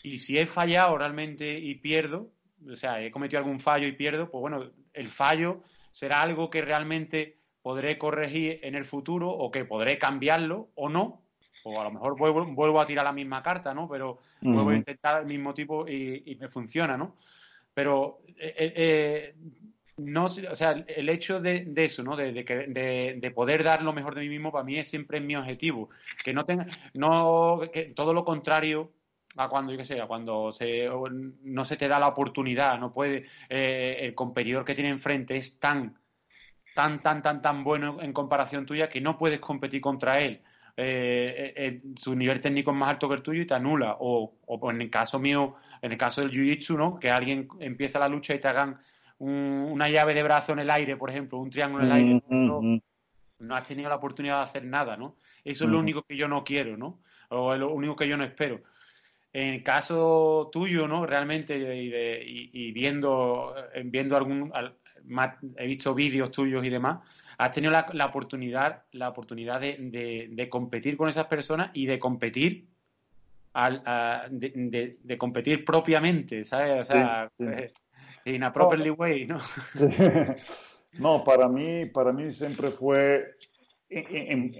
Y 0.02 0.18
si 0.18 0.38
he 0.38 0.46
fallado 0.46 0.98
realmente 0.98 1.58
y 1.58 1.76
pierdo, 1.76 2.30
o 2.70 2.76
sea, 2.76 3.02
he 3.02 3.10
cometido 3.10 3.38
algún 3.38 3.60
fallo 3.60 3.86
y 3.86 3.92
pierdo, 3.92 4.30
pues 4.30 4.40
bueno, 4.40 4.70
el 4.92 5.08
fallo 5.08 5.62
será 5.92 6.22
algo 6.22 6.50
que 6.50 6.62
realmente 6.62 7.38
podré 7.62 7.96
corregir 7.98 8.60
en 8.62 8.74
el 8.74 8.84
futuro 8.84 9.30
o 9.30 9.50
que 9.50 9.64
podré 9.64 9.98
cambiarlo 9.98 10.70
o 10.74 10.88
no. 10.88 11.22
O 11.64 11.80
a 11.80 11.84
lo 11.84 11.92
mejor 11.92 12.18
vuelvo, 12.18 12.80
a 12.80 12.86
tirar 12.86 13.04
la 13.04 13.12
misma 13.12 13.42
carta, 13.42 13.72
¿no? 13.72 13.88
Pero 13.88 14.18
vuelvo 14.42 14.70
a 14.70 14.76
intentar 14.76 15.22
el 15.22 15.26
mismo 15.26 15.54
tipo 15.54 15.88
y, 15.88 16.36
me 16.38 16.48
funciona, 16.48 16.98
¿no? 16.98 17.16
Pero 17.72 18.18
eh, 18.36 18.54
eh, 18.58 18.72
eh 18.76 19.34
no, 19.96 20.24
o 20.24 20.56
sea, 20.56 20.72
el 20.72 21.08
hecho 21.08 21.40
de, 21.40 21.72
eso, 21.76 22.02
¿no? 22.02 22.16
De, 22.16 22.32
de, 22.32 23.30
poder 23.30 23.62
dar 23.62 23.82
lo 23.82 23.92
mejor 23.92 24.14
de 24.14 24.22
mí 24.22 24.28
mismo, 24.28 24.50
para 24.50 24.64
mí 24.64 24.76
es 24.76 24.88
siempre 24.88 25.20
mi 25.20 25.36
objetivo. 25.36 25.90
Que 26.24 26.32
no 26.32 26.44
tenga, 26.44 26.66
no, 26.94 27.60
que 27.72 27.84
todo 27.94 28.12
lo 28.12 28.24
contrario 28.24 28.92
a 29.36 29.48
cuando, 29.48 29.72
yo 29.72 29.78
qué 29.78 29.84
sé, 29.84 30.00
a 30.00 30.06
cuando 30.06 30.52
se, 30.52 30.88
no 31.42 31.64
se 31.64 31.76
te 31.76 31.88
da 31.88 31.98
la 32.00 32.08
oportunidad, 32.08 32.78
no 32.78 32.92
puede, 32.92 33.26
eh, 33.48 33.98
el 34.00 34.14
competidor 34.14 34.64
que 34.64 34.74
tiene 34.74 34.90
enfrente 34.90 35.36
es 35.36 35.60
tan, 35.60 35.96
tan, 36.74 36.98
tan, 36.98 37.22
tan, 37.22 37.40
tan 37.40 37.62
bueno 37.62 38.00
en 38.00 38.12
comparación 38.12 38.66
tuya 38.66 38.88
que 38.88 39.00
no 39.00 39.16
puedes 39.16 39.40
competir 39.40 39.80
contra 39.80 40.18
él. 40.20 40.42
Eh, 40.76 41.54
eh, 41.56 41.82
su 41.94 42.16
nivel 42.16 42.40
técnico 42.40 42.72
es 42.72 42.76
más 42.76 42.90
alto 42.90 43.08
que 43.08 43.14
el 43.14 43.22
tuyo 43.22 43.42
y 43.42 43.46
te 43.46 43.54
anula. 43.54 43.96
O, 44.00 44.38
o 44.46 44.70
en 44.72 44.82
el 44.82 44.90
caso 44.90 45.20
mío, 45.20 45.54
en 45.80 45.92
el 45.92 45.98
caso 45.98 46.20
del 46.20 46.32
jiu-jitsu, 46.32 46.76
¿no? 46.76 46.98
Que 46.98 47.10
alguien 47.10 47.48
empieza 47.60 48.00
la 48.00 48.08
lucha 48.08 48.34
y 48.34 48.40
te 48.40 48.48
hagan 48.48 48.80
una 49.18 49.88
llave 49.88 50.14
de 50.14 50.22
brazo 50.22 50.52
en 50.52 50.60
el 50.60 50.70
aire, 50.70 50.96
por 50.96 51.10
ejemplo, 51.10 51.38
un 51.38 51.50
triángulo 51.50 51.84
en 51.84 51.90
el 51.90 51.96
aire, 51.96 52.80
no 53.38 53.56
has 53.56 53.66
tenido 53.66 53.88
la 53.88 53.96
oportunidad 53.96 54.38
de 54.38 54.44
hacer 54.44 54.64
nada, 54.64 54.96
¿no? 54.96 55.16
Eso 55.44 55.64
es 55.64 55.70
lo 55.70 55.78
único 55.78 56.02
que 56.02 56.16
yo 56.16 56.28
no 56.28 56.44
quiero, 56.44 56.76
¿no? 56.76 57.00
O 57.28 57.52
es 57.52 57.60
lo 57.60 57.72
único 57.72 57.96
que 57.96 58.08
yo 58.08 58.16
no 58.16 58.24
espero. 58.24 58.62
En 59.32 59.54
el 59.54 59.62
caso 59.62 60.48
tuyo, 60.52 60.86
¿no? 60.86 61.06
Realmente, 61.06 61.56
y, 61.56 62.72
viendo, 62.72 63.54
viendo 63.86 64.16
algún, 64.16 64.52
he 65.56 65.66
visto 65.66 65.94
vídeos 65.94 66.30
tuyos 66.30 66.64
y 66.64 66.70
demás, 66.70 67.00
has 67.38 67.50
tenido 67.50 67.72
la, 67.72 68.06
oportunidad, 68.06 68.84
la 68.92 69.08
oportunidad 69.08 69.60
de, 69.60 70.48
competir 70.50 70.96
con 70.96 71.08
esas 71.08 71.26
personas 71.26 71.70
y 71.74 71.86
de 71.86 71.98
competir 71.98 72.68
al, 73.52 73.82
de, 74.30 75.18
competir 75.18 75.64
propiamente, 75.64 76.44
¿sabes? 76.44 76.82
O 76.82 76.84
sea, 76.84 77.30
eh, 77.38 77.72
In 78.26 78.42
a 78.42 78.52
properly 78.52 78.90
way, 78.90 79.26
¿no? 79.26 79.40
No, 80.98 81.24
para 81.24 81.48
mí, 81.48 81.86
para 81.86 82.12
mí 82.12 82.30
siempre 82.30 82.68
fue 82.68 83.24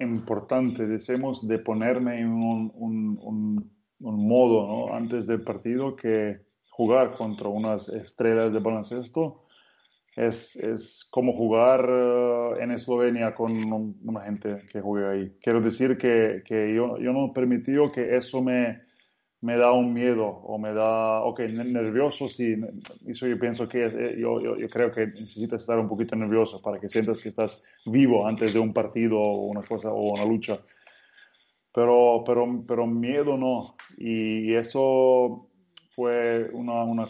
importante, 0.01 0.87
decimos, 0.87 1.47
de 1.47 1.59
ponerme 1.59 2.21
en 2.21 2.33
un, 2.33 3.71
modo 4.01 4.67
¿no? 4.67 4.95
antes 4.95 5.27
del 5.27 5.43
partido 5.43 5.95
que 5.95 6.41
jugar 6.71 7.17
contra 7.17 7.49
unas 7.49 7.89
estrellas 7.89 8.53
de 8.53 8.59
baloncesto 8.59 9.45
es, 10.17 10.57
es 10.57 11.07
como 11.11 11.33
jugar 11.33 11.89
eh, 11.89 12.63
en 12.63 12.73
Eslovenia 12.73 13.35
con 13.35 13.53
una 14.05 14.21
gente 14.23 14.63
que 14.71 14.81
juega 14.81 15.13
ahí. 15.13 15.37
Quiero 15.41 15.61
decir 15.61 15.97
que, 15.97 16.43
que 16.45 16.75
yo, 16.75 16.99
yo 16.99 17.13
no 17.13 17.33
permitido 17.33 17.91
que 17.91 18.17
eso 18.17 18.43
me, 18.43 18.83
me 19.45 19.59
da 19.59 19.73
un 19.73 19.93
miedo 19.93 20.25
o 20.25 20.59
me 20.59 20.73
da, 20.73 21.21
ok, 21.21 21.41
nervioso, 21.41 22.29
sí, 22.29 22.57
eso 23.07 23.27
yo 23.27 23.39
pienso 23.39 23.69
que 23.69 23.85
eh, 23.85 24.17
yo, 24.19 24.41
yo, 24.41 24.57
yo, 24.57 24.71
creo 24.71 24.91
que 24.91 25.07
necesitas 25.09 25.61
estar 25.61 25.79
un 25.79 25.87
poquito 25.87 26.17
nervioso 26.17 26.63
para 26.63 26.81
que 26.81 26.89
sientas 26.89 27.21
que 27.21 27.29
estás 27.29 27.63
vivo 27.85 28.27
antes 28.27 28.55
de 28.55 28.59
un 28.59 28.73
partido 28.73 29.19
o 29.21 29.49
una 29.49 29.61
cosa 29.61 29.93
o 29.93 30.15
una 30.15 30.25
lucha. 30.25 30.59
Pero, 31.75 32.25
pero, 32.27 32.65
pero 32.67 32.87
miedo 32.87 33.37
no. 33.37 33.77
Y 33.99 34.55
eso 34.55 35.51
fue 35.95 36.49
una, 36.55 36.83
una, 36.85 37.07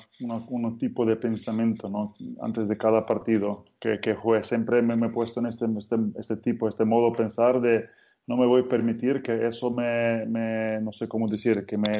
un 0.48 0.76
tipo 0.76 1.06
de 1.06 1.14
pensamiento, 1.14 1.88
¿no? 1.88 2.16
Antes 2.42 2.66
de 2.66 2.76
cada 2.76 3.06
partido, 3.06 3.64
que, 3.78 4.00
que 4.00 4.16
fue, 4.16 4.42
siempre 4.42 4.82
me, 4.82 4.96
me, 4.96 5.06
he 5.06 5.10
puesto 5.10 5.38
en 5.38 5.46
este, 5.46 5.66
este, 5.78 5.96
este 6.18 6.36
tipo, 6.38 6.68
este 6.68 6.84
modo 6.84 7.12
de 7.12 7.16
pensar 7.16 7.60
de 7.60 7.84
no 8.26 8.36
me 8.36 8.46
voy 8.46 8.62
a 8.62 8.68
permitir 8.68 9.22
que 9.22 9.46
eso 9.46 9.70
me, 9.70 10.24
me 10.26 10.80
no 10.80 10.92
sé 10.92 11.06
cómo 11.08 11.28
decir, 11.28 11.66
que 11.66 11.76
me 11.76 11.92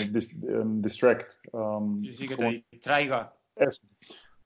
um, 0.60 0.80
distract. 0.80 1.26
Um, 1.52 2.02
sí, 2.02 2.26
que 2.26 2.36
te 2.36 2.64
distraiga. 2.70 3.34
Eso. 3.56 3.82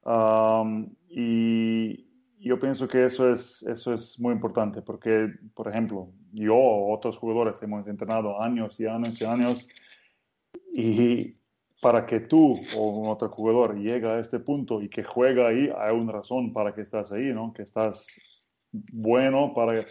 Um, 0.05 0.91
y 1.09 2.09
yo 2.41 2.59
pienso 2.59 2.89
que 2.89 3.05
eso 3.05 3.33
es, 3.33 3.63
eso 3.63 3.95
es 3.95 4.19
muy 4.19 4.33
importante 4.33 4.83
porque, 4.83 5.33
por 5.55 5.69
ejemplo, 5.69 6.11
yo 6.33 6.57
o 6.57 6.95
otros 6.95 7.17
jugadores 7.17 7.63
hemos 7.63 7.87
entrenado 7.87 8.41
años 8.41 8.79
y 8.81 8.87
años 8.87 9.21
y 9.21 9.25
años 9.25 9.69
y 10.73 11.37
para 11.81 12.07
que 12.07 12.21
tú 12.21 12.57
o 12.77 13.11
otro 13.11 13.29
jugador 13.29 13.77
llegue 13.77 14.09
a 14.09 14.19
este 14.19 14.41
punto 14.41 14.83
y 14.83 14.89
que 14.89 15.05
juega 15.05 15.49
ahí, 15.49 15.71
hay 15.79 15.95
una 15.95 16.13
razón 16.13 16.53
para 16.53 16.75
que 16.75 16.83
estás 16.83 17.13
ahí, 17.13 17.33
¿no? 17.33 17.53
Que 17.53 17.63
estás 17.63 18.07
bueno 18.73 19.53
para 19.55 19.85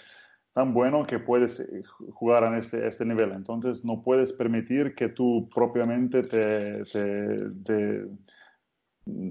tan 0.58 0.74
bueno 0.74 1.06
que 1.06 1.20
puedes 1.20 1.60
eh, 1.60 1.84
jugar 2.14 2.44
a 2.44 2.58
este, 2.58 2.88
este 2.88 3.06
nivel. 3.06 3.32
Entonces 3.32 3.86
no 3.86 4.02
puedes 4.02 4.34
permitir 4.34 4.96
que 4.96 5.10
tú 5.10 5.48
propiamente 5.54 6.24
te, 6.24 6.82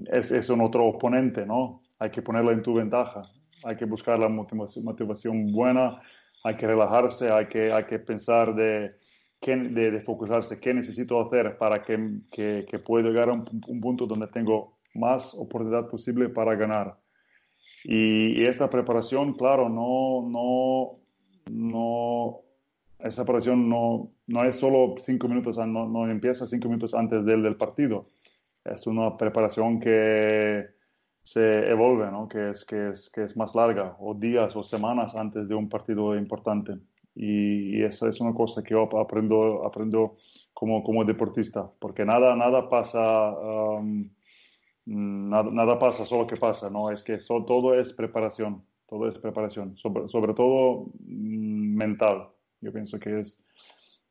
es, 0.09 0.31
es, 0.31 0.49
un 0.49 0.61
otro 0.61 0.85
oponente, 0.85 1.45
¿no? 1.45 1.81
Hay 1.99 2.11
que 2.11 2.21
ponerlo 2.21 2.53
en 2.53 2.61
tu 2.61 2.75
ventaja, 2.75 3.23
hay 3.65 3.75
que 3.75 3.83
buscar 3.83 4.17
la 4.17 4.29
motivación, 4.29 5.51
buena, 5.51 6.01
hay 6.45 6.55
que 6.55 6.65
relajarse, 6.65 7.29
hay 7.29 7.47
que, 7.47 7.73
hay 7.73 7.83
que 7.83 7.99
pensar 7.99 8.55
de, 8.55 8.95
de, 9.45 9.91
de 9.91 10.01
focusarse, 10.03 10.61
qué 10.61 10.73
necesito 10.73 11.19
hacer 11.19 11.57
para 11.57 11.81
que, 11.81 12.21
que, 12.31 12.65
que 12.69 12.79
pueda 12.79 13.09
llegar 13.09 13.27
a 13.27 13.33
un, 13.33 13.45
un, 13.67 13.81
punto 13.81 14.05
donde 14.05 14.27
tengo 14.27 14.77
más 14.95 15.33
oportunidad 15.33 15.89
posible 15.89 16.29
para 16.29 16.55
ganar. 16.55 16.95
Y, 17.83 18.41
y 18.41 18.45
esta 18.45 18.69
preparación, 18.69 19.33
claro, 19.33 19.67
no, 19.67 20.25
no, 20.29 21.06
no, 21.49 22.41
esa 22.99 23.21
operación 23.21 23.69
no, 23.69 24.11
no 24.27 24.43
es 24.43 24.55
solo 24.55 24.95
cinco 24.99 25.27
minutos, 25.27 25.57
no, 25.57 25.87
no 25.87 26.09
empieza 26.09 26.47
cinco 26.47 26.67
minutos 26.67 26.93
antes 26.93 27.25
del, 27.25 27.43
del 27.43 27.55
partido. 27.55 28.07
Es 28.65 28.87
una 28.87 29.15
preparación 29.17 29.79
que 29.79 30.65
se 31.23 31.69
evolve, 31.69 32.09
que, 32.29 32.51
es, 32.51 32.65
que, 32.65 32.89
es, 32.89 33.09
que 33.09 33.23
es 33.23 33.35
más 33.35 33.53
larga, 33.53 33.95
o 33.99 34.13
días 34.13 34.55
o 34.55 34.63
semanas 34.63 35.15
antes 35.15 35.47
de 35.47 35.55
un 35.55 35.67
partido 35.67 36.15
importante. 36.17 36.77
Y, 37.15 37.77
y 37.77 37.83
esa 37.83 38.07
es 38.07 38.21
una 38.21 38.33
cosa 38.33 38.63
que 38.63 38.71
yo 38.71 38.87
aprendo, 38.97 39.65
aprendo 39.65 40.17
como, 40.53 40.83
como 40.83 41.03
deportista, 41.03 41.69
porque 41.79 42.05
nada, 42.05 42.35
nada 42.35 42.69
pasa, 42.69 43.31
um, 43.31 44.09
nada, 44.85 45.49
nada, 45.51 45.77
pasa 45.77 46.05
solo 46.05 46.25
que 46.27 46.35
pasa, 46.35 46.69
¿no? 46.69 46.91
Es 46.91 47.03
que 47.03 47.17
todo 47.45 47.73
es 47.79 47.93
preparación 47.93 48.63
todo 48.87 49.07
es 49.07 49.17
preparación, 49.17 49.77
sobre, 49.77 50.07
sobre 50.07 50.33
todo 50.33 50.91
mm, 50.99 51.75
mental. 51.75 52.29
Yo 52.61 52.71
pienso 52.71 52.99
que 52.99 53.19
es 53.19 53.39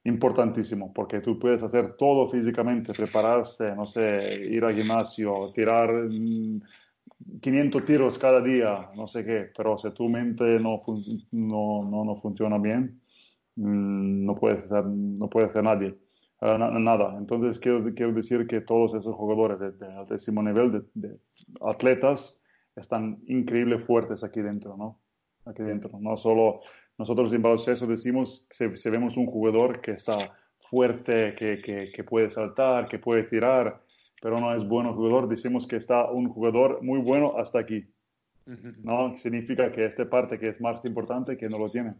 importantísimo 0.04 0.92
porque 0.92 1.20
tú 1.20 1.38
puedes 1.38 1.62
hacer 1.62 1.96
todo 1.96 2.28
físicamente, 2.28 2.92
prepararse, 2.92 3.74
no 3.74 3.86
sé, 3.86 4.46
ir 4.48 4.64
al 4.64 4.76
gimnasio, 4.76 5.52
tirar 5.52 5.90
500 6.08 7.82
mm, 7.82 7.84
tiros 7.84 8.18
cada 8.18 8.40
día, 8.40 8.90
no 8.96 9.08
sé 9.08 9.24
qué, 9.24 9.50
pero 9.56 9.76
si 9.78 9.90
tu 9.90 10.08
mente 10.08 10.44
no, 10.60 10.80
no, 11.32 11.82
no, 11.90 12.04
no, 12.04 12.16
funciona 12.16 12.58
bien, 12.58 13.00
mm, 13.56 14.24
no 14.24 14.34
puedes 14.36 14.62
hacer, 14.64 14.84
no 14.84 15.28
puede 15.28 15.46
hacer 15.46 15.64
nadie. 15.64 15.96
Uh, 16.38 16.58
nada. 16.58 17.16
Entonces 17.16 17.58
quiero, 17.58 17.82
quiero, 17.94 18.12
decir 18.12 18.46
que 18.46 18.60
todos 18.60 18.94
esos 18.94 19.16
jugadores 19.16 19.58
de, 19.58 19.72
de 19.72 19.90
altísimo 19.94 20.42
nivel, 20.42 20.70
de, 20.70 20.82
de 21.08 21.18
atletas, 21.62 22.35
están 22.76 23.22
increíble 23.26 23.78
fuertes 23.78 24.22
aquí 24.22 24.40
dentro, 24.40 24.76
¿no? 24.76 25.00
Aquí 25.44 25.62
dentro. 25.62 25.98
No 25.98 26.16
solo 26.16 26.60
nosotros 26.98 27.32
en 27.32 27.42
baloncesto 27.42 27.86
decimos 27.86 28.46
que 28.48 28.76
si, 28.76 28.90
vemos 28.90 29.16
un 29.16 29.26
jugador 29.26 29.80
que 29.80 29.92
está 29.92 30.18
fuerte, 30.70 31.34
que, 31.34 31.60
que, 31.62 31.90
que, 31.92 32.04
puede 32.04 32.30
saltar, 32.30 32.86
que 32.86 32.98
puede 32.98 33.24
tirar, 33.24 33.82
pero 34.20 34.38
no 34.38 34.54
es 34.54 34.66
bueno 34.66 34.94
jugador, 34.94 35.28
decimos 35.28 35.66
que 35.66 35.76
está 35.76 36.10
un 36.10 36.28
jugador 36.28 36.82
muy 36.82 37.00
bueno 37.00 37.34
hasta 37.38 37.60
aquí. 37.60 37.86
¿no? 38.82 39.16
Significa 39.18 39.70
que 39.72 39.84
esta 39.84 40.08
parte 40.08 40.38
que 40.38 40.48
es 40.48 40.60
más 40.60 40.84
importante 40.84 41.36
que 41.36 41.48
no 41.48 41.58
lo 41.58 41.68
tiene. 41.68 41.94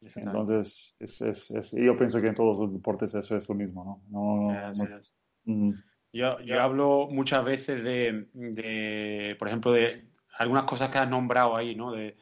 Entonces, 0.00 0.94
es, 1.00 1.20
es, 1.20 1.50
es, 1.50 1.72
yo 1.72 1.96
pienso 1.96 2.20
que 2.20 2.28
en 2.28 2.34
todos 2.34 2.58
los 2.58 2.72
deportes 2.72 3.14
eso 3.14 3.36
es 3.36 3.48
lo 3.48 3.54
mismo, 3.54 4.02
¿no? 4.10 4.50
no, 4.50 4.72
no 5.44 5.74
yo, 6.18 6.40
yo 6.40 6.60
hablo 6.60 7.08
muchas 7.10 7.44
veces 7.44 7.84
de, 7.84 8.26
de, 8.32 9.36
por 9.38 9.48
ejemplo, 9.48 9.72
de 9.72 10.04
algunas 10.36 10.64
cosas 10.64 10.90
que 10.90 10.98
has 10.98 11.08
nombrado 11.08 11.56
ahí, 11.56 11.74
¿no? 11.74 11.92
De, 11.92 12.16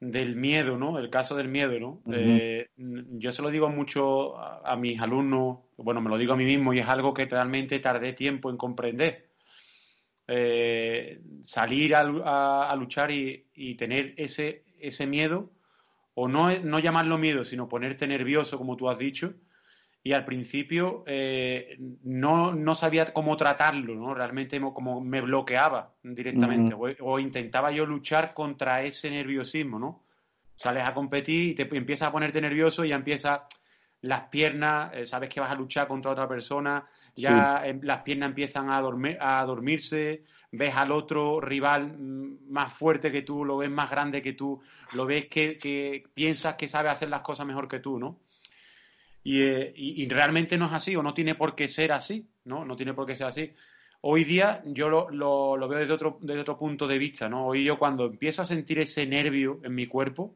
del 0.00 0.34
miedo, 0.36 0.76
¿no? 0.76 0.98
El 0.98 1.10
caso 1.10 1.36
del 1.36 1.48
miedo, 1.48 1.78
¿no? 1.78 2.02
eh, 2.12 2.68
yo 2.76 3.30
se 3.30 3.40
lo 3.40 3.50
digo 3.50 3.68
mucho 3.68 4.36
a, 4.36 4.72
a, 4.72 4.76
mis 4.76 5.00
alumnos, 5.00 5.58
bueno, 5.76 6.00
me 6.00 6.10
lo 6.10 6.18
digo 6.18 6.32
a 6.32 6.36
mí 6.36 6.44
mismo 6.44 6.74
y 6.74 6.80
es 6.80 6.88
algo 6.88 7.14
que 7.14 7.24
realmente 7.24 7.78
tardé 7.78 8.12
tiempo 8.12 8.50
en 8.50 8.56
comprender. 8.56 9.30
Eh, 10.26 11.20
salir 11.42 11.94
a, 11.94 12.00
a, 12.00 12.70
a 12.70 12.76
luchar 12.76 13.12
y, 13.12 13.46
y, 13.54 13.76
tener 13.76 14.14
ese, 14.16 14.64
ese 14.80 15.06
miedo, 15.06 15.52
o 16.14 16.28
no, 16.28 16.50
no 16.58 16.80
llamarlo 16.80 17.16
miedo, 17.16 17.44
sino 17.44 17.68
ponerte 17.68 18.06
nervioso, 18.06 18.58
como 18.58 18.76
tú 18.76 18.90
has 18.90 18.98
dicho, 18.98 19.34
y 20.04 20.12
al 20.12 20.24
principio 20.24 21.04
eh, 21.06 21.76
no, 22.02 22.52
no, 22.54 22.74
sabía 22.74 23.12
cómo 23.12 23.36
tratarlo, 23.36 23.94
¿no? 23.94 24.14
Realmente 24.14 24.60
como 24.60 25.00
me 25.00 25.20
bloqueaba 25.20 25.92
directamente 26.02 26.74
uh 26.74 26.78
-huh. 26.78 26.96
o, 27.00 27.12
o, 27.12 27.18
intentaba 27.20 27.70
yo 27.70 27.86
luchar 27.86 28.34
contra 28.34 28.82
ese 28.82 29.10
nerviosismo, 29.10 29.78
¿no? 29.78 30.02
Sales 30.56 30.84
a 30.84 30.94
competir 30.94 31.50
y 31.50 31.54
te 31.54 31.68
empiezas 31.76 32.08
a 32.08 32.12
ponerte 32.12 32.40
nervioso 32.40 32.84
y 32.84 32.88
ya 32.88 32.96
empiezas 32.96 33.42
las 34.02 34.28
piernas, 34.28 34.92
eh, 34.94 35.06
sabes 35.06 35.30
que 35.30 35.40
vas 35.40 35.52
a 35.52 35.54
luchar 35.54 35.86
contra 35.86 36.10
otra 36.10 36.28
persona, 36.28 36.84
ya 37.14 37.60
sí. 37.62 37.70
eh, 37.70 37.80
las 37.82 38.02
piernas 38.02 38.30
empiezan 38.30 38.70
a, 38.70 38.80
dormir, 38.80 39.16
a 39.20 39.44
dormirse, 39.44 40.24
ves 40.50 40.76
al 40.76 40.90
otro 40.90 41.40
rival 41.40 41.96
mm, 41.96 42.50
más 42.50 42.74
fuerte 42.74 43.12
que 43.12 43.22
tú, 43.22 43.44
lo 43.44 43.58
ves 43.58 43.70
más 43.70 43.88
grande 43.88 44.20
que 44.20 44.32
tú, 44.32 44.60
lo 44.94 45.06
ves 45.06 45.28
que, 45.28 45.58
que 45.58 46.02
piensas 46.12 46.56
que 46.56 46.66
sabe 46.66 46.88
hacer 46.88 47.08
las 47.08 47.20
cosas 47.20 47.46
mejor 47.46 47.68
que 47.68 47.78
tú, 47.78 48.00
¿no? 48.00 48.18
Y, 49.24 49.42
eh, 49.42 49.72
y, 49.76 50.02
y, 50.02 50.08
realmente 50.08 50.58
no 50.58 50.66
es 50.66 50.72
así 50.72 50.96
o 50.96 51.02
no 51.02 51.14
tiene 51.14 51.34
por 51.34 51.54
qué 51.54 51.68
ser 51.68 51.92
así, 51.92 52.26
¿no? 52.44 52.64
No 52.64 52.76
tiene 52.76 52.92
por 52.94 53.06
qué 53.06 53.14
ser 53.14 53.28
así. 53.28 53.52
Hoy 54.04 54.24
día 54.24 54.62
yo 54.66 54.88
lo, 54.88 55.10
lo, 55.10 55.56
lo 55.56 55.68
veo 55.68 55.78
desde 55.78 55.94
otro, 55.94 56.18
desde 56.20 56.40
otro 56.40 56.58
punto 56.58 56.88
de 56.88 56.98
vista, 56.98 57.28
¿no? 57.28 57.46
Hoy 57.46 57.62
yo 57.62 57.78
cuando 57.78 58.06
empiezo 58.06 58.42
a 58.42 58.44
sentir 58.44 58.80
ese 58.80 59.06
nervio 59.06 59.60
en 59.62 59.76
mi 59.76 59.86
cuerpo, 59.86 60.34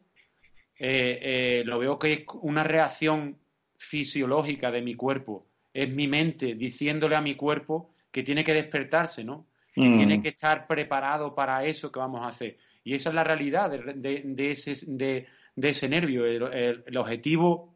eh, 0.79 1.19
eh, 1.21 1.63
lo 1.65 1.81
veo 1.81 1.99
que 1.99 2.13
es 2.13 2.25
una 2.43 2.63
reacción 2.63 3.37
fisiológica 3.77 4.71
de 4.71 4.83
mi 4.83 4.95
cuerpo. 4.95 5.47
Es 5.75 5.91
mi 5.93 6.07
mente 6.07 6.55
diciéndole 6.55 7.17
a 7.17 7.21
mi 7.21 7.35
cuerpo 7.35 7.91
que 8.13 8.23
tiene 8.23 8.45
que 8.45 8.55
despertarse, 8.55 9.25
¿no? 9.25 9.47
Que 9.75 9.83
mm. 9.83 9.97
tiene 9.97 10.23
que 10.23 10.29
estar 10.29 10.69
preparado 10.69 11.35
para 11.35 11.65
eso 11.65 11.91
que 11.91 11.99
vamos 11.99 12.25
a 12.25 12.29
hacer. 12.29 12.57
Y 12.85 12.95
esa 12.95 13.09
es 13.09 13.17
la 13.17 13.25
realidad 13.25 13.69
de, 13.69 13.95
de, 13.95 14.23
de 14.25 14.51
ese, 14.53 14.77
de, 14.87 15.27
ese 15.57 15.89
nervio. 15.89 16.25
El, 16.25 16.43
el, 16.55 16.85
el 16.87 16.97
objetivo 16.97 17.76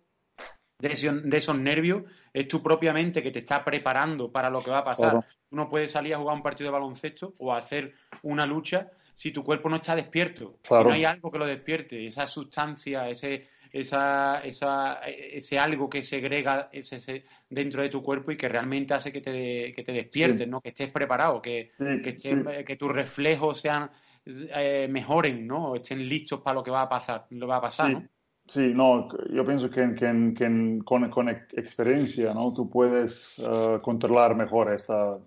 de, 0.80 0.88
ese, 0.92 1.12
de, 1.12 1.36
esos 1.36 1.58
nervios 1.58 2.04
es 2.32 2.48
tu 2.48 2.62
propia 2.62 2.92
mente 2.92 3.22
que 3.22 3.30
te 3.30 3.40
está 3.40 3.64
preparando 3.64 4.30
para 4.30 4.50
lo 4.50 4.62
que 4.62 4.70
va 4.70 4.78
a 4.78 4.84
pasar. 4.84 5.10
Claro. 5.10 5.24
Uno 5.50 5.68
puede 5.68 5.88
salir 5.88 6.14
a 6.14 6.18
jugar 6.18 6.36
un 6.36 6.42
partido 6.42 6.68
de 6.68 6.72
baloncesto 6.72 7.34
o 7.38 7.52
a 7.52 7.58
hacer 7.58 7.94
una 8.22 8.46
lucha 8.46 8.90
si 9.14 9.32
tu 9.32 9.44
cuerpo 9.44 9.68
no 9.68 9.76
está 9.76 9.94
despierto, 9.94 10.56
claro. 10.62 10.84
si 10.84 10.88
no 10.88 10.94
hay 10.94 11.04
algo 11.04 11.30
que 11.30 11.38
lo 11.38 11.44
despierte, 11.44 12.06
esa 12.06 12.26
sustancia, 12.26 13.06
ese, 13.08 13.48
esa, 13.72 14.40
esa, 14.40 15.00
ese 15.04 15.58
algo 15.58 15.90
que 15.90 16.02
segrega 16.02 16.70
ese, 16.72 16.96
ese, 16.96 17.24
dentro 17.48 17.82
de 17.82 17.90
tu 17.90 18.02
cuerpo 18.02 18.32
y 18.32 18.38
que 18.38 18.48
realmente 18.48 18.94
hace 18.94 19.12
que 19.12 19.20
te, 19.20 19.74
que 19.74 19.82
te 19.82 19.92
despiertes, 19.92 20.46
sí. 20.46 20.50
¿no? 20.50 20.60
que 20.60 20.70
estés 20.70 20.90
preparado, 20.90 21.42
que, 21.42 21.72
sí, 21.76 21.84
que, 22.02 22.10
estés, 22.10 22.32
sí. 22.32 22.64
que 22.64 22.76
tus 22.76 22.90
reflejos 22.90 23.60
sean 23.60 23.90
eh, 24.24 24.88
mejoren, 24.88 25.46
¿no? 25.46 25.76
estén 25.76 26.08
listos 26.08 26.40
para 26.40 26.54
lo 26.54 26.62
que 26.62 26.70
va 26.70 26.82
a 26.82 26.88
pasar, 26.88 27.26
lo 27.30 27.46
va 27.46 27.56
a 27.56 27.60
pasar, 27.60 27.90
¿no? 27.90 28.08
Sí, 28.50 28.72
no, 28.74 29.06
yo 29.32 29.46
pienso 29.46 29.70
que, 29.70 29.94
que, 29.94 30.34
que 30.36 30.80
con, 30.84 31.08
con, 31.08 31.28
experiencia, 31.28 32.34
¿no? 32.34 32.52
Tú 32.52 32.68
puedes 32.68 33.38
uh, 33.38 33.80
controlar 33.80 34.34
mejor 34.34 34.74
esta 34.74 35.20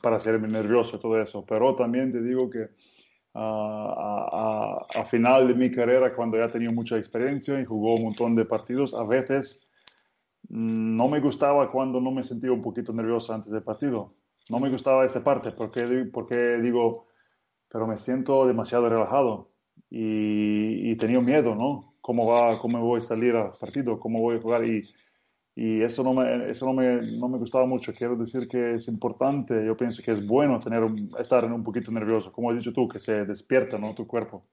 para 0.00 0.18
ser 0.18 0.40
nervioso 0.40 0.98
todo 0.98 1.20
eso, 1.20 1.44
pero 1.44 1.76
también 1.76 2.10
te 2.10 2.22
digo 2.22 2.48
que 2.48 2.70
a, 3.34 4.86
a, 4.94 5.04
final 5.04 5.48
de 5.48 5.54
mi 5.54 5.70
carrera, 5.70 6.14
cuando 6.14 6.38
ya 6.38 6.48
tenía 6.48 6.70
mucha 6.70 6.96
experiencia 6.96 7.60
y 7.60 7.66
jugó 7.66 7.96
un 7.96 8.04
montón 8.04 8.34
de 8.34 8.46
partidos, 8.46 8.94
a 8.94 9.04
veces 9.04 9.68
mm, 10.48 10.96
no 10.96 11.06
me 11.06 11.20
gustaba 11.20 11.70
cuando 11.70 12.00
no 12.00 12.12
me 12.12 12.24
sentía 12.24 12.50
un 12.50 12.62
poquito 12.62 12.94
nervioso 12.94 13.34
antes 13.34 13.52
del 13.52 13.62
partido. 13.62 14.14
No 14.48 14.58
me 14.58 14.70
gustaba 14.70 15.04
esta 15.04 15.22
parte 15.22 15.50
porque, 15.52 15.82
porque 16.10 16.56
digo, 16.62 17.08
pero 17.68 17.86
me 17.86 17.98
siento 17.98 18.46
demasiado 18.46 18.88
relajado 18.88 19.50
y, 19.90 20.92
y 20.92 20.96
tenía 20.96 21.20
miedo, 21.20 21.54
¿no? 21.54 21.89
¿Cómo, 22.00 22.26
va, 22.26 22.58
¿Cómo 22.58 22.80
voy 22.80 22.98
a 22.98 23.02
salir 23.02 23.36
al 23.36 23.52
partido? 23.52 23.98
¿Cómo 24.00 24.20
voy 24.20 24.36
a 24.36 24.40
jugar? 24.40 24.64
Y, 24.64 24.88
y 25.54 25.82
eso 25.82 26.02
no 26.02 26.14
me, 26.14 26.50
eso 26.50 26.66
no 26.66 26.72
me, 26.72 27.02
no 27.18 27.28
me 27.28 27.38
gustaba 27.38 27.66
mucho. 27.66 27.92
Quiero 27.92 28.16
decir 28.16 28.48
que 28.48 28.74
es 28.74 28.88
importante, 28.88 29.64
yo 29.64 29.76
pienso 29.76 30.02
que 30.02 30.12
es 30.12 30.26
bueno 30.26 30.58
tener 30.60 30.84
estar 31.18 31.44
un 31.44 31.62
poquito 31.62 31.90
nervioso, 31.92 32.32
como 32.32 32.50
has 32.50 32.56
dicho 32.56 32.72
tú, 32.72 32.88
que 32.88 32.98
se 32.98 33.24
despierta 33.24 33.78
¿no? 33.78 33.94
tu 33.94 34.06
cuerpo. 34.06 34.44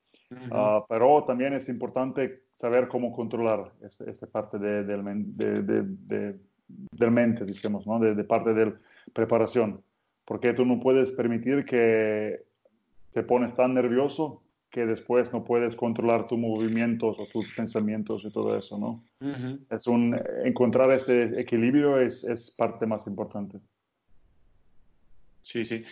Ah, 0.52 0.84
pero 0.90 1.24
también 1.26 1.54
es 1.54 1.70
importante 1.70 2.44
saber 2.54 2.88
cómo 2.88 3.14
controlar 3.14 3.72
esta 3.82 4.04
este 4.10 4.28
parte 4.28 4.60
de, 4.60 4.84
de, 4.84 5.02
de, 5.38 6.40
del 6.68 7.12
mente, 7.12 7.46
digamos, 7.46 7.88
¿no? 7.88 8.00
de, 8.00 8.24
parte 8.24 8.54
de 8.54 8.74
preparación. 9.14 9.82
Porque 10.26 10.54
tú 10.54 10.66
no 10.66 10.80
puedes 10.80 11.12
permitir 11.12 11.64
que 11.64 12.44
te 13.12 13.24
pones 13.24 13.56
tan 13.56 13.74
nervioso 13.74 14.44
que 14.70 14.86
después 14.86 15.32
no 15.32 15.44
puedes 15.44 15.76
controlar 15.76 16.28
tus 16.28 16.38
movimientos 16.38 17.20
o 17.20 17.26
tus 17.26 17.54
pensamientos 17.56 18.26
y 18.26 18.32
todo 18.32 18.58
eso, 18.58 18.78
¿no? 18.78 19.04
Es 19.70 19.88
un, 19.88 20.20
encontrar 20.44 20.92
este 20.92 21.40
equilibrio 21.40 22.00
es, 22.00 22.24
es, 22.24 22.52
parte 22.52 22.86
más 22.86 23.08
importante. 23.08 23.60
Sí, 25.42 25.64
sí. 25.64 25.86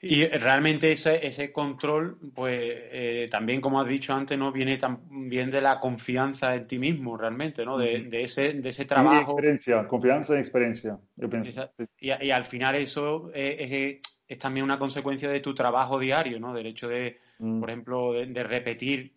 Y 0.00 0.26
realmente 0.26 0.92
ese, 0.92 1.26
ese 1.26 1.50
control, 1.50 2.18
pues 2.34 2.60
eh, 2.60 3.28
también, 3.30 3.60
como 3.60 3.80
has 3.80 3.88
dicho 3.88 4.12
antes, 4.12 4.38
¿no? 4.38 4.52
Viene 4.52 4.76
también 4.76 5.50
de 5.50 5.62
la 5.62 5.80
confianza 5.80 6.54
en 6.54 6.66
ti 6.66 6.78
mismo, 6.78 7.16
realmente, 7.16 7.64
¿no? 7.64 7.78
De, 7.78 8.02
de 8.02 8.22
ese, 8.22 8.52
de 8.52 8.68
ese 8.68 8.84
trabajo. 8.84 9.16
Y 9.16 9.22
experiencia, 9.22 9.88
confianza 9.88 10.36
y 10.36 10.40
experiencia, 10.40 10.98
yo 11.16 11.30
pienso. 11.30 11.70
Y, 11.98 12.10
y, 12.26 12.30
al 12.30 12.44
final 12.44 12.76
eso 12.76 13.30
es, 13.32 14.00
es, 14.28 14.38
también 14.38 14.64
una 14.64 14.78
consecuencia 14.78 15.30
de 15.30 15.40
tu 15.40 15.54
trabajo 15.54 15.98
diario, 15.98 16.38
¿no? 16.38 16.52
Del 16.52 16.66
hecho 16.66 16.86
de, 16.86 17.18
Mm. 17.38 17.60
por 17.60 17.70
ejemplo, 17.70 18.12
de, 18.12 18.42
repetir 18.44 19.14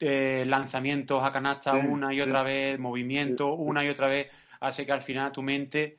eh, 0.00 0.44
lanzamientos 0.46 1.22
a 1.24 1.32
canasta 1.32 1.74
una 1.74 2.14
y 2.14 2.20
otra 2.20 2.42
vez, 2.42 2.78
movimiento 2.78 3.54
una 3.54 3.84
y 3.84 3.88
otra 3.88 4.08
vez, 4.08 4.28
hace 4.60 4.86
que 4.86 4.92
al 4.92 5.02
final 5.02 5.32
tu 5.32 5.42
mente 5.42 5.98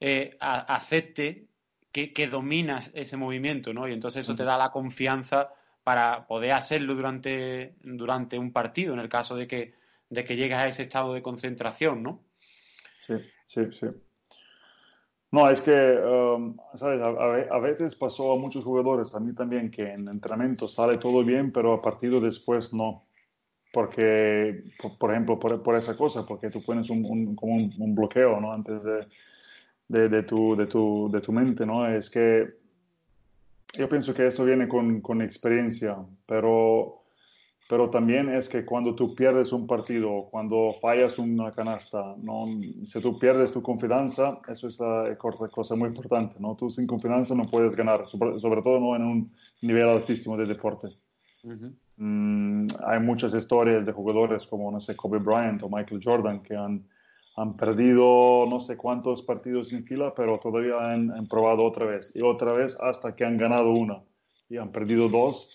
eh, 0.00 0.36
acepte 0.40 1.46
que, 1.92 2.28
dominas 2.28 2.90
ese 2.92 3.16
movimiento, 3.16 3.72
¿no? 3.72 3.88
Y 3.88 3.92
entonces 3.92 4.20
eso 4.26 4.36
te 4.36 4.44
da 4.44 4.58
la 4.58 4.70
confianza 4.70 5.48
para 5.82 6.26
poder 6.26 6.52
hacerlo 6.52 6.94
durante, 6.94 7.74
durante 7.82 8.38
un 8.38 8.52
partido, 8.52 8.92
en 8.92 9.00
el 9.00 9.08
caso 9.08 9.34
de 9.34 9.46
que, 9.46 9.72
de 10.10 10.24
que 10.24 10.36
llegues 10.36 10.58
a 10.58 10.66
ese 10.66 10.82
estado 10.82 11.14
de 11.14 11.22
concentración, 11.22 12.02
¿no? 12.02 12.24
Sí, 13.06 13.14
sí, 13.46 13.62
sí. 13.72 13.86
No, 15.32 15.50
es 15.50 15.60
que, 15.60 15.72
um, 15.72 16.56
¿sabes? 16.74 17.00
A, 17.02 17.58
veces 17.58 17.96
pasó 17.96 18.32
a 18.32 18.38
muchos 18.38 18.64
jugadores, 18.64 19.14
a 19.14 19.20
mí 19.20 19.34
también, 19.34 19.70
que 19.70 19.92
en 19.92 20.08
entrenamiento 20.08 20.68
sale 20.68 20.98
todo 20.98 21.24
bien, 21.24 21.52
pero 21.52 21.72
a 21.72 21.82
partido 21.82 22.20
después 22.20 22.72
no. 22.72 23.04
Porque, 23.72 24.62
por, 24.98 25.10
ejemplo, 25.10 25.38
por, 25.38 25.76
esa 25.76 25.96
cosa, 25.96 26.24
porque 26.24 26.48
tú 26.50 26.62
pones 26.64 26.88
un, 26.90 27.34
como 27.34 27.54
un, 27.54 27.94
bloqueo, 27.94 28.40
¿no? 28.40 28.52
Antes 28.52 28.80
de, 29.88 30.08
de, 30.08 30.22
tu, 30.22 30.56
de, 30.56 30.66
tu, 30.66 31.10
de 31.12 31.20
tu 31.20 31.32
mente, 31.32 31.66
¿no? 31.66 31.86
Es 31.86 32.08
que 32.08 32.46
yo 33.74 33.88
pienso 33.88 34.14
que 34.14 34.28
eso 34.28 34.44
viene 34.44 34.68
con, 34.68 35.00
con 35.00 35.20
experiencia, 35.20 35.96
pero 36.26 37.05
pero 37.68 37.90
también 37.90 38.28
es 38.28 38.48
que 38.48 38.64
cuando 38.64 38.94
tú 38.94 39.14
pierdes 39.14 39.52
un 39.52 39.66
partido, 39.66 40.28
cuando 40.30 40.74
fallas 40.80 41.18
una 41.18 41.52
canasta, 41.52 42.14
¿no? 42.18 42.46
si 42.84 43.00
tú 43.00 43.18
pierdes 43.18 43.50
tu 43.52 43.60
confianza, 43.60 44.38
eso 44.48 44.68
es 44.68 44.78
la 44.78 45.16
cosa 45.18 45.74
muy 45.74 45.88
importante, 45.88 46.36
¿no? 46.38 46.54
Tú 46.54 46.70
sin 46.70 46.86
confianza 46.86 47.34
no 47.34 47.48
puedes 47.48 47.74
ganar, 47.74 48.06
sobre, 48.06 48.62
todo 48.62 48.78
no 48.78 48.94
en 48.94 49.02
un 49.02 49.32
nivel 49.62 49.88
altísimo 49.88 50.36
de 50.36 50.46
deporte. 50.46 50.88
Mm, 51.96 52.68
hay 52.84 53.00
muchas 53.00 53.34
historias 53.34 53.84
de 53.84 53.92
jugadores 53.92 54.46
como, 54.46 54.70
no 54.70 54.80
sé, 54.80 54.94
Kobe 54.94 55.18
Bryant 55.18 55.62
o 55.62 55.68
Michael 55.68 56.00
Jordan 56.02 56.42
que 56.42 56.54
han, 56.54 56.86
han 57.36 57.56
perdido 57.56 58.46
no 58.48 58.60
sé 58.60 58.76
cuántos 58.76 59.22
partidos 59.22 59.72
en 59.72 59.84
fila, 59.84 60.12
pero 60.14 60.38
todavía 60.38 60.78
han, 60.78 61.10
han 61.10 61.26
probado 61.26 61.64
otra 61.64 61.86
vez 61.86 62.12
y 62.14 62.22
otra 62.22 62.52
vez 62.52 62.76
hasta 62.80 63.16
que 63.16 63.24
han 63.24 63.38
ganado 63.38 63.72
una 63.72 64.02
y 64.48 64.56
han 64.56 64.70
perdido 64.70 65.08
dos 65.08 65.50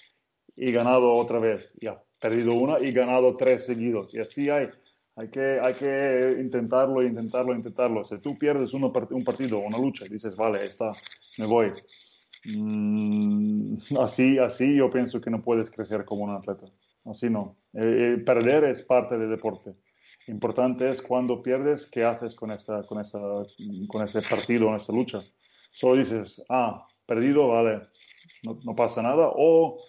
y 0.61 0.71
ganado 0.71 1.15
otra 1.15 1.39
vez. 1.39 1.73
Y 1.81 1.87
perdido 2.19 2.53
una 2.53 2.79
y 2.79 2.91
ganado 2.91 3.35
tres 3.35 3.65
seguidos. 3.65 4.13
Y 4.13 4.19
así 4.19 4.49
hay. 4.49 4.69
Hay 5.15 5.27
que, 5.29 5.59
hay 5.59 5.73
que 5.73 6.37
intentarlo, 6.39 7.03
intentarlo, 7.03 7.53
intentarlo. 7.53 8.05
Si 8.05 8.17
tú 8.19 8.37
pierdes 8.37 8.71
uno, 8.73 8.93
un 9.09 9.23
partido 9.23 9.59
una 9.59 9.77
lucha, 9.77 10.05
dices, 10.05 10.35
vale, 10.35 10.63
está, 10.63 10.93
me 11.37 11.47
voy. 11.47 11.73
Mm, 12.45 13.75
así, 13.99 14.37
así 14.37 14.75
yo 14.75 14.89
pienso 14.89 15.19
que 15.19 15.31
no 15.31 15.41
puedes 15.41 15.69
crecer 15.69 16.05
como 16.05 16.23
un 16.23 16.31
atleta. 16.31 16.67
Así 17.05 17.29
no. 17.29 17.57
Eh, 17.73 18.15
eh, 18.15 18.17
perder 18.23 18.65
es 18.65 18.83
parte 18.83 19.17
del 19.17 19.31
deporte. 19.31 19.73
Importante 20.27 20.89
es 20.89 21.01
cuando 21.01 21.41
pierdes, 21.41 21.87
qué 21.87 22.03
haces 22.03 22.35
con, 22.35 22.51
esta, 22.51 22.83
con, 22.83 23.01
esa, 23.01 23.19
con 23.87 24.03
ese 24.03 24.21
partido, 24.21 24.67
con 24.67 24.75
esa 24.75 24.93
lucha. 24.93 25.19
Solo 25.71 25.95
dices, 25.97 26.41
ah, 26.49 26.85
perdido, 27.05 27.47
vale, 27.47 27.81
no, 28.43 28.59
no 28.63 28.75
pasa 28.75 29.01
nada. 29.01 29.31
O 29.35 29.79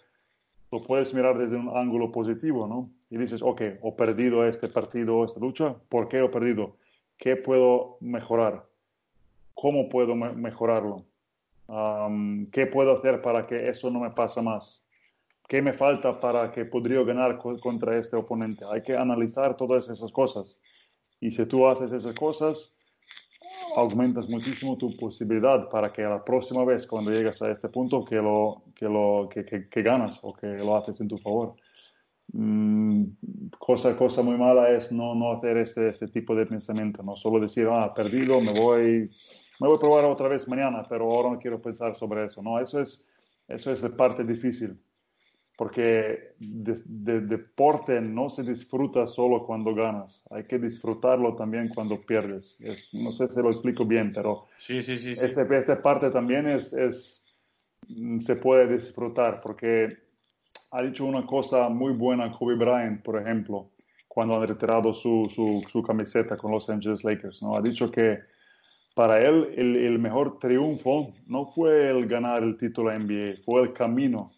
lo 0.73 0.83
puedes 0.83 1.13
mirar 1.13 1.37
desde 1.37 1.55
un 1.57 1.69
ángulo 1.77 2.11
positivo, 2.11 2.67
¿no? 2.67 2.91
Y 3.11 3.19
dices, 3.19 3.43
ok, 3.43 3.61
he 3.61 3.93
perdido 3.97 4.47
este 4.47 4.69
partido 4.69 5.23
esta 5.23 5.39
lucha, 5.39 5.77
¿por 5.91 6.09
qué 6.09 6.25
he 6.25 6.29
perdido? 6.31 6.79
¿Qué 7.19 7.37
puedo 7.37 7.99
mejorar? 8.01 8.67
¿Cómo 9.53 9.91
puedo 9.91 10.17
mejorarlo? 10.17 11.05
¿Qué 12.51 12.67
puedo 12.67 12.93
hacer 12.93 13.21
para 13.21 13.47
que 13.47 13.69
eso 13.69 13.91
no 13.91 14.01
me 14.01 14.11
pase 14.11 14.41
más? 14.41 14.83
¿Qué 15.47 15.61
me 15.61 15.75
falta 15.75 16.19
para 16.19 16.51
que 16.51 16.65
podría 16.65 17.03
ganar 17.05 17.39
contra 17.39 17.99
este 17.99 18.17
oponente? 18.17 18.65
Hay 18.73 18.81
que 18.81 18.97
analizar 18.97 19.57
todas 19.59 19.91
esas 19.91 20.11
cosas. 20.11 20.59
Y 21.21 21.31
si 21.31 21.45
tú 21.45 21.67
haces 21.69 21.93
esas 21.93 22.15
cosas, 22.15 22.75
aumentas 23.77 24.29
muchísimo 24.29 24.77
tu 24.77 24.97
posibilidad 24.97 25.69
para 25.69 25.91
que 25.91 26.03
la 26.03 26.25
próxima 26.25 26.65
vez 26.65 26.87
cuando 26.87 27.11
llegas 27.11 27.41
a 27.43 27.51
este 27.51 27.69
punto 27.69 28.05
que 28.05 28.17
lo 28.17 28.63
que 28.75 28.87
lo 28.87 29.29
que, 29.33 29.45
que, 29.45 29.83
ganas 29.83 30.19
o 30.23 30.33
que 30.33 30.47
lo 30.47 30.77
haces 30.77 31.01
en 31.01 31.09
tu 31.09 31.19
favor. 31.19 31.55
Mm, 32.33 33.05
cosa 33.59 33.97
cosa 33.97 34.23
muy 34.23 34.37
mala 34.37 34.71
es 34.71 34.91
no, 34.93 35.15
no 35.15 35.33
hacer 35.33 35.57
este, 35.59 35.89
este 35.89 36.09
tipo 36.09 36.35
de 36.35 36.47
pensamiento 36.47 37.03
no 37.03 37.15
solo 37.15 37.41
decir 37.41 37.69
ah 37.71 37.93
perdido 37.93 38.41
me 38.41 38.53
voy 38.59 39.11
me 39.61 39.69
voy 39.69 39.77
a 39.77 39.81
probar 39.81 40.05
otra 40.07 40.29
vez 40.29 40.49
mañana 40.49 40.87
pero 40.89 41.11
ahora 41.11 41.31
no 41.31 41.39
quiero 41.39 41.61
pensar 41.61 41.95
sobre 41.95 42.25
eso 42.25 42.41
no 42.43 42.59
eso 42.59 42.81
es 42.81 43.05
eso 43.49 43.71
es 43.71 43.83
la 43.83 43.91
parte 43.91 44.25
difícil 44.25 44.79
porque 45.57 46.35
de, 46.39 47.21
deporte 47.21 48.01
no 48.01 48.29
se 48.31 48.43
disfruta 48.43 49.07
solo 49.07 49.45
cuando 49.47 49.75
ganas, 49.75 50.25
hay 50.31 50.45
que 50.45 50.59
disfrutarlo 50.59 51.37
también 51.37 51.69
cuando 51.69 52.01
pierdes. 52.01 52.57
no 52.93 53.13
sé 53.13 53.29
si 53.29 53.41
lo 53.41 53.51
explico 53.51 53.85
bien, 53.85 54.13
pero 54.13 54.47
sí, 54.59 54.83
sí, 54.83 54.99
sí, 54.99 55.13
este, 55.13 55.47
esta 55.59 55.83
parte 55.83 56.11
también 56.11 56.49
es, 56.49 56.73
es, 56.73 57.27
se 58.21 58.37
puede 58.37 58.73
disfrutar, 58.73 59.41
porque 59.41 59.99
ha 60.71 60.83
dicho 60.83 61.05
una 61.05 61.27
cosa 61.27 61.69
muy 61.69 61.93
buena 61.93 62.33
Kobe 62.33 62.57
Bryant, 62.57 63.03
por 63.03 63.21
ejemplo, 63.21 63.71
cuando 64.09 64.37
ha 64.37 64.47
retirado 64.47 64.93
su, 64.93 65.29
su, 65.31 65.63
su, 65.71 65.83
camiseta 65.83 66.37
con 66.37 66.51
Los 66.51 66.69
Angeles 66.69 67.05
Lakers. 67.05 67.43
¿no? 67.43 67.57
Ha 67.57 67.63
dicho 67.63 67.91
que 67.91 68.19
para 68.95 69.21
él 69.23 69.55
el, 69.57 69.77
el 69.77 69.99
mejor 69.99 70.39
triunfo 70.39 71.15
no 71.27 71.47
fue 71.47 71.89
el 71.91 72.07
ganar 72.07 72.43
el 72.43 72.57
título 72.57 72.91
NBA, 72.93 73.43
fue 73.43 73.63
el 73.63 73.73
camino 73.73 74.31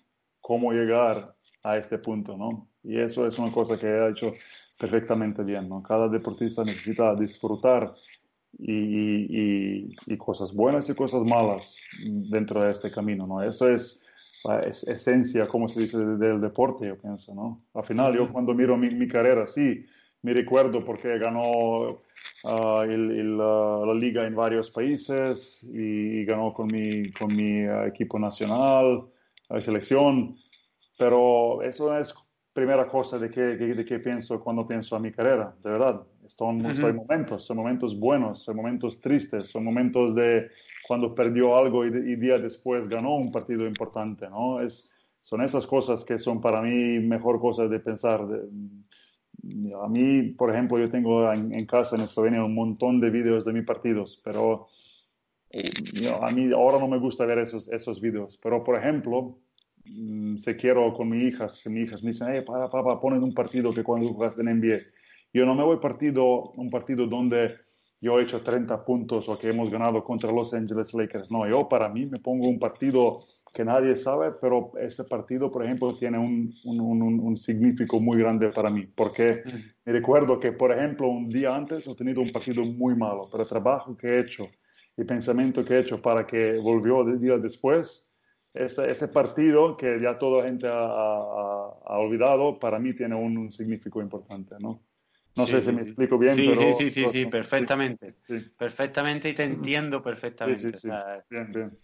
cómo 0.45 0.73
llegar 0.73 1.35
a 1.63 1.79
este 1.79 1.97
punto, 1.97 2.37
¿no? 2.37 2.69
Y 2.83 3.01
eso 3.01 3.27
es 3.27 3.39
una 3.39 3.51
cosa 3.51 3.79
que 3.79 3.87
ha 3.87 4.11
hecho 4.11 4.31
perfectamente 4.79 5.43
bien, 5.43 5.71
¿no? 5.71 5.83
Cada 5.83 6.07
deportista 6.07 6.63
necesita 6.63 7.15
disfrutar 7.15 7.95
y, 8.59 9.89
y, 10.07 10.17
cosas 10.19 10.53
buenas 10.53 10.87
y 10.91 10.95
cosas 10.95 11.23
malas 11.25 11.75
dentro 12.31 12.63
de 12.63 12.73
este 12.73 12.91
camino, 12.91 13.27
¿no? 13.27 13.43
Eso 13.43 13.71
es 13.71 14.03
la 14.45 14.61
esencia, 14.61 15.47
como 15.47 15.67
se 15.67 15.81
dice, 15.81 15.99
del 15.99 16.43
deporte, 16.43 16.89
yo 16.89 16.99
pienso, 16.99 17.35
¿no? 17.35 17.63
Al 17.73 17.85
final, 17.85 18.15
yo 18.15 18.31
cuando 18.31 18.53
miro 18.53 18.77
mi, 18.77 19.09
carrera, 19.09 19.47
sí, 19.47 19.87
me 20.21 20.35
recuerdo 20.35 20.85
porque 20.85 21.19
ganó 21.19 22.03
ah, 22.45 22.85
la 22.87 23.95
liga 23.95 24.27
en 24.27 24.35
varios 24.35 24.71
países 24.71 25.63
y, 25.63 26.27
ganó 26.27 26.53
con 26.53 26.67
mi, 26.67 27.11
con 27.13 27.35
mi 27.35 27.63
ah, 27.63 27.87
equipo 27.87 28.19
nacional 28.19 29.07
la 29.49 29.61
selección, 29.61 30.37
pero 30.99 31.63
eso 31.63 31.97
es 31.99 32.15
primera 32.55 32.87
cosa 32.87 33.19
de 33.19 33.31
que, 33.31 33.41
de 33.41 33.85
que 33.85 33.99
pienso 33.99 34.41
cuando 34.41 34.67
pienso 34.67 34.95
a 34.95 35.01
mi 35.01 35.11
carrera, 35.11 35.55
de 35.63 35.71
verdad. 35.71 36.03
Son, 36.27 36.63
momentos, 36.63 37.45
son 37.45 37.57
momentos 37.57 37.99
buenos, 37.99 38.45
son 38.45 38.57
momentos 38.57 39.01
tristes, 39.01 39.51
son 39.51 39.65
momentos 39.65 40.15
de 40.15 40.49
cuando 40.87 41.15
perdió 41.15 41.57
algo 41.57 41.85
y, 41.85 42.17
día 42.17 42.39
después 42.39 42.89
ganó 42.89 43.17
un 43.17 43.31
partido 43.31 43.67
importante, 43.67 44.31
¿no? 44.31 44.61
Es, 44.61 44.91
son 45.21 45.43
esas 45.43 45.67
cosas 45.67 46.05
que 46.05 46.19
son 46.19 46.41
para 46.41 46.63
mí 46.63 47.01
mejor 47.01 47.41
cosas 47.41 47.69
de 47.69 47.81
pensar. 47.81 48.21
a 48.21 49.89
mí, 49.89 50.23
por 50.31 50.51
ejemplo, 50.51 50.79
yo 50.79 50.89
tengo 50.89 51.31
en, 51.33 51.67
casa 51.67 51.97
en 51.97 52.03
Eslovenia 52.03 52.45
un 52.45 52.55
montón 52.55 53.01
de 53.01 53.11
vídeos 53.11 53.45
de 53.45 53.53
mis 53.53 53.65
partidos, 53.65 54.21
pero 54.25 54.69
eh, 55.57 56.13
a 56.21 56.33
mí 56.33 56.53
ahora 56.53 56.81
no 56.81 56.89
me 56.89 56.99
gusta 56.99 57.25
ver 57.25 57.39
esos, 57.39 57.69
esos 57.69 58.01
vídeos. 58.01 58.37
Pero, 58.43 58.65
por 58.65 58.77
ejemplo, 58.77 59.39
mm, 59.85 60.37
si 60.39 60.55
quiero 60.55 60.93
con 60.93 61.09
mis 61.11 61.29
hijas, 61.29 61.65
mis 61.67 61.87
hijas 61.87 62.03
me 62.03 62.11
dicen, 62.11 62.29
hey, 62.33 62.43
papá, 62.45 62.69
papá, 62.69 63.01
ponen 63.01 63.23
un 63.23 63.33
partido 63.33 63.73
que 63.73 63.85
cuando 63.85 64.09
jugaste 64.09 64.43
en 64.43 64.49
NBA. 64.49 64.79
Yo 65.33 65.47
no 65.47 65.55
me 65.55 65.63
voy 65.63 65.79
partido, 65.79 66.51
un 66.57 66.71
partido 66.71 67.07
donde 67.07 67.55
yo 68.01 68.19
he 68.19 68.25
hecho 68.25 68.43
30 68.43 68.85
puntos 68.85 69.29
o 69.29 69.39
que 69.39 69.51
hemos 69.51 69.71
ganado 69.71 70.03
contra 70.03 70.33
Los 70.33 70.53
Angeles 70.53 70.93
Lakers. 70.93 71.31
No, 71.31 71.49
yo 71.49 71.69
para 71.69 71.89
mí 71.89 72.07
me 72.07 72.19
pongo 72.19 72.49
un 72.49 72.59
partido 72.59 73.21
que 73.55 73.65
nadie 73.65 73.97
sabe, 73.97 74.33
pero 74.41 74.73
este 74.81 75.05
partido, 75.05 75.53
por 75.53 75.65
ejemplo, 75.65 75.95
tiene 75.95 76.19
un, 76.19 76.53
un, 76.65 77.21
un, 77.21 77.37
significado 77.37 78.03
muy 78.03 78.19
grande 78.19 78.49
para 78.49 78.69
mí, 78.69 78.89
porque 78.97 79.45
me 79.85 79.93
recuerdo 79.93 80.41
que, 80.41 80.51
por 80.51 80.73
ejemplo, 80.73 81.09
un 81.09 81.29
día 81.29 81.55
antes 81.55 81.87
he 81.87 81.95
tenido 81.95 82.21
un 82.21 82.33
partido 82.33 82.65
muy 82.65 82.97
malo, 82.97 83.29
pero 83.31 83.45
el 83.45 83.49
trabajo 83.49 83.97
que 83.97 84.09
he 84.09 84.19
hecho 84.19 84.49
y 84.97 85.05
pensamiento 85.05 85.65
que 85.65 85.75
he 85.75 85.81
hecho 85.81 86.01
para 86.01 86.27
que 86.27 86.59
volvió 86.59 87.03
el 87.03 87.21
día 87.21 87.39
después, 87.39 88.09
ese, 88.53 88.89
ese 88.89 89.09
partido 89.09 89.77
que 89.77 89.99
ya 90.01 90.17
toda 90.19 90.43
la 90.43 90.49
gente 90.49 90.69
ha, 90.69 90.75
ha, 90.75 91.99
olvidado, 91.99 92.59
para 92.59 92.79
mí 92.79 92.93
tiene 92.95 93.17
un, 93.17 93.53
significado 93.53 94.03
importante, 94.03 94.55
¿no? 94.61 94.83
No 95.37 95.47
sé 95.47 95.61
si 95.63 95.73
me 95.73 95.83
explico 95.83 96.17
bien, 96.17 96.37
sí, 96.37 96.49
pero... 96.49 96.75
Sí, 96.75 96.91
sí, 96.91 97.07
sí, 97.11 97.27
perfectamente. 97.27 98.15
Perfectamente 98.57 99.31
y 99.31 99.35
te 99.35 99.43
entiendo 99.43 100.01
perfectamente. 100.01 100.71
bien, 101.29 101.53
bien. 101.53 101.79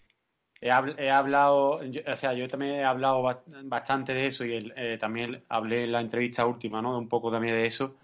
He, 0.62 1.10
hablado, 1.10 1.80
o 1.80 2.16
sea, 2.16 2.34
yo 2.34 2.46
también 2.46 2.74
he 2.74 2.84
hablado 2.84 3.22
bastante 3.64 4.12
de 4.12 4.26
eso 4.26 4.44
y 4.44 4.70
eh, 4.76 4.98
también 5.00 5.42
hablé 5.48 5.84
en 5.84 5.92
la 5.92 6.00
entrevista 6.02 6.44
última, 6.44 6.82
¿no? 6.82 6.98
Un 6.98 7.08
poco 7.08 7.32
también 7.32 7.54
de 7.54 7.66
eso. 7.66 7.96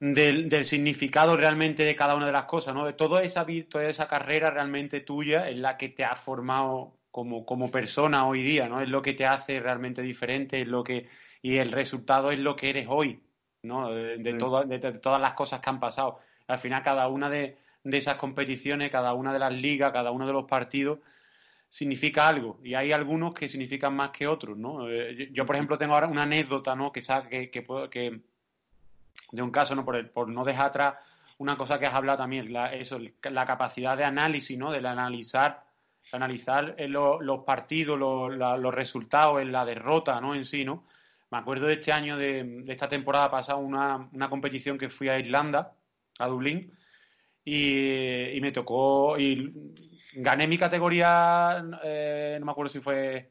Del, 0.00 0.64
significado 0.64 1.36
realmente 1.36 1.84
de 1.84 1.96
cada 1.96 2.14
una 2.14 2.26
de 2.26 2.32
las 2.32 2.44
cosas, 2.44 2.74
¿no? 2.74 2.84
De 2.86 2.92
toda 2.92 3.22
esa, 3.22 3.46
toda 3.68 3.84
esa 3.88 4.08
carrera 4.08 4.50
realmente 4.50 5.00
tuya 5.00 5.48
es 5.48 5.56
la 5.56 5.76
que 5.76 5.88
te 5.88 6.04
ha 6.04 6.14
formado 6.16 6.98
como, 7.10 7.46
como 7.46 7.70
persona 7.70 8.26
hoy 8.26 8.42
día, 8.42 8.68
¿no? 8.68 8.80
Es 8.80 8.88
lo 8.88 9.02
que 9.02 9.14
te 9.14 9.26
hace 9.26 9.60
realmente 9.60 10.02
diferente, 10.02 10.60
es 10.60 10.68
lo 10.68 10.82
que, 10.82 11.08
y 11.42 11.56
el 11.58 11.72
resultado 11.72 12.30
es 12.30 12.38
lo 12.38 12.56
que 12.56 12.70
eres 12.70 12.86
hoy, 12.88 13.22
¿no? 13.62 13.90
De, 13.90 14.18
de, 14.18 14.34
todas 14.34 15.20
las 15.20 15.34
cosas 15.34 15.60
que 15.60 15.70
han 15.70 15.80
pasado. 15.80 16.18
Al 16.48 16.58
final, 16.58 16.82
cada 16.82 17.08
una 17.08 17.30
de, 17.30 17.56
de 17.84 17.98
esas 17.98 18.16
competiciones, 18.16 18.90
cada 18.90 19.14
una 19.14 19.32
de 19.32 19.38
las 19.38 19.52
ligas, 19.54 19.92
cada 19.92 20.10
uno 20.10 20.26
de 20.26 20.32
los 20.32 20.44
partidos, 20.46 20.98
significa 21.68 22.28
algo 22.28 22.60
y 22.62 22.74
hay 22.74 22.92
algunos 22.92 23.34
que 23.34 23.48
significan 23.48 23.96
más 23.96 24.10
que 24.10 24.26
otros, 24.28 24.56
¿no? 24.56 24.88
Eh, 24.90 25.30
yo, 25.32 25.44
por 25.46 25.56
ejemplo, 25.56 25.78
tengo 25.78 25.94
ahora 25.94 26.06
una 26.06 26.22
anécdota, 26.22 26.74
¿no? 26.76 26.92
Que, 26.92 27.00
que, 27.30 27.50
que, 27.50 27.64
que 27.90 28.20
de 29.32 29.42
un 29.42 29.50
caso, 29.50 29.74
¿no? 29.74 29.84
Por, 29.84 30.10
por, 30.10 30.28
no 30.28 30.44
dejar 30.44 30.66
atrás 30.66 30.94
una 31.38 31.56
cosa 31.56 31.78
que 31.78 31.86
has 31.86 31.94
hablado 31.94 32.18
también, 32.18 32.52
la, 32.52 32.72
eso, 32.72 32.98
la 33.22 33.46
capacidad 33.46 33.96
de 33.96 34.04
análisis, 34.04 34.56
¿no? 34.56 34.70
Del 34.70 34.86
analizar, 34.86 35.64
analizar 36.12 36.74
eh, 36.78 36.88
los 36.88 37.44
partidos, 37.44 37.98
los 37.98 38.74
resultados, 38.74 39.42
en 39.42 39.52
la 39.52 39.64
derrota, 39.64 40.20
¿no? 40.20 40.34
En 40.34 40.44
sí, 40.44 40.64
¿no? 40.64 40.84
Me 41.30 41.38
acuerdo 41.38 41.66
de 41.66 41.74
este 41.74 41.92
año, 41.92 42.16
de, 42.16 42.44
de 42.44 42.72
esta 42.72 42.88
temporada 42.88 43.30
pasada, 43.30 43.58
una, 43.58 44.08
una 44.12 44.28
competición 44.30 44.78
que 44.78 44.88
fui 44.88 45.08
a 45.08 45.18
Irlanda, 45.18 45.72
a 46.18 46.26
Dublín, 46.28 46.72
y, 47.44 48.36
y 48.36 48.40
me 48.40 48.52
tocó, 48.52 49.18
y 49.18 49.52
gané 50.14 50.46
mi 50.46 50.58
categoría, 50.58 51.64
eh, 51.82 52.36
no 52.38 52.46
me 52.46 52.52
acuerdo 52.52 52.72
si 52.72 52.80
fue 52.80 53.30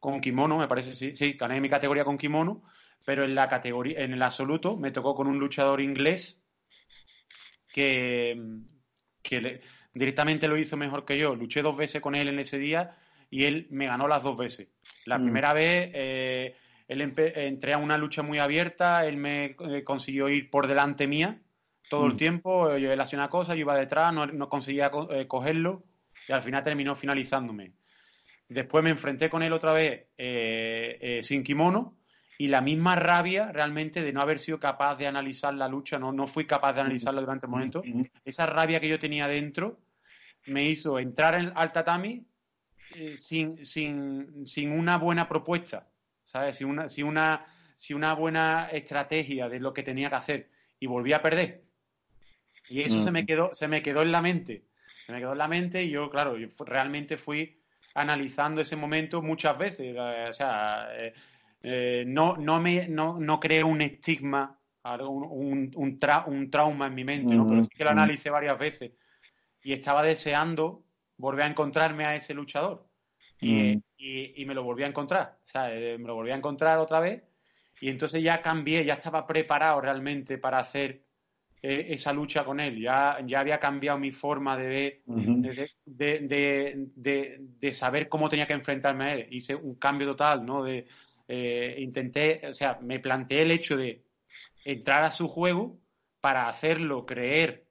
con 0.00 0.20
kimono, 0.20 0.58
me 0.58 0.68
parece, 0.68 0.94
sí, 0.94 1.16
sí, 1.16 1.34
gané 1.34 1.60
mi 1.60 1.68
categoría 1.68 2.04
con 2.04 2.18
kimono, 2.18 2.62
pero 3.04 3.24
en 3.24 3.34
la 3.34 3.48
categoría, 3.48 4.00
en 4.00 4.12
el 4.12 4.22
absoluto, 4.22 4.76
me 4.76 4.90
tocó 4.90 5.14
con 5.14 5.26
un 5.26 5.38
luchador 5.38 5.80
inglés 5.80 6.40
que, 7.72 8.40
que 9.22 9.60
directamente 9.94 10.48
lo 10.48 10.56
hizo 10.56 10.76
mejor 10.76 11.04
que 11.04 11.18
yo. 11.18 11.34
Luché 11.34 11.62
dos 11.62 11.76
veces 11.76 12.00
con 12.00 12.14
él 12.14 12.28
en 12.28 12.38
ese 12.38 12.58
día 12.58 12.96
y 13.30 13.44
él 13.44 13.66
me 13.70 13.86
ganó 13.86 14.08
las 14.08 14.22
dos 14.22 14.36
veces. 14.36 14.68
La 15.06 15.18
mm. 15.18 15.22
primera 15.22 15.52
vez 15.52 15.90
eh, 15.94 16.56
él 16.88 17.00
entré 17.00 17.72
a 17.72 17.78
una 17.78 17.96
lucha 17.96 18.22
muy 18.22 18.38
abierta, 18.38 19.06
él 19.06 19.16
me 19.16 19.56
eh, 19.58 19.82
consiguió 19.84 20.28
ir 20.28 20.50
por 20.50 20.66
delante 20.66 21.06
mía 21.06 21.40
todo 21.92 22.06
el 22.06 22.14
mm. 22.14 22.16
tiempo. 22.16 22.76
Yo 22.76 22.90
él 22.92 23.00
hacía 23.00 23.18
una 23.18 23.28
cosa, 23.28 23.54
yo 23.54 23.60
iba 23.60 23.76
detrás, 23.76 24.14
no, 24.14 24.48
conseguía 24.48 24.90
eh, 25.10 25.26
cogerlo 25.26 25.84
y 26.26 26.32
al 26.32 26.42
final 26.42 26.64
terminó 26.64 26.94
finalizándome. 26.94 27.72
Después 28.48 28.82
me 28.82 28.90
enfrenté 28.90 29.28
con 29.30 29.42
él 29.42 29.52
otra 29.52 29.72
vez 29.72 30.06
eh, 30.16 30.98
eh, 31.00 31.22
sin 31.22 31.42
kimono 31.42 31.96
y 32.42 32.48
la 32.48 32.60
misma 32.60 32.96
rabia 32.96 33.52
realmente 33.52 34.02
de 34.02 34.12
no 34.12 34.20
haber 34.20 34.40
sido 34.40 34.58
capaz 34.58 34.96
de 34.96 35.06
analizar 35.06 35.54
la 35.54 35.68
lucha, 35.68 35.96
no, 35.96 36.10
no 36.10 36.26
fui 36.26 36.44
capaz 36.44 36.72
de 36.72 36.80
analizarla 36.80 37.20
durante 37.20 37.46
el 37.46 37.50
momento. 37.50 37.84
Esa 38.24 38.46
rabia 38.46 38.80
que 38.80 38.88
yo 38.88 38.98
tenía 38.98 39.28
dentro 39.28 39.78
me 40.46 40.64
hizo 40.64 40.98
entrar 40.98 41.36
en, 41.36 41.52
al 41.54 41.70
tatami 41.70 42.26
sin, 43.16 43.64
sin, 43.64 44.44
sin, 44.44 44.72
una 44.72 44.98
buena 44.98 45.28
propuesta, 45.28 45.86
¿sabes? 46.24 46.56
Sin 46.56 46.66
una, 46.66 46.88
sin, 46.88 47.04
una, 47.04 47.46
sin 47.76 47.94
una 47.94 48.12
buena 48.14 48.70
estrategia 48.72 49.48
de 49.48 49.60
lo 49.60 49.72
que 49.72 49.84
tenía 49.84 50.08
que 50.08 50.16
hacer 50.16 50.50
y 50.80 50.88
volví 50.88 51.12
a 51.12 51.22
perder. 51.22 51.62
Y 52.68 52.80
eso 52.80 53.04
se 53.04 53.12
me 53.12 53.24
quedó, 53.24 53.54
se 53.54 53.68
me 53.68 53.82
quedó 53.82 54.02
en 54.02 54.10
la 54.10 54.20
mente. 54.20 54.64
Se 55.06 55.12
me 55.12 55.20
quedó 55.20 55.30
en 55.30 55.38
la 55.38 55.46
mente 55.46 55.84
y 55.84 55.90
yo, 55.90 56.10
claro, 56.10 56.36
yo 56.36 56.48
realmente 56.66 57.16
fui 57.16 57.62
analizando 57.94 58.60
ese 58.60 58.74
momento 58.74 59.22
muchas 59.22 59.56
veces. 59.56 59.94
Eh, 59.96 60.26
o 60.28 60.32
sea, 60.32 60.88
eh, 61.62 62.00
eh, 62.00 62.04
no, 62.06 62.36
no, 62.36 62.60
me, 62.60 62.88
no, 62.88 63.18
no 63.18 63.40
creo 63.40 63.66
un 63.66 63.80
estigma, 63.82 64.58
un, 64.84 65.70
un, 65.74 66.50
trauma 66.50 66.86
en 66.86 66.94
mi 66.94 67.04
mente, 67.04 67.34
¿no? 67.34 67.48
pero 67.48 67.64
sí 67.64 67.70
que 67.70 67.84
lo 67.84 67.90
analicé 67.90 68.30
varias 68.30 68.58
veces. 68.58 68.92
Y 69.62 69.72
estaba 69.72 70.02
deseando 70.02 70.84
volver 71.16 71.44
a 71.44 71.48
encontrarme 71.50 72.04
a 72.04 72.16
ese 72.16 72.34
luchador. 72.34 72.88
Y, 73.40 73.80
y, 73.96 74.44
me 74.44 74.54
lo 74.54 74.62
volví 74.62 74.84
a 74.84 74.88
encontrar. 74.88 75.38
O 75.44 75.46
sea, 75.46 75.68
me 75.68 75.98
lo 75.98 76.14
volví 76.14 76.30
a 76.30 76.36
encontrar 76.36 76.78
otra 76.78 77.00
vez. 77.00 77.22
Y 77.80 77.88
entonces 77.88 78.22
ya 78.22 78.40
cambié, 78.40 78.84
ya 78.84 78.94
estaba 78.94 79.26
preparado 79.26 79.80
realmente 79.80 80.38
para 80.38 80.58
hacer 80.58 81.02
eh, 81.64 81.86
esa 81.90 82.12
lucha 82.12 82.44
con 82.44 82.58
él. 82.58 82.80
Ya, 82.80 83.18
ya 83.24 83.38
había 83.38 83.60
cambiado 83.60 83.96
mi 83.96 84.10
forma 84.10 84.56
de, 84.56 85.02
de, 85.86 87.72
saber 87.72 88.08
cómo 88.08 88.28
tenía 88.28 88.48
que 88.48 88.52
enfrentarme 88.52 89.04
a 89.04 89.14
él. 89.14 89.28
Hice 89.30 89.54
un 89.54 89.76
cambio 89.76 90.08
total, 90.08 90.44
¿no? 90.44 90.64
De, 90.64 90.88
eh, 91.28 91.76
intenté, 91.78 92.40
o 92.48 92.54
sea, 92.54 92.78
me 92.80 93.00
planteé 93.00 93.42
el 93.42 93.50
hecho 93.50 93.76
de 93.76 94.02
entrar 94.64 95.04
a 95.04 95.10
su 95.10 95.28
juego 95.28 95.78
para 96.20 96.48
hacerlo 96.48 97.04
creer 97.04 97.66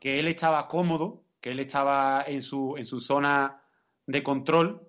que 0.00 0.18
él 0.18 0.28
estaba 0.28 0.68
cómodo, 0.68 1.24
que 1.40 1.50
él 1.50 1.60
estaba 1.60 2.24
en 2.26 2.42
su, 2.42 2.76
en 2.76 2.84
su 2.84 3.00
zona 3.00 3.62
de 4.06 4.22
control, 4.22 4.88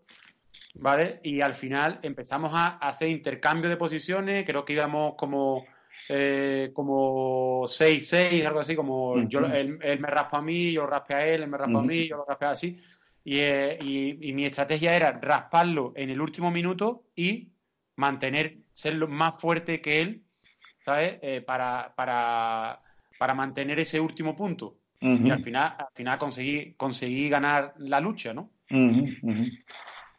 ¿vale? 0.76 1.20
Y 1.24 1.42
al 1.42 1.56
final 1.56 2.00
empezamos 2.04 2.52
a 2.54 2.78
hacer 2.78 3.10
intercambio 3.10 3.70
de 3.70 3.78
posiciones, 3.78 4.46
creo 4.46 4.66
que 4.66 4.74
íbamos 4.74 5.16
como 5.16 5.66
eh, 6.10 6.72
como 6.74 7.64
6-6, 7.64 8.46
algo 8.46 8.60
así, 8.60 8.76
como 8.76 9.20
yo, 9.28 9.40
él, 9.46 9.78
me 9.78 10.08
raspa 10.08 10.40
a 10.40 10.42
mí, 10.42 10.72
yo 10.72 10.86
raspe 10.86 11.14
a 11.14 11.28
él, 11.28 11.44
él 11.44 11.50
me 11.50 11.58
raspa 11.58 11.80
a 11.80 11.84
mí, 11.84 12.08
yo 12.08 12.18
lo 12.18 12.26
raspe 12.26 12.46
así. 12.46 12.82
Eh, 13.26 13.78
y, 13.82 14.30
y, 14.30 14.34
mi 14.34 14.46
estrategia 14.46 14.96
era 14.96 15.12
rasparlo 15.14 15.94
en 15.96 16.10
el 16.10 16.20
último 16.20 16.52
minuto 16.52 17.06
y 17.16 17.53
mantener, 17.96 18.58
ser 18.72 18.96
lo 18.96 19.08
más 19.08 19.40
fuerte 19.40 19.82
que 19.82 20.02
él, 20.02 20.24
¿sabes? 20.86 21.20
Eh, 21.22 21.42
para, 21.42 21.94
para, 21.96 22.82
para 23.18 23.34
mantener 23.34 23.80
ese 23.80 24.00
último 24.00 24.36
punto. 24.36 24.78
Y 25.02 25.30
al 25.30 25.44
final, 25.44 25.76
al 25.78 25.94
final 25.94 26.18
conseguí, 26.18 26.76
conseguí 26.76 27.28
ganar 27.28 27.74
la 27.78 28.00
lucha, 28.00 28.34
¿no? 28.34 28.52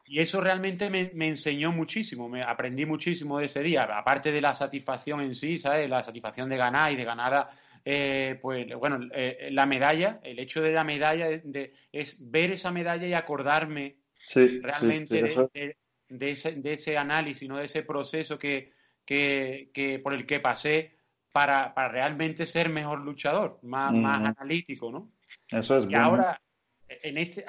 Y 0.07 0.19
eso 0.19 0.43
realmente 0.43 0.91
me, 0.91 1.11
enseñó 1.27 1.73
muchísimo, 1.73 2.29
me 2.29 2.43
aprendí 2.43 2.85
muchísimo 2.85 3.39
de 3.39 3.47
ese 3.47 3.63
día, 3.63 3.85
aparte 3.85 4.31
de 4.31 4.43
la 4.43 4.55
satisfacción 4.55 5.23
en 5.23 5.35
sí, 5.35 5.57
¿sabes? 5.57 5.89
La 5.89 6.03
satisfacción 6.03 6.51
de 6.51 6.59
ganar 6.59 6.93
y 6.93 6.97
de 6.97 7.05
ganar, 7.05 7.49
eh, 7.83 8.39
pues, 8.43 8.67
bueno, 8.75 9.01
eh, 9.15 9.49
la 9.53 9.65
medalla, 9.65 10.21
el 10.23 10.39
hecho 10.39 10.61
de 10.61 10.73
la 10.73 10.85
medalla 10.85 11.29
de, 11.29 11.73
es 11.91 12.19
ver 12.31 12.51
esa 12.51 12.71
medalla 12.71 13.07
y 13.07 13.15
acordarme 13.15 13.97
realmente 14.35 15.23
de, 15.23 15.77
ese, 16.09 16.53
de 16.53 16.75
ese 16.75 16.97
análisis, 16.97 17.49
¿no? 17.49 17.57
De 17.57 17.65
ese 17.65 17.83
proceso 17.83 18.39
que, 18.39 18.73
que, 19.05 20.01
por 20.03 20.15
el 20.15 20.27
que 20.27 20.41
pasé 20.41 20.97
para, 21.33 21.75
para 21.75 21.89
realmente 21.89 22.47
ser 22.47 22.69
mejor 22.69 23.01
luchador, 23.01 23.59
más, 23.63 23.93
más 23.93 24.37
analítico, 24.37 24.91
¿no? 24.91 25.11
Eso 25.51 25.79
es 25.79 25.91
y 25.91 25.95
ahora, 25.95 26.41
en 26.89 27.19
este, 27.19 27.45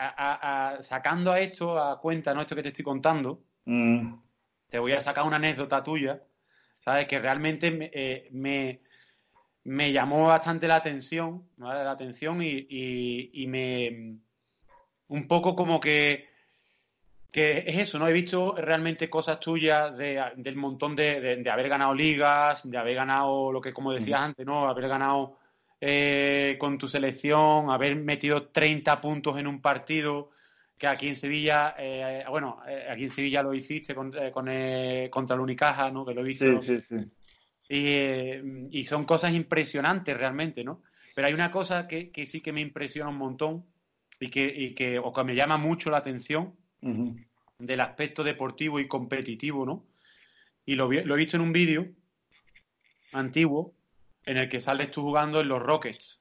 sacando 0.79 1.31
a 1.31 1.39
esto 1.39 1.77
a 1.77 1.99
cuenta, 1.99 2.33
¿no? 2.33 2.41
Esto 2.41 2.55
que 2.55 2.63
te 2.63 2.69
estoy 2.69 2.83
contando, 2.83 3.43
mm. 3.65 4.13
te 4.69 4.79
voy 4.79 4.93
a 4.93 5.01
sacar 5.01 5.25
una 5.25 5.37
anécdota 5.37 5.83
tuya, 5.83 6.21
¿sabes? 6.79 7.07
Que 7.07 7.19
realmente 7.19 7.71
me, 7.71 7.91
eh, 7.93 8.79
me, 9.63 9.91
llamó 9.91 10.27
bastante 10.27 10.67
la 10.67 10.75
atención, 10.75 11.47
La 11.57 11.91
atención 11.91 12.41
y, 12.41 12.67
y, 12.69 13.47
me. 13.47 14.17
Un 15.07 15.27
poco 15.27 15.55
como 15.55 15.79
que. 15.79 16.34
Que 17.35 17.65
es 17.67 17.77
eso, 17.79 17.99
¿no? 17.99 18.07
He 18.07 18.13
visto 18.13 18.55
realmente 18.55 19.09
cosas 19.09 19.41
tuyas 19.41 19.97
de, 19.97 20.23
del 20.37 20.55
montón 20.55 20.95
de, 20.95 21.19
de, 21.43 21.49
haber 21.49 21.67
ganado 21.67 21.93
ligas, 21.93 22.61
de 22.63 22.77
haber 22.77 22.95
ganado 22.95 23.51
lo 23.51 23.59
que, 23.59 23.73
como 23.73 23.91
decías 23.91 24.21
antes, 24.21 24.45
¿no? 24.45 24.69
Haber 24.69 24.87
ganado 24.87 25.37
eh, 25.81 26.55
con 26.57 26.77
tu 26.77 26.87
selección, 26.87 27.69
haber 27.71 27.97
metido 27.97 28.47
30 28.47 29.01
puntos 29.01 29.37
en 29.37 29.47
un 29.47 29.59
partido, 29.61 30.31
que 30.77 30.87
aquí 30.87 31.09
en 31.09 31.17
Sevilla, 31.17 31.75
eh, 31.77 32.23
bueno, 32.29 32.61
eh, 32.69 32.87
aquí 32.89 33.03
en 33.03 33.09
Sevilla 33.09 33.43
lo 33.43 33.53
hiciste 33.53 33.93
con, 33.93 34.13
con 34.31 34.49
contra 35.09 35.35
el 35.35 35.41
Unicaja, 35.41 35.91
¿no? 35.91 36.05
Que 36.05 36.13
lo 36.13 36.21
he 36.21 36.23
visto. 36.23 36.61
Sí, 36.61 36.79
sí, 36.79 36.81
sí. 36.81 36.95
Y, 37.67 38.79
y, 38.79 38.85
son 38.85 39.03
cosas 39.03 39.33
impresionantes 39.33 40.15
realmente, 40.15 40.63
¿no? 40.63 40.83
Pero 41.13 41.27
hay 41.27 41.33
una 41.33 41.51
cosa 41.51 41.85
que, 41.85 42.11
que 42.11 42.27
sí 42.27 42.39
que 42.39 42.53
me 42.53 42.61
impresiona 42.61 43.09
un 43.09 43.17
montón 43.17 43.65
y 44.21 44.29
que, 44.29 44.45
y 44.45 44.73
que, 44.73 44.99
o 44.99 45.11
que 45.11 45.23
me 45.25 45.35
llama 45.35 45.57
mucho 45.57 45.89
la 45.89 45.97
atención, 45.97 46.53
del 47.59 47.81
aspecto 47.81 48.23
deportivo 48.23 48.79
y 48.79 48.87
competitivo, 48.87 49.65
¿no? 49.65 49.85
Y 50.65 50.75
lo, 50.75 50.91
lo 50.91 51.15
he 51.15 51.17
visto 51.17 51.37
en 51.37 51.43
un 51.43 51.53
vídeo 51.53 51.87
antiguo 53.13 53.73
en 54.25 54.37
el 54.37 54.49
que 54.49 54.59
sales 54.59 54.91
tú 54.91 55.01
jugando 55.01 55.41
en 55.41 55.47
los 55.47 55.61
Rockets. 55.61 56.19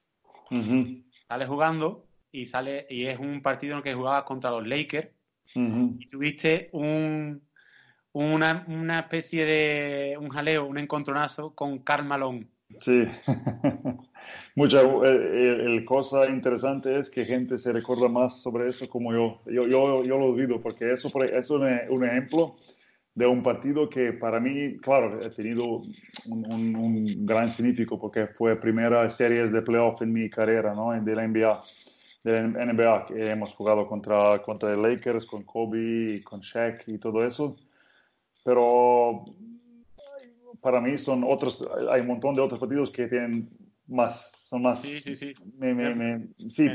Sales 1.27 1.47
jugando 1.47 2.05
y 2.31 2.45
sale 2.45 2.85
y 2.89 3.05
es 3.05 3.19
un 3.19 3.41
partido 3.41 3.73
en 3.73 3.77
el 3.79 3.83
que 3.83 3.93
jugabas 3.93 4.23
contra 4.23 4.51
los 4.51 4.67
Lakers 4.67 5.09
y 5.53 6.07
tuviste 6.07 6.69
un, 6.73 7.41
una, 8.11 8.65
una, 8.67 8.99
especie 8.99 9.45
de 9.45 10.17
un 10.19 10.29
jaleo, 10.29 10.65
un 10.65 10.77
encontronazo 10.77 11.55
con 11.55 11.79
Karl 11.79 12.05
Malone. 12.05 12.47
Sí. 12.81 13.05
Mucha, 14.55 14.81
eh, 14.81 15.65
el, 15.65 15.83
cosa 15.83 16.27
interesante 16.27 16.97
es 16.97 17.09
que 17.09 17.25
gente 17.25 17.57
se 17.57 17.73
recuerda 17.73 18.07
más 18.07 18.41
sobre 18.41 18.69
eso 18.69 18.87
como 18.87 19.11
yo. 19.11 19.41
Yo, 19.45 19.67
yo, 19.67 20.03
yo 20.05 20.17
lo 20.17 20.27
olvido 20.27 20.61
porque 20.61 20.93
eso, 20.93 21.11
es 21.23 21.49
un, 21.49 21.63
un, 21.89 22.05
ejemplo 22.05 22.55
de 23.13 23.27
un 23.27 23.43
partido 23.43 23.89
que 23.89 24.13
para 24.13 24.39
mí, 24.39 24.77
claro, 24.77 25.19
ha 25.25 25.29
tenido 25.29 25.81
un, 26.27 26.75
un, 26.77 27.25
gran 27.25 27.49
significado 27.49 27.99
porque 27.99 28.27
fue 28.27 28.55
primera 28.55 29.09
serie 29.09 29.47
de 29.47 29.61
playoff 29.61 30.01
en 30.01 30.13
mi 30.13 30.29
carrera, 30.29 30.73
¿no? 30.73 30.91
De 30.93 31.15
la 31.15 31.27
NBA. 31.27 31.63
De 32.23 32.41
la 32.41 32.65
NBA 32.65 33.07
hemos 33.09 33.53
jugado 33.53 33.85
contra, 33.87 34.41
contra 34.41 34.73
el 34.73 34.81
Lakers, 34.81 35.25
con 35.25 35.43
Kobe, 35.43 36.23
con 36.23 36.39
Shaq 36.39 36.87
y 36.87 36.97
todo 36.97 37.25
eso. 37.25 37.57
Pero 38.45 39.25
para 40.61 40.79
mí 40.79 40.97
son 40.97 41.25
otros, 41.25 41.63
hay 41.91 42.01
un 42.01 42.07
montón 42.07 42.35
de 42.35 42.41
otros 42.41 42.59
partidos 42.59 42.89
que 42.89 43.07
tienen 43.07 43.49
más, 43.87 44.31
son 44.45 44.61
más. 44.61 44.81
Sí, 44.81 44.99
sí, 45.01 45.15
sí. 45.15 45.33
Me, 45.57 45.73
me, 45.73 46.27
sí. 46.49 46.69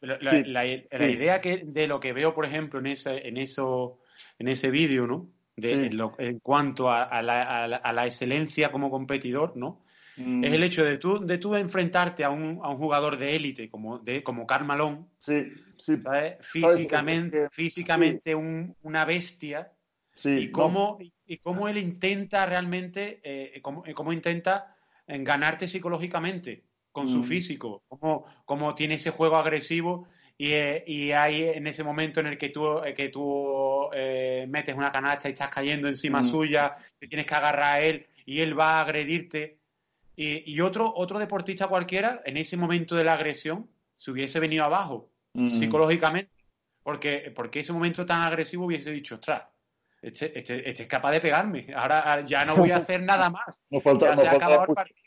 La, 0.00 0.64
idea 0.64 1.40
que, 1.40 1.62
de 1.64 1.86
lo 1.86 2.00
que 2.00 2.12
veo, 2.12 2.34
por 2.34 2.46
ejemplo, 2.46 2.80
en 2.80 2.86
ese, 2.86 3.28
en 3.28 3.36
eso, 3.36 4.00
en 4.38 4.48
ese 4.48 4.70
vídeo, 4.70 5.06
¿no? 5.06 5.28
De, 5.54 5.90
en, 6.18 6.38
cuanto 6.38 6.90
a, 6.90 7.20
la, 7.20 7.64
a, 7.64 7.92
la, 7.92 8.06
excelencia 8.06 8.72
como 8.72 8.90
competidor, 8.90 9.54
¿no? 9.58 9.84
Mm. 10.16 10.44
Es 10.44 10.52
el 10.54 10.64
hecho 10.64 10.84
de 10.84 10.96
tú, 10.96 11.24
de 11.24 11.36
tú 11.36 11.54
enfrentarte 11.54 12.24
a 12.24 12.30
un, 12.30 12.60
a 12.62 12.70
un 12.70 12.78
jugador 12.78 13.18
de 13.18 13.36
élite 13.36 13.68
como, 13.68 13.98
de, 13.98 14.22
como 14.22 14.46
Carmalón. 14.46 15.08
Sí, 15.18 15.52
sí. 15.76 15.98
Físicamente, 16.40 17.48
físicamente 17.50 18.34
un, 18.34 18.74
una 18.82 19.04
bestia. 19.04 19.70
Sí, 20.14 20.30
y 20.30 20.50
cómo, 20.50 20.98
y 21.26 21.38
cómo 21.38 21.68
él 21.68 21.76
intenta 21.76 22.46
realmente, 22.46 23.20
eh, 23.22 23.60
cómo, 23.60 23.84
cómo 23.94 24.12
intenta 24.14 24.76
en 25.06 25.24
ganarte 25.24 25.68
psicológicamente 25.68 26.64
con 26.92 27.08
su 27.08 27.18
mm. 27.18 27.24
físico, 27.24 27.82
cómo, 27.88 28.26
cómo, 28.44 28.74
tiene 28.74 28.94
ese 28.94 29.10
juego 29.10 29.36
agresivo 29.36 30.06
y, 30.36 30.52
eh, 30.52 30.84
y, 30.86 31.12
hay 31.12 31.42
en 31.44 31.66
ese 31.66 31.82
momento 31.82 32.20
en 32.20 32.26
el 32.26 32.38
que 32.38 32.50
tú, 32.50 32.78
eh, 32.84 32.94
que 32.94 33.08
tú 33.08 33.88
eh, 33.92 34.46
metes 34.48 34.74
una 34.74 34.92
canasta 34.92 35.28
y 35.28 35.32
estás 35.32 35.48
cayendo 35.48 35.88
encima 35.88 36.20
mm. 36.20 36.30
suya, 36.30 36.76
te 36.98 37.08
tienes 37.08 37.26
que 37.26 37.34
agarrar 37.34 37.76
a 37.76 37.80
él 37.80 38.06
y 38.26 38.40
él 38.40 38.58
va 38.58 38.74
a 38.74 38.82
agredirte. 38.82 39.58
Y, 40.14 40.52
y, 40.52 40.60
otro, 40.60 40.92
otro 40.94 41.18
deportista 41.18 41.68
cualquiera, 41.68 42.22
en 42.24 42.36
ese 42.36 42.56
momento 42.56 42.94
de 42.94 43.04
la 43.04 43.14
agresión, 43.14 43.70
se 43.96 44.10
hubiese 44.10 44.40
venido 44.40 44.64
abajo 44.64 45.10
mm. 45.34 45.58
psicológicamente, 45.58 46.32
porque, 46.82 47.32
porque 47.34 47.60
ese 47.60 47.72
momento 47.72 48.04
tan 48.04 48.22
agresivo 48.22 48.66
hubiese 48.66 48.90
dicho, 48.90 49.14
ostras, 49.14 49.44
este, 50.02 50.36
este, 50.36 50.68
este, 50.68 50.82
es 50.82 50.88
capaz 50.88 51.12
de 51.12 51.20
pegarme. 51.20 51.68
Ahora 51.74 52.24
ya 52.26 52.44
no 52.44 52.56
voy 52.56 52.72
a 52.72 52.78
hacer 52.78 53.02
nada 53.02 53.30
más. 53.30 53.62
No 53.70 53.80
falta, 53.80 54.16
se 54.16 54.26
ha 54.26 54.32
acabado 54.32 54.64
el 54.68 54.74
partido. 54.74 55.01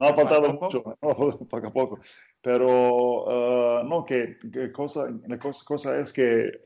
No 0.00 0.06
ha 0.06 0.14
faltado 0.14 0.52
mucho, 0.52 0.82
poco 1.00 1.66
a 1.66 1.72
poco. 1.72 2.00
Pero, 2.42 3.80
uh, 3.80 3.84
no, 3.84 4.04
que, 4.04 4.36
cosa, 4.72 5.08
la 5.26 5.38
cosa, 5.38 5.98
es 5.98 6.12
que 6.12 6.60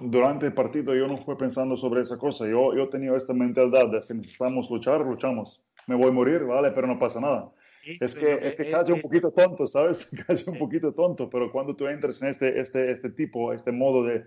durante 0.00 0.46
el 0.46 0.54
partido 0.54 0.94
yo 0.94 1.06
no 1.06 1.18
fui 1.18 1.36
pensando 1.36 1.76
sobre 1.76 2.02
esa 2.02 2.16
cosa. 2.16 2.46
Yo, 2.46 2.74
yo 2.74 2.88
tenía 2.88 3.16
esta 3.16 3.32
mentalidad 3.32 3.88
de 3.88 4.02
si 4.02 4.14
necesitamos 4.14 4.70
luchar, 4.70 5.00
luchamos. 5.00 5.62
Me 5.86 5.94
voy 5.94 6.08
a 6.08 6.12
morir, 6.12 6.44
vale, 6.44 6.70
pero 6.72 6.86
no 6.86 6.98
pasa 6.98 7.20
nada 7.20 7.50
es 7.82 8.14
que, 8.14 8.38
es 8.46 8.56
que 8.56 8.70
casi 8.70 8.92
un 8.92 9.00
poquito 9.00 9.30
tonto, 9.30 9.66
¿sabes? 9.66 10.08
Casi 10.26 10.48
un 10.48 10.58
poquito 10.58 10.92
tonto, 10.92 11.30
pero 11.30 11.50
cuando 11.50 11.74
tú 11.74 11.86
entras 11.86 12.20
en 12.22 12.28
este, 12.28 12.60
este, 12.60 12.90
este 12.90 13.10
tipo, 13.10 13.52
este 13.52 13.72
modo 13.72 14.04
de, 14.04 14.24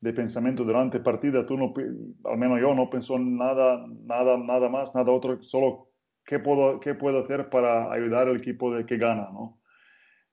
de 0.00 0.12
pensamiento 0.12 0.64
durante 0.64 1.00
partida, 1.00 1.46
tú 1.46 1.56
no, 1.56 1.72
al 2.24 2.38
menos 2.38 2.60
yo 2.60 2.74
no 2.74 2.90
pensó 2.90 3.18
nada, 3.18 3.86
nada, 4.04 4.36
nada 4.36 4.68
más, 4.68 4.94
nada 4.94 5.12
otro, 5.12 5.42
solo 5.42 5.88
qué 6.26 6.38
puedo, 6.38 6.80
qué 6.80 6.94
puedo 6.94 7.24
hacer 7.24 7.48
para 7.48 7.92
ayudar 7.92 8.28
al 8.28 8.36
equipo 8.36 8.74
de 8.74 8.84
que 8.84 8.96
gana, 8.98 9.28
¿no? 9.32 9.60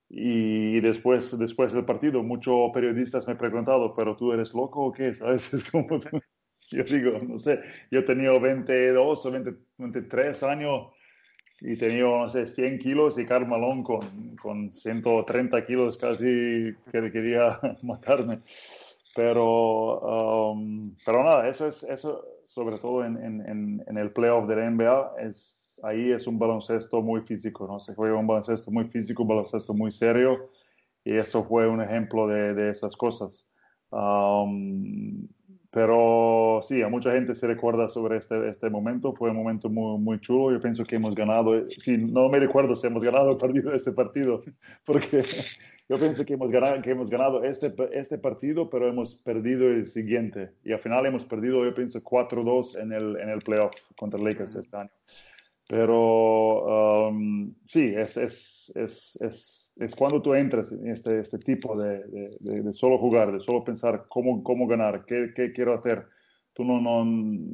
Y 0.10 0.80
después, 0.82 1.38
después 1.40 1.74
del 1.74 1.86
partido, 1.86 2.22
muchos 2.24 2.72
periodistas 2.74 3.26
me 3.26 3.34
han 3.34 3.40
preguntado, 3.40 3.96
¿pero 3.96 4.16
tú 4.16 4.32
eres 4.32 4.54
loco 4.54 4.88
o 4.88 4.92
qué? 4.92 5.14
¿Sabes? 5.14 5.54
Es 5.54 5.64
como, 5.70 6.00
yo 6.70 6.84
digo, 6.84 7.20
no 7.20 7.38
sé, 7.38 7.62
yo 7.92 8.04
tenía 8.04 8.32
22 8.32 9.26
o 9.26 9.32
23 9.32 10.44
años 10.44 10.88
y 11.62 11.78
tenía, 11.78 12.04
no 12.04 12.30
sé, 12.30 12.48
100 12.48 12.80
kilos 12.80 13.18
y 13.18 13.26
Carmalón 13.26 13.84
con, 13.84 14.36
con 14.36 14.74
130 14.74 15.66
kilos 15.66 15.98
casi 15.98 16.74
que 16.92 17.12
quería 17.12 17.60
matarme. 17.84 18.40
Pero, 19.16 20.52
um, 20.52 20.96
pero 21.06 21.24
nada, 21.24 21.48
eso 21.48 21.68
es, 21.68 21.84
eso 21.84 22.26
sobre 22.46 22.78
todo 22.78 23.06
en, 23.06 23.18
en, 23.18 23.84
en, 23.88 23.98
el 23.98 24.12
playoff 24.12 24.48
de 24.48 24.56
la 24.56 24.70
NBA, 24.70 25.14
es, 25.22 25.63
ahí 25.84 26.12
es 26.12 26.28
un 26.28 26.38
baloncesto 26.38 27.02
muy 27.02 27.22
físico, 27.22 27.68
¿no? 27.68 27.80
Se 27.80 27.96
juega 27.96 28.18
un 28.18 28.28
baloncesto 28.28 28.72
muy 28.72 28.86
físico, 28.86 29.24
un 29.24 29.30
baloncesto 29.30 29.74
muy 29.74 29.92
serio, 29.92 30.50
y 31.04 31.16
eso 31.16 31.44
fue 31.44 31.68
un 31.68 31.82
ejemplo 31.82 32.28
de, 32.28 32.54
de 32.54 32.70
esas 32.70 32.96
cosas. 32.96 33.48
Um, 33.90 35.28
pero 35.74 36.60
sí, 36.62 36.84
a 36.84 36.88
mucha 36.88 37.12
gente 37.14 37.34
se 37.34 37.48
recuerda 37.48 37.90
sobre 37.90 38.18
este, 38.18 38.48
este 38.48 38.70
momento. 38.70 39.14
Fue 39.14 39.32
un 39.32 39.38
momento 39.38 39.70
muy, 39.70 40.00
muy 40.00 40.20
chulo. 40.20 40.52
Yo 40.56 40.62
pienso 40.62 40.84
que 40.84 40.98
hemos 40.98 41.16
ganado. 41.16 41.68
Sí, 41.72 41.98
no 41.98 42.30
me 42.30 42.40
recuerdo 42.40 42.76
si 42.76 42.86
hemos 42.86 43.04
ganado 43.04 43.32
el 43.32 43.38
partido, 43.38 43.74
este 43.74 43.92
partido, 43.92 44.44
porque 44.86 45.24
yo 45.90 45.98
pienso 45.98 46.24
que 46.26 46.36
hemos 46.36 46.52
ganado, 46.52 46.80
que 46.84 46.92
hemos 46.92 47.10
ganado 47.10 47.44
este, 47.44 47.74
este 47.94 48.20
partido, 48.20 48.70
pero 48.70 48.88
hemos 48.88 49.16
perdido 49.16 49.68
el 49.68 49.88
siguiente. 49.88 50.52
Y 50.64 50.74
al 50.74 50.80
final 50.80 51.08
hemos 51.08 51.26
perdido, 51.26 51.66
yo 51.66 51.74
pienso, 51.74 52.04
4-2 52.04 52.80
en 52.80 52.94
el, 52.94 53.18
en 53.18 53.30
el 53.30 53.40
playoff 53.40 53.74
contra 53.96 54.20
Lakers 54.20 54.54
este 54.54 54.78
año. 54.78 54.92
Pero 55.68 57.08
um, 57.10 57.54
sí, 57.66 57.94
es, 57.96 58.18
es, 58.18 58.72
es, 58.76 59.18
es 59.22 59.64
es 59.78 59.96
cuando 59.96 60.22
tú 60.22 60.34
entras 60.34 60.72
en 60.72 60.88
este, 60.90 61.20
este 61.20 61.40
tipo 61.40 61.76
de, 61.78 62.04
de, 62.40 62.74
solo 62.74 62.98
jugar, 62.98 63.32
de 63.32 63.40
solo 63.40 63.64
pensar 63.64 64.06
cómo, 64.08 64.44
cómo 64.44 64.68
ganar, 64.68 65.06
qué, 65.06 65.32
qué, 65.36 65.52
quiero 65.52 65.74
hacer. 65.74 66.06
Tú 66.54 66.64
no, 66.64 66.80
no, 66.80 67.00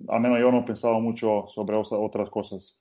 al 0.10 0.22
menos 0.22 0.40
yo 0.40 0.52
no 0.52 0.66
pensaba 0.66 1.00
mucho 1.00 1.46
sobre 1.48 1.78
otras 1.78 2.30
cosas. 2.30 2.78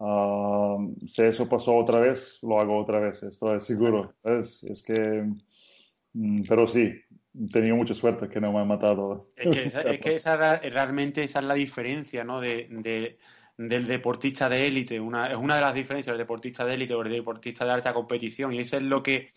Ah, 0.00 0.76
si 1.06 1.22
eso 1.22 1.48
pasó 1.48 1.76
otra 1.76 2.00
vez, 2.00 2.38
lo 2.42 2.58
hago 2.58 2.78
otra 2.78 2.98
vez, 2.98 3.22
estoy 3.22 3.60
seguro. 3.60 4.14
Es, 4.24 4.64
es 4.64 4.82
que, 4.82 5.24
mm, 6.14 6.42
pero 6.48 6.66
sí, 6.66 6.92
tenido 7.52 7.76
mucha 7.76 7.94
suerte 7.94 8.28
que 8.28 8.40
no 8.40 8.52
me 8.52 8.58
han 8.58 8.68
matado. 8.68 9.30
Es 9.36 9.50
que, 9.50 9.64
esa, 9.64 9.82
es 9.82 10.00
que 10.00 10.14
esa, 10.16 10.56
realmente 10.58 11.22
esa 11.22 11.38
es 11.38 11.44
la 11.44 11.54
diferencia, 11.54 12.24
¿no? 12.24 12.40
de, 12.40 12.66
de 12.70 13.18
del 13.68 13.86
deportista 13.86 14.48
de 14.48 14.66
élite, 14.66 14.98
una, 14.98 15.26
es 15.26 15.36
una 15.36 15.56
de 15.56 15.60
las 15.60 15.74
diferencias 15.74 16.14
del 16.14 16.24
deportista 16.24 16.64
de 16.64 16.74
élite 16.74 16.94
o 16.94 17.02
del 17.02 17.12
deportista 17.12 17.66
de 17.66 17.72
alta 17.72 17.92
competición, 17.92 18.54
y 18.54 18.60
eso 18.60 18.78
es 18.78 18.82
lo 18.82 19.02
que 19.02 19.32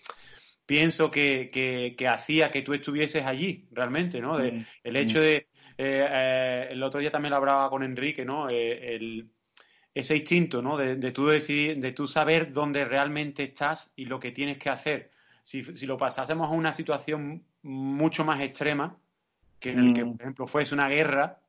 pienso 0.65 1.11
que, 1.11 1.49
que, 1.51 2.07
hacía 2.07 2.49
que 2.49 2.61
tú 2.61 2.73
estuvieses 2.73 3.25
allí, 3.25 3.67
realmente, 3.71 4.21
¿no? 4.21 4.37
De, 4.37 4.53
mm, 4.53 4.65
el 4.85 4.95
hecho 4.95 5.19
mm. 5.19 5.21
de, 5.21 5.35
eh, 5.35 5.47
eh, 5.77 6.67
el 6.71 6.81
otro 6.83 7.01
día 7.01 7.11
también 7.11 7.31
lo 7.31 7.37
hablaba 7.37 7.69
con 7.69 7.83
Enrique, 7.83 8.23
¿no? 8.23 8.49
Eh, 8.49 8.95
el, 8.95 9.29
ese 9.93 10.15
instinto, 10.15 10.61
¿no? 10.61 10.77
De, 10.77 10.95
de, 10.95 11.11
tú 11.11 11.27
decidir, 11.27 11.79
de 11.79 11.91
tú 11.91 12.07
saber 12.07 12.53
dónde 12.53 12.85
realmente 12.85 13.43
estás 13.43 13.91
y 13.97 14.05
lo 14.05 14.21
que 14.21 14.31
tienes 14.31 14.57
que 14.57 14.69
hacer. 14.69 15.11
Si, 15.43 15.63
si 15.63 15.85
lo 15.85 15.97
pasásemos 15.97 16.47
a 16.47 16.53
una 16.53 16.71
situación 16.71 17.43
mucho 17.61 18.23
más 18.23 18.39
extrema, 18.39 18.97
que 19.59 19.71
en 19.71 19.79
el 19.79 19.93
que, 19.93 20.05
mm. 20.05 20.11
por 20.13 20.21
ejemplo, 20.21 20.47
fuese 20.47 20.73
una 20.73 20.87
guerra, 20.87 21.42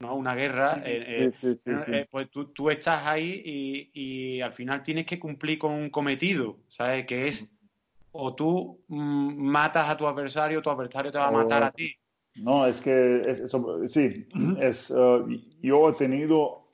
¿no? 0.00 0.14
Una 0.14 0.34
guerra, 0.34 0.82
eh, 0.84 1.32
eh, 1.42 1.56
eh, 1.64 2.06
pues 2.10 2.30
tú, 2.30 2.46
tú, 2.46 2.70
estás 2.70 3.06
ahí 3.06 3.42
y, 3.44 3.90
y, 3.92 4.40
al 4.40 4.52
final 4.52 4.82
tienes 4.82 5.06
que 5.06 5.18
cumplir 5.18 5.58
con 5.58 5.72
un 5.72 5.90
cometido, 5.90 6.58
¿sabes? 6.68 7.06
Que 7.06 7.28
es 7.28 7.48
o 8.12 8.34
tú 8.34 8.80
mm, 8.88 9.36
matas 9.36 9.88
a 9.88 9.96
tu 9.96 10.06
adversario, 10.06 10.62
tu 10.62 10.70
adversario 10.70 11.12
te 11.12 11.18
va 11.18 11.28
a 11.28 11.32
matar 11.32 11.62
a 11.64 11.70
ti. 11.70 11.92
No, 12.36 12.66
es 12.66 12.80
que 12.80 13.22
sí, 13.86 14.26
es, 14.60 14.90
uh, 14.90 15.26
yo 15.62 15.90
he 15.90 15.92
tenido 15.94 16.66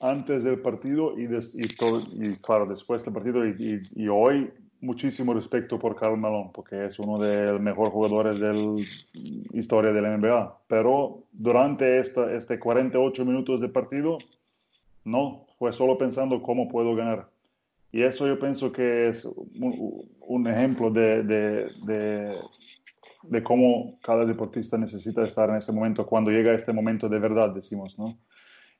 antes 0.00 0.42
del 0.42 0.60
partido 0.60 1.18
y, 1.18 1.24
y, 1.24 2.36
claro, 2.36 2.66
después 2.66 3.04
del 3.04 3.12
partido 3.12 3.46
y, 3.46 4.08
hoy 4.08 4.50
muchísimo 4.80 5.34
respeto 5.34 5.78
por 5.78 5.96
Carl 5.96 6.16
Malone, 6.16 6.50
porque 6.54 6.86
es 6.86 6.98
uno 6.98 7.18
de 7.18 7.52
los 7.52 7.60
mejores 7.60 7.92
jugadores 7.92 8.40
de 8.40 8.52
la 8.52 8.82
historia 9.52 9.92
de 9.92 10.00
la 10.00 10.16
NBA. 10.16 10.58
Pero 10.66 11.24
durante 11.32 11.98
esta, 11.98 12.32
este 12.34 12.58
48 12.58 13.24
minutos 13.24 13.60
de 13.60 13.68
partido, 13.68 14.18
no, 15.04 15.46
fue 15.58 15.72
solo 15.72 15.98
pensando 15.98 16.42
cómo 16.42 16.68
puedo 16.68 16.94
ganar. 16.94 17.28
Y 17.92 18.02
eso 18.02 18.26
yo 18.26 18.38
pienso 18.38 18.72
que 18.72 19.08
es 19.08 19.24
un, 19.24 20.46
ejemplo 20.46 20.90
de, 20.90 21.24
de, 21.24 22.36
de, 23.24 23.42
cómo 23.42 23.98
cada 24.02 24.24
deportista 24.24 24.78
necesita 24.78 25.24
estar 25.24 25.50
en 25.50 25.56
ese 25.56 25.72
momento, 25.72 26.06
cuando 26.06 26.30
llega 26.30 26.54
este 26.54 26.72
momento 26.72 27.08
de 27.08 27.18
verdad, 27.18 27.50
decimos, 27.50 27.98
¿no? 27.98 28.16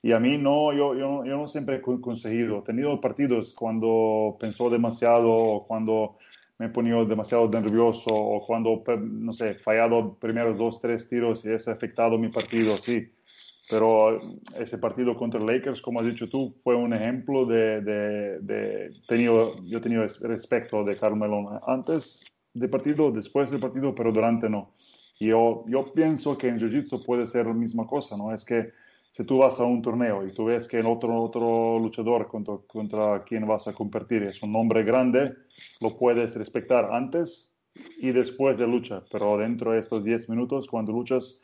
Y 0.02 0.12
a 0.12 0.18
mí 0.18 0.38
no, 0.38 0.72
yo, 0.72 0.94
yo, 0.94 1.24
yo 1.24 1.36
no 1.36 1.46
siempre 1.46 1.76
he 1.76 1.80
conseguido. 1.80 2.60
He 2.60 2.62
tenido 2.62 3.00
partidos 3.00 3.52
cuando 3.52 4.36
pensó 4.40 4.70
demasiado 4.70 5.30
o 5.30 5.66
cuando 5.66 6.16
me 6.58 6.66
he 6.66 6.68
ponido 6.70 7.04
demasiado 7.04 7.48
nervioso 7.48 8.10
o 8.12 8.46
cuando, 8.46 8.82
no 8.98 9.32
sé, 9.32 9.54
fallado 9.54 10.14
primeros 10.18 10.58
dos, 10.58 10.80
tres 10.80 11.08
tiros 11.08 11.44
y 11.44 11.52
eso 11.52 11.70
ha 11.70 11.74
afectado 11.74 12.18
mi 12.18 12.28
partido, 12.28 12.76
sí. 12.76 13.12
Pero 13.68 14.18
ese 14.58 14.78
partido 14.78 15.16
contra 15.16 15.40
Lakers, 15.40 15.80
como 15.80 16.00
has 16.00 16.06
dicho 16.06 16.28
tú, 16.28 16.56
fue 16.64 16.74
un 16.74 16.92
ejemplo 16.92 17.46
de, 17.46 17.80
de, 17.82 18.40
de 18.40 18.90
tenido, 19.06 19.54
yo 19.64 19.78
he 19.78 19.80
tenido 19.80 20.04
respeto 20.22 20.82
de 20.82 20.96
Carmelo 20.96 21.60
antes 21.66 22.20
del 22.52 22.68
partido, 22.68 23.12
después 23.12 23.50
del 23.50 23.60
partido, 23.60 23.94
pero 23.94 24.12
durante 24.12 24.50
no. 24.50 24.74
Y 25.18 25.28
yo, 25.28 25.64
yo 25.68 25.84
pienso 25.92 26.36
que 26.36 26.48
en 26.48 26.58
Jiu-Jitsu 26.58 27.04
puede 27.04 27.26
ser 27.26 27.46
la 27.46 27.54
misma 27.54 27.86
cosa, 27.86 28.16
¿no? 28.16 28.34
Es 28.34 28.44
que 28.44 28.72
si 29.12 29.24
tú 29.24 29.38
vas 29.38 29.58
a 29.60 29.64
un 29.64 29.82
torneo 29.82 30.24
y 30.24 30.32
tú 30.32 30.46
ves 30.46 30.68
que 30.68 30.78
el 30.78 30.86
otro, 30.86 31.20
otro 31.22 31.78
luchador 31.78 32.28
contra, 32.28 32.58
contra 32.66 33.24
quien 33.24 33.46
vas 33.46 33.66
a 33.66 33.72
competir 33.72 34.22
es 34.22 34.42
un 34.42 34.52
nombre 34.52 34.84
grande, 34.84 35.34
lo 35.80 35.96
puedes 35.96 36.36
respetar 36.36 36.92
antes 36.92 37.50
y 37.98 38.12
después 38.12 38.58
de 38.58 38.66
lucha, 38.66 39.04
pero 39.10 39.36
dentro 39.38 39.72
de 39.72 39.80
estos 39.80 40.04
10 40.04 40.28
minutos, 40.28 40.66
cuando 40.68 40.92
luchas, 40.92 41.40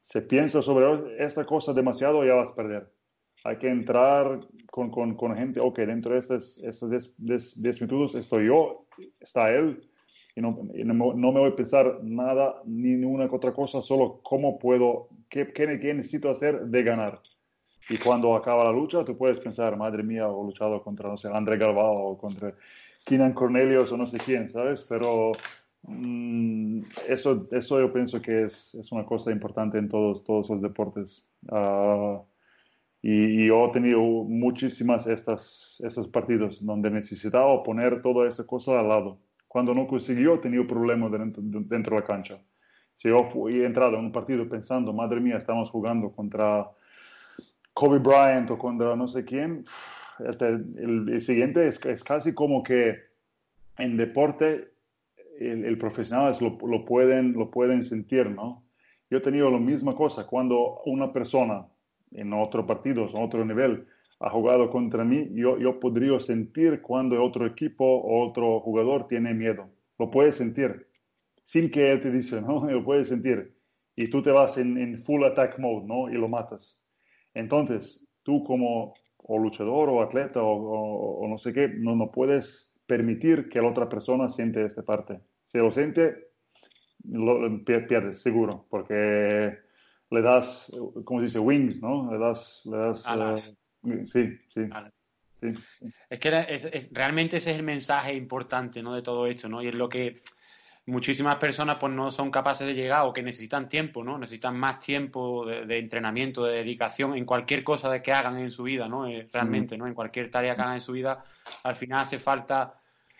se 0.00 0.22
piensa 0.22 0.62
sobre 0.62 1.24
esta 1.24 1.44
cosa 1.44 1.72
demasiado, 1.72 2.24
ya 2.24 2.34
vas 2.34 2.50
a 2.50 2.54
perder. 2.54 2.92
Hay 3.44 3.58
que 3.58 3.68
entrar 3.68 4.40
con, 4.70 4.90
con, 4.90 5.16
con 5.16 5.36
gente, 5.36 5.60
ok, 5.60 5.78
dentro 5.80 6.12
de 6.12 6.18
estos 6.18 6.90
10, 7.18 7.80
minutos 7.80 8.14
estoy 8.14 8.46
yo, 8.46 8.86
está 9.20 9.52
él, 9.52 9.88
y 10.34 10.40
no, 10.40 10.58
no, 10.74 11.32
me 11.32 11.40
voy 11.40 11.50
a 11.50 11.56
pensar 11.56 12.00
nada, 12.02 12.62
ni 12.64 12.96
ninguna 12.96 13.28
otra 13.30 13.52
cosa, 13.52 13.82
solo 13.82 14.20
cómo 14.22 14.58
puedo 14.58 15.08
¿Qué, 15.32 15.50
qué, 15.50 15.94
necesito 15.94 16.28
hacer 16.28 16.66
de 16.66 16.82
ganar? 16.82 17.18
Y 17.88 17.96
cuando 17.96 18.36
acaba 18.36 18.64
la 18.64 18.70
lucha, 18.70 19.02
tú 19.02 19.16
puedes 19.16 19.40
pensar, 19.40 19.78
madre 19.78 20.02
mía, 20.02 20.26
he 20.26 20.44
luchado 20.44 20.82
contra, 20.82 21.08
no 21.08 21.16
sé, 21.16 21.28
André 21.28 21.56
Galvao 21.56 22.10
o 22.10 22.18
contra 22.18 22.54
Keenan 23.06 23.32
Cornelius 23.32 23.90
o 23.92 23.96
no 23.96 24.06
sé 24.06 24.18
quién, 24.18 24.50
¿sabes? 24.50 24.84
Pero 24.86 25.32
mm, 25.84 26.82
eso, 27.08 27.48
eso 27.50 27.80
yo 27.80 27.90
pienso 27.90 28.20
que 28.20 28.44
es, 28.44 28.74
es, 28.74 28.92
una 28.92 29.06
cosa 29.06 29.32
importante 29.32 29.78
en 29.78 29.88
todos, 29.88 30.22
todos 30.22 30.50
los 30.50 30.60
deportes. 30.60 31.26
Uh, 31.50 32.20
y, 33.00 33.46
yo 33.46 33.68
he 33.68 33.72
tenido 33.72 34.00
muchísimas 34.00 35.06
estas, 35.06 35.82
estos 35.82 36.08
partidos 36.08 36.62
donde 36.62 36.90
necesitaba 36.90 37.62
poner 37.62 38.02
toda 38.02 38.28
esa 38.28 38.44
cosa 38.46 38.78
al 38.78 38.88
lado. 38.88 39.18
Cuando 39.52 39.74
no 39.74 39.86
consiguió, 39.86 40.40
tenido 40.40 40.66
problemas 40.66 41.12
dentro, 41.12 41.42
dentro 41.42 41.96
de 41.96 42.00
la 42.00 42.06
cancha 42.06 42.38
si 42.96 43.08
yo 43.08 43.24
fui, 43.24 43.60
he 43.60 43.66
entrado 43.66 43.98
en 43.98 44.04
un 44.04 44.12
partido 44.12 44.48
pensando, 44.48 44.92
madre 44.92 45.20
mía, 45.20 45.36
estamos 45.36 45.70
jugando 45.70 46.12
contra 46.12 46.70
Kobe 47.74 47.98
Bryant 47.98 48.48
o 48.50 48.58
contra 48.58 48.94
no 48.94 49.08
sé 49.08 49.24
quién, 49.24 49.64
este, 50.28 50.46
el, 50.46 51.20
siguiente 51.20 51.66
es, 51.66 51.84
es, 51.84 52.04
casi 52.04 52.32
como 52.32 52.62
que 52.62 52.96
en 53.78 53.96
deporte 53.96 54.72
el, 55.40 55.64
el 55.64 55.78
profesional 55.78 56.32
lo, 56.40 56.56
lo, 56.64 56.84
pueden, 56.84 57.32
lo 57.32 57.50
pueden 57.50 57.84
sentir, 57.84 58.30
¿no? 58.30 58.62
Yo 59.10 59.18
he 59.18 59.20
tenido 59.20 59.50
la 59.50 59.58
misma 59.58 59.96
cosa 59.96 60.26
cuando 60.26 60.80
una 60.86 61.12
persona 61.12 61.66
en 62.12 62.32
otro 62.32 62.66
partido, 62.66 63.08
en 63.08 63.22
otro 63.22 63.44
nivel, 63.44 63.86
ha 64.22 64.30
jugado 64.30 64.70
contra 64.70 65.04
mí, 65.04 65.28
yo, 65.32 65.58
yo 65.58 65.80
podría 65.80 66.20
sentir 66.20 66.80
cuando 66.80 67.22
otro 67.22 67.44
equipo 67.44 67.84
o 67.84 68.26
otro 68.28 68.60
jugador 68.60 69.08
tiene 69.08 69.34
miedo. 69.34 69.68
Lo 69.98 70.10
puedes 70.10 70.36
sentir 70.36 70.86
sin 71.42 71.70
que 71.70 71.90
él 71.90 72.00
te 72.00 72.10
dice, 72.10 72.40
¿no? 72.40 72.64
Lo 72.70 72.84
puedes 72.84 73.08
sentir. 73.08 73.56
Y 73.96 74.08
tú 74.08 74.22
te 74.22 74.30
vas 74.30 74.56
en, 74.56 75.02
full 75.04 75.24
attack 75.24 75.58
mode, 75.58 75.86
¿no? 75.86 76.08
Y 76.08 76.14
lo 76.14 76.28
matas. 76.28 76.80
Entonces, 77.34 78.06
tú 78.22 78.42
como 78.42 78.94
o 79.18 79.38
luchador 79.38 79.90
o 79.90 80.02
atleta 80.02 80.40
o, 80.42 81.26
no 81.28 81.36
sé 81.36 81.52
qué, 81.52 81.68
no, 81.68 81.94
no 81.94 82.10
puedes 82.10 82.74
permitir 82.86 83.48
que 83.48 83.60
la 83.60 83.68
otra 83.68 83.88
persona 83.88 84.28
siente 84.28 84.64
esta 84.64 84.82
parte. 84.82 85.20
Si 85.44 85.58
lo 85.58 85.70
siente, 85.70 86.30
lo, 87.04 87.62
pierdes, 87.64 88.22
seguro, 88.22 88.66
porque 88.70 89.58
le 90.10 90.22
das, 90.22 90.72
¿cómo 91.04 91.20
se 91.20 91.26
dice? 91.26 91.38
Wings, 91.38 91.82
¿no? 91.82 92.10
Le 92.10 92.18
das... 92.18 92.62
Le 92.64 92.76
das 92.78 93.04
eh, 93.06 93.61
sí, 94.06 94.38
sí. 94.48 94.60
Es 96.08 96.20
que 96.20 96.30
realmente 96.92 97.38
ese 97.38 97.50
es 97.50 97.56
el 97.56 97.64
mensaje 97.64 98.14
importante, 98.14 98.82
¿no? 98.82 98.94
De 98.94 99.02
todo 99.02 99.26
esto, 99.26 99.48
¿no? 99.48 99.62
Y 99.62 99.68
es 99.68 99.74
lo 99.74 99.88
que 99.88 100.22
muchísimas 100.86 101.36
personas 101.36 101.76
pues 101.78 101.92
no 101.92 102.10
son 102.10 102.30
capaces 102.30 102.66
de 102.66 102.74
llegar 102.74 103.06
o 103.06 103.12
que 103.12 103.22
necesitan 103.22 103.68
tiempo, 103.68 104.02
¿no? 104.02 104.18
Necesitan 104.18 104.56
más 104.56 104.80
tiempo 104.80 105.46
de, 105.46 105.78
entrenamiento, 105.78 106.44
de 106.44 106.58
dedicación 106.58 107.16
en 107.16 107.24
cualquier 107.24 107.62
cosa 107.62 107.90
de 107.90 108.02
que 108.02 108.12
hagan 108.12 108.38
en 108.38 108.50
su 108.50 108.64
vida, 108.64 108.88
¿no? 108.88 109.06
Eh, 109.06 109.28
realmente, 109.32 109.76
¿no? 109.76 109.86
En 109.86 109.94
cualquier 109.94 110.30
tarea 110.30 110.54
que 110.54 110.62
hagan 110.62 110.74
en 110.74 110.80
su 110.80 110.92
vida, 110.92 111.24
al 111.64 111.76
final 111.76 112.00
hace 112.00 112.18
falta 112.18 112.74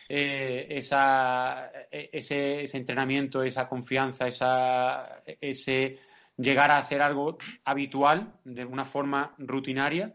eh, 0.08 0.66
esa, 0.70 1.70
e, 1.90 2.10
ese, 2.12 2.62
ese, 2.62 2.76
entrenamiento, 2.76 3.42
esa 3.42 3.68
confianza, 3.68 4.26
esa, 4.26 5.22
ese 5.40 5.98
llegar 6.36 6.70
a 6.70 6.78
hacer 6.78 7.02
algo 7.02 7.38
habitual 7.64 8.32
de 8.44 8.64
una 8.64 8.84
forma 8.84 9.34
rutinaria 9.38 10.12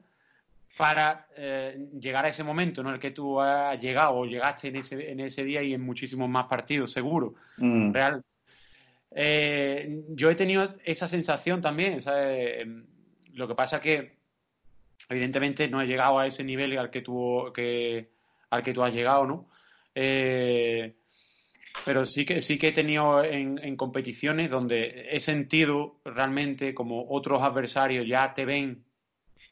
para 0.77 1.27
eh, 1.35 1.89
llegar 1.99 2.25
a 2.25 2.29
ese 2.29 2.43
momento 2.43 2.81
en 2.81 2.87
el 2.87 2.99
que 2.99 3.09
tú 3.09 3.41
has 3.41 3.79
llegado 3.81 4.15
o 4.15 4.25
llegaste 4.25 4.67
en 4.67 4.75
ese, 4.77 5.11
en 5.11 5.19
ese 5.19 5.43
día 5.43 5.63
y 5.63 5.73
en 5.73 5.81
muchísimos 5.81 6.29
más 6.29 6.45
partidos, 6.45 6.91
seguro. 6.91 7.33
Mm. 7.57 7.91
Real. 7.91 8.23
Eh, 9.11 10.03
yo 10.09 10.29
he 10.29 10.35
tenido 10.35 10.71
esa 10.85 11.07
sensación 11.07 11.61
también. 11.61 11.99
Lo 13.33 13.47
que 13.47 13.55
pasa 13.55 13.81
que, 13.81 14.17
evidentemente, 15.09 15.67
no 15.67 15.81
he 15.81 15.87
llegado 15.87 16.19
a 16.19 16.27
ese 16.27 16.43
nivel 16.43 16.77
al 16.77 16.91
que 16.91 17.01
tú, 17.01 17.51
que, 17.53 18.11
al 18.51 18.61
que 18.61 18.73
tú 18.73 18.83
has 18.83 18.93
llegado, 18.93 19.25
¿no? 19.25 19.49
Eh, 19.95 20.93
pero 21.83 22.05
sí 22.05 22.23
que 22.23 22.41
sí 22.41 22.59
que 22.59 22.67
he 22.67 22.71
tenido 22.71 23.23
en, 23.23 23.59
en, 23.63 23.75
competiciones 23.75 24.49
donde 24.49 25.07
he 25.11 25.19
sentido 25.19 25.99
realmente 26.05 26.73
como 26.73 27.07
otros 27.09 27.41
adversarios 27.41 28.07
ya 28.07 28.33
te 28.33 28.45
ven 28.45 28.86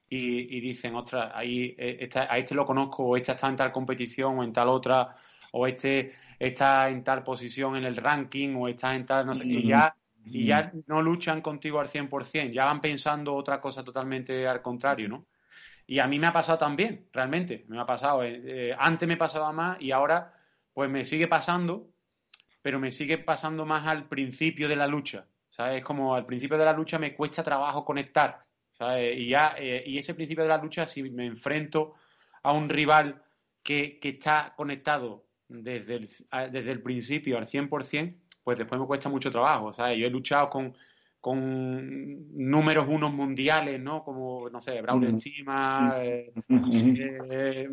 y, 0.08 0.60
dicen, 0.60 0.96
ostras, 0.96 1.32
ahí, 1.34 1.76
eh, 1.78 2.10
a 2.16 2.38
este 2.38 2.56
lo 2.56 2.66
conozco, 2.66 3.04
o 3.04 3.18
este 3.18 3.32
está 3.32 3.48
en 3.48 3.56
tal 3.56 3.72
competición, 3.72 4.40
o 4.40 4.44
en 4.44 4.54
tal 4.54 4.70
otra, 4.70 5.16
o 5.52 5.66
este 5.66 6.14
está 6.38 6.90
en 6.90 7.04
tal 7.04 7.24
posición 7.24 7.76
en 7.76 7.86
el 7.86 7.96
ranking, 7.96 8.56
o 8.56 8.68
está 8.68 8.96
en 8.96 9.06
tal, 9.06 9.26
no 9.26 9.34
sé, 9.34 9.46
y 9.46 9.68
ya, 9.68 9.96
y 10.26 10.46
ya 10.46 10.72
no 10.88 11.02
luchan 11.02 11.42
contigo 11.42 11.80
al 11.80 11.88
100%, 11.88 12.52
ya 12.52 12.66
van 12.66 12.82
pensando 12.82 13.34
otra 13.34 13.60
cosa 13.60 13.84
totalmente 13.84 14.48
al 14.48 14.62
contrario, 14.62 15.10
¿no? 15.10 15.26
Y 15.88 16.00
a 16.00 16.08
mí 16.08 16.18
me 16.18 16.28
ha 16.28 16.34
pasado 16.34 16.58
también, 16.58 17.08
realmente, 17.14 17.66
me 17.68 17.80
ha 17.80 17.86
pasado. 17.86 18.24
Eh, 18.24 18.42
eh, 18.46 18.76
antes 18.78 19.08
me 19.08 19.18
pasaba 19.18 19.52
más 19.52 19.80
y 19.80 19.92
ahora, 19.92 20.34
pues 20.74 20.90
me 20.90 21.06
sigue 21.06 21.28
pasando, 21.28 21.92
pero 22.62 22.80
me 22.80 22.90
sigue 22.90 23.20
pasando 23.20 23.66
más 23.66 23.86
al 23.86 24.08
principio 24.08 24.68
de 24.68 24.76
la 24.76 24.88
lucha. 24.88 25.28
¿Sabes? 25.48 25.84
Como 25.84 26.16
al 26.16 26.26
principio 26.26 26.58
de 26.58 26.66
la 26.66 26.74
lucha 26.74 27.00
me 27.00 27.16
cuesta 27.16 27.44
trabajo 27.44 27.86
conectar 27.86 28.42
y, 28.80 29.30
ya, 29.30 29.56
eh, 29.58 29.84
y 29.86 29.98
ese 29.98 30.16
principio 30.16 30.44
de 30.44 30.50
la 30.50 30.58
lucha, 30.58 30.86
si 30.86 31.04
me 31.04 31.26
enfrento 31.26 31.94
a 32.44 32.52
un 32.52 32.70
rival 32.70 33.22
que, 33.64 34.00
que 34.00 34.10
está 34.10 34.54
conectado 34.56 35.26
desde 35.48 35.96
el, 35.96 36.10
desde 36.52 36.72
el 36.72 36.82
principio 36.82 37.38
al 37.38 37.48
100%, 37.48 38.16
pues 38.44 38.58
después 38.58 38.80
me 38.80 38.88
cuesta 38.88 39.10
mucho 39.10 39.32
trabajo. 39.32 39.74
¿sabes? 39.74 39.98
Yo 39.98 40.08
he 40.08 40.10
luchado 40.10 40.50
con, 40.50 40.76
con 41.22 42.50
números 42.50 42.88
unos 42.90 43.14
mundiales, 43.14 43.80
¿no? 43.82 44.04
Como, 44.04 44.50
no 44.50 44.60
sé, 44.60 44.82
Braulio 44.82 45.10
encima. 45.10 45.96
Eh, 46.04 46.34
eh, 47.32 47.70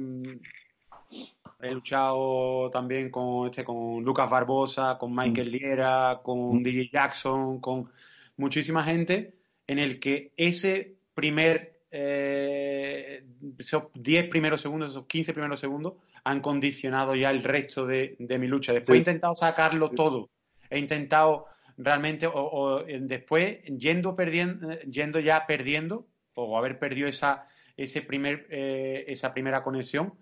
he 1.61 1.71
luchado 1.71 2.71
también 2.71 3.11
con, 3.11 3.49
este, 3.49 3.65
con 3.65 4.03
Lucas 4.03 4.31
Barbosa, 4.31 4.97
con 4.99 5.15
Michael 5.15 5.51
Liera, 5.51 6.21
con 6.23 6.63
DJ 6.63 6.91
Jackson, 6.91 7.61
con 7.61 7.91
muchísima 8.37 8.83
gente 8.85 9.42
en 9.67 9.79
el 9.79 10.01
que 10.01 10.33
ese 10.37 10.97
primer, 11.15 11.81
eh, 11.91 13.25
esos 13.59 13.85
10 13.95 14.29
primeros 14.29 14.61
segundos, 14.61 14.91
esos 14.91 15.07
15 15.07 15.33
primeros 15.33 15.61
segundos, 15.61 15.95
han 16.25 16.41
condicionado 16.41 17.15
ya 17.15 17.31
el 17.31 17.43
resto 17.43 17.87
de, 17.87 18.17
mi 18.19 18.47
lucha. 18.47 18.73
Después 18.73 18.97
he 18.97 18.99
intentado 18.99 19.35
sacarlo 19.35 19.91
todo. 19.91 20.31
He 20.71 20.79
intentado 20.79 21.47
realmente, 21.77 22.27
o, 22.27 22.85
después 22.85 23.59
yendo, 23.65 24.15
perdiendo, 24.15 24.81
yendo 24.83 25.21
ya 25.21 25.47
perdiendo, 25.47 26.07
o 26.35 26.57
haber 26.57 26.79
perdido 26.79 27.09
esa, 27.09 27.47
ese 27.77 28.03
primer, 28.03 28.47
eh, 28.51 29.05
esa 29.09 29.35
primera 29.35 29.63
conexión, 29.63 30.15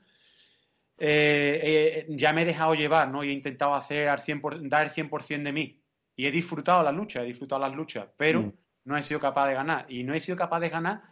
eh, 0.98 2.06
ya 2.10 2.32
me 2.32 2.42
he 2.42 2.46
dejado 2.46 2.74
llevar, 2.74 3.10
¿no? 3.10 3.24
Y 3.24 3.30
he 3.30 3.32
intentado 3.32 3.74
hacer 3.74 4.08
al 4.08 4.20
100 4.20 4.68
dar 4.68 4.84
el 4.84 4.90
100% 4.90 5.42
de 5.42 5.52
mí. 5.52 5.82
Y 6.16 6.26
he 6.26 6.30
disfrutado 6.30 6.82
las 6.82 6.94
luchas, 6.94 7.22
he 7.22 7.26
disfrutado 7.26 7.62
las 7.62 7.74
luchas, 7.74 8.08
pero 8.16 8.42
mm. 8.42 8.52
No 8.84 8.96
he 8.96 9.02
sido 9.02 9.20
capaz 9.20 9.48
de 9.48 9.54
ganar. 9.54 9.86
Y 9.88 10.02
no 10.02 10.14
he 10.14 10.20
sido 10.20 10.36
capaz 10.36 10.60
de 10.60 10.68
ganar, 10.68 11.02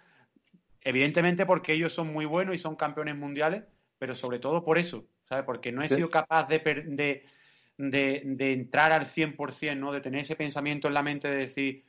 evidentemente, 0.80 1.46
porque 1.46 1.72
ellos 1.72 1.92
son 1.92 2.12
muy 2.12 2.24
buenos 2.24 2.54
y 2.54 2.58
son 2.58 2.76
campeones 2.76 3.16
mundiales, 3.16 3.64
pero 3.98 4.14
sobre 4.14 4.38
todo 4.38 4.64
por 4.64 4.78
eso, 4.78 5.06
¿sabes? 5.24 5.44
Porque 5.44 5.72
no 5.72 5.82
he 5.82 5.88
sido 5.88 6.10
capaz 6.10 6.48
de, 6.48 6.58
de, 6.58 7.24
de, 7.76 8.22
de, 8.24 8.52
entrar 8.52 8.92
al 8.92 9.06
100%, 9.06 9.76
¿no? 9.76 9.92
De 9.92 10.00
tener 10.00 10.22
ese 10.22 10.36
pensamiento 10.36 10.88
en 10.88 10.94
la 10.94 11.02
mente 11.02 11.28
de 11.28 11.36
decir, 11.36 11.84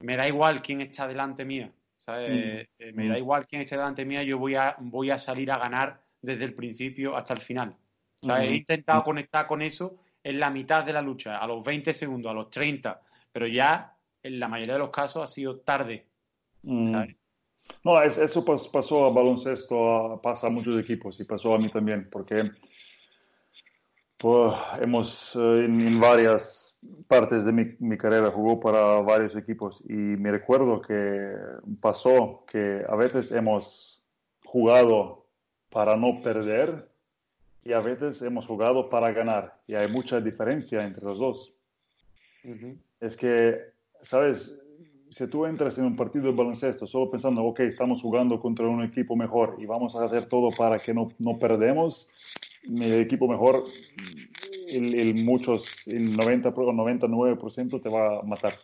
me 0.00 0.16
da 0.16 0.28
igual 0.28 0.62
quién 0.62 0.80
está 0.80 1.06
delante 1.06 1.44
mía, 1.44 1.70
¿sabes? 1.98 2.30
Mm. 2.30 2.34
Eh, 2.78 2.92
me 2.92 3.08
da 3.08 3.14
mm. 3.14 3.18
igual 3.18 3.46
quién 3.46 3.62
esté 3.62 3.76
delante 3.76 4.04
mía, 4.04 4.22
yo 4.22 4.38
voy 4.38 4.54
a, 4.54 4.76
voy 4.78 5.10
a 5.10 5.18
salir 5.18 5.50
a 5.50 5.58
ganar 5.58 6.00
desde 6.20 6.44
el 6.44 6.54
principio 6.54 7.16
hasta 7.16 7.34
el 7.34 7.40
final. 7.40 7.76
¿sabes? 8.22 8.48
He 8.48 8.54
intentado 8.56 9.04
conectar 9.04 9.46
con 9.46 9.62
eso 9.62 9.98
en 10.22 10.40
la 10.40 10.50
mitad 10.50 10.84
de 10.84 10.92
la 10.92 11.02
lucha, 11.02 11.38
a 11.38 11.46
los 11.46 11.62
20 11.62 11.92
segundos, 11.94 12.30
a 12.30 12.34
los 12.34 12.50
30, 12.50 13.00
pero 13.30 13.46
ya 13.46 13.95
en 14.26 14.40
la 14.40 14.48
mayoría 14.48 14.74
de 14.74 14.80
los 14.80 14.90
casos 14.90 15.22
ha 15.22 15.26
sido 15.26 15.60
tarde. 15.60 16.06
¿sabes? 16.64 17.16
No, 17.84 18.02
eso 18.02 18.44
pasó 18.44 19.04
a 19.04 19.10
baloncesto, 19.10 20.20
pasa 20.22 20.48
a 20.48 20.50
muchos 20.50 20.78
equipos 20.80 21.18
y 21.20 21.24
pasó 21.24 21.54
a 21.54 21.58
mí 21.58 21.68
también, 21.68 22.08
porque 22.10 22.50
pues, 24.18 24.52
hemos 24.80 25.36
eh, 25.36 25.64
en, 25.64 26.00
varias 26.00 26.76
partes 27.06 27.44
de 27.44 27.52
mi, 27.52 27.96
carrera 27.96 28.30
jugó 28.30 28.60
para 28.60 29.00
varios 29.00 29.36
equipos 29.36 29.82
y 29.88 29.92
me 29.92 30.30
recuerdo 30.30 30.80
que 30.80 31.32
pasó 31.80 32.44
que 32.50 32.84
a 32.88 32.96
veces 32.96 33.32
hemos 33.32 34.02
jugado 34.44 35.26
para 35.70 35.96
no 35.96 36.22
perder 36.22 36.88
y 37.64 37.72
a 37.72 37.80
veces 37.80 38.22
hemos 38.22 38.46
jugado 38.46 38.88
para 38.88 39.12
ganar 39.12 39.60
y 39.66 39.74
hay 39.74 39.88
mucha 39.90 40.20
diferencia 40.20 40.84
entre 40.84 41.04
los 41.04 41.18
dos. 41.18 41.52
Es 43.00 43.16
que, 43.16 43.75
¿sabes? 44.06 44.58
si 45.10 45.26
tú 45.28 45.46
entras 45.46 45.78
en 45.78 45.84
un 45.84 45.96
partido 45.96 46.26
de 46.26 46.32
baloncesto 46.32 46.86
solo 46.86 47.10
pensando, 47.10 47.42
ok, 47.44 47.60
estamos 47.60 48.02
jugando 48.02 48.40
contra 48.40 48.66
un 48.66 48.82
equipo 48.82 49.16
mejor 49.16 49.56
y 49.58 49.66
vamos 49.66 49.96
a 49.96 50.04
hacer 50.04 50.26
todo 50.26 50.50
para 50.50 50.78
que 50.78 50.92
no, 50.92 51.08
no 51.18 51.38
perdemos, 51.38 52.08
el 52.68 53.00
equipo 53.00 53.28
mejor, 53.28 53.64
el, 54.68 55.14
muchos, 55.24 55.86
el 55.86 56.16
90 56.16 56.48
o 56.48 56.52
99% 56.52 57.82
te 57.82 57.88
va 57.88 58.18
a 58.18 58.22
matar. 58.24 58.54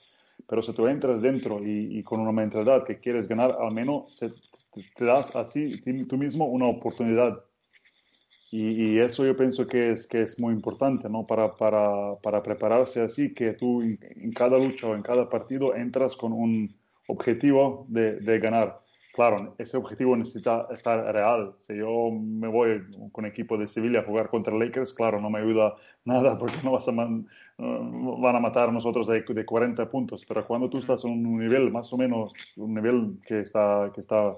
Pero 0.47 0.63
si 0.63 0.73
tú 0.73 0.89
entras 0.89 1.23
dentro 1.23 1.61
y, 1.65 2.03
con 2.03 2.21
una 2.21 2.33
mentalidad 2.33 2.85
que 2.85 2.99
quieres 2.99 3.29
ganar, 3.29 3.57
al 3.59 3.73
menos 3.73 4.19
te 4.19 5.05
das 5.05 5.35
así 5.37 5.81
tú 6.09 6.19
mismo 6.19 6.47
una 6.47 6.67
oportunidad 6.67 7.43
y, 8.55 8.99
eso 8.99 9.25
yo 9.25 9.35
pienso 9.35 9.67
que 9.67 9.93
es, 9.93 10.07
que 10.07 10.21
es 10.21 10.39
muy 10.39 10.53
importante, 10.53 11.09
¿no? 11.09 11.27
Para, 11.27 11.57
para, 11.57 12.17
para 12.23 12.43
prepararse 12.43 13.01
así, 13.01 13.33
que 13.33 13.55
tú 13.55 13.81
en, 13.81 14.31
cada 14.33 14.59
lucha 14.59 14.89
o 14.89 14.95
en 14.95 15.01
cada 15.01 15.31
partido 15.31 15.75
entras 15.75 16.17
con 16.17 16.35
un 16.35 16.77
objetivo 17.09 17.87
de, 17.89 18.21
de, 18.21 18.39
ganar. 18.41 18.83
Claro, 19.15 19.55
ese 19.57 19.79
objetivo 19.79 20.15
necesita 20.19 20.67
estar 20.71 21.03
real. 21.15 21.55
Si 21.67 21.77
yo 21.77 22.11
me 22.11 22.47
voy 22.47 22.83
con 23.13 23.25
equipo 23.25 23.57
de 23.57 23.67
Sevilla 23.67 24.01
a 24.01 24.05
jugar 24.05 24.29
contra 24.29 24.55
Lakers, 24.55 24.93
claro, 24.93 25.19
no 25.19 25.31
me 25.31 25.39
ayuda 25.39 25.75
nada 26.05 26.37
porque 26.39 26.57
no 26.63 26.73
vas 26.73 26.87
a 26.87 26.93
van 26.93 28.37
a 28.37 28.41
matar 28.41 28.69
a 28.69 28.73
nosotros 28.73 29.07
de, 29.07 29.23
de 29.23 29.45
40 29.47 29.89
puntos. 29.89 30.27
Pero 30.29 30.47
cuando 30.47 30.69
tú 30.69 30.77
estás 30.77 31.05
en 31.07 31.27
un 31.27 31.39
nivel 31.39 31.73
más 31.73 31.91
o 31.93 31.97
menos, 31.97 32.35
un 32.59 32.75
nivel 32.75 33.19
que 33.27 33.41
está, 33.41 33.91
que 33.95 34.03
está, 34.03 34.37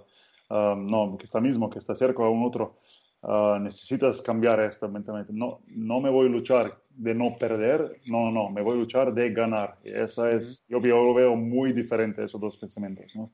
um, 0.50 0.86
no, 0.86 1.16
que 1.18 1.24
está 1.24 1.40
mismo, 1.40 1.68
que 1.68 1.80
está 1.80 1.96
cerca 1.96 2.22
a 2.22 2.28
un 2.28 2.44
otro, 2.44 2.76
Ah, 3.26 3.58
necesitas 3.58 4.20
cambiar 4.20 4.60
esto 4.60 4.88
mentalmente. 4.88 5.32
No, 5.32 5.62
no 5.68 6.00
me 6.00 6.10
voy 6.10 6.26
a 6.26 6.30
luchar 6.30 6.78
de 6.90 7.14
no 7.14 7.36
perder, 7.38 7.90
no, 8.06 8.30
no, 8.30 8.50
me 8.50 8.60
voy 8.60 8.76
a 8.76 8.80
luchar 8.80 9.14
de 9.14 9.30
ganar. 9.30 9.78
Y 9.82 9.90
esa 9.90 10.30
es, 10.30 10.64
yo, 10.68 10.78
lo 10.80 11.14
veo 11.14 11.34
muy 11.34 11.72
diferente, 11.72 12.22
esos 12.22 12.40
dos 12.40 12.58
pensamientos, 12.58 13.06
¿no? 13.16 13.32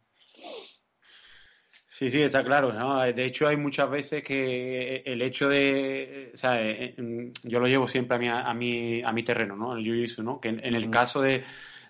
Sí, 1.89 2.11
sí, 2.11 2.23
está 2.23 2.45
claro. 2.45 2.73
¿no? 2.73 3.01
De 3.01 3.25
hecho, 3.25 3.49
hay 3.49 3.57
muchas 3.57 3.91
veces 3.91 4.23
que 4.23 5.03
el 5.05 5.21
hecho 5.23 5.49
de, 5.49 6.31
o 6.33 6.37
sea, 6.37 6.63
eh, 6.63 6.95
eh, 6.97 7.33
yo 7.43 7.59
lo 7.59 7.67
llevo 7.67 7.89
siempre 7.89 8.17
a 8.17 8.19
mi, 8.21 8.29
a 8.29 8.55
mi, 8.55 9.03
a 9.03 9.13
mi 9.13 9.23
terreno, 9.25 9.57
¿no? 9.57 9.77
El 9.77 9.83
jiu 9.83 10.23
¿no? 10.23 10.41
Que 10.41 10.51
en, 10.51 10.75
el 10.75 10.89
caso 10.89 11.21
de, 11.21 11.45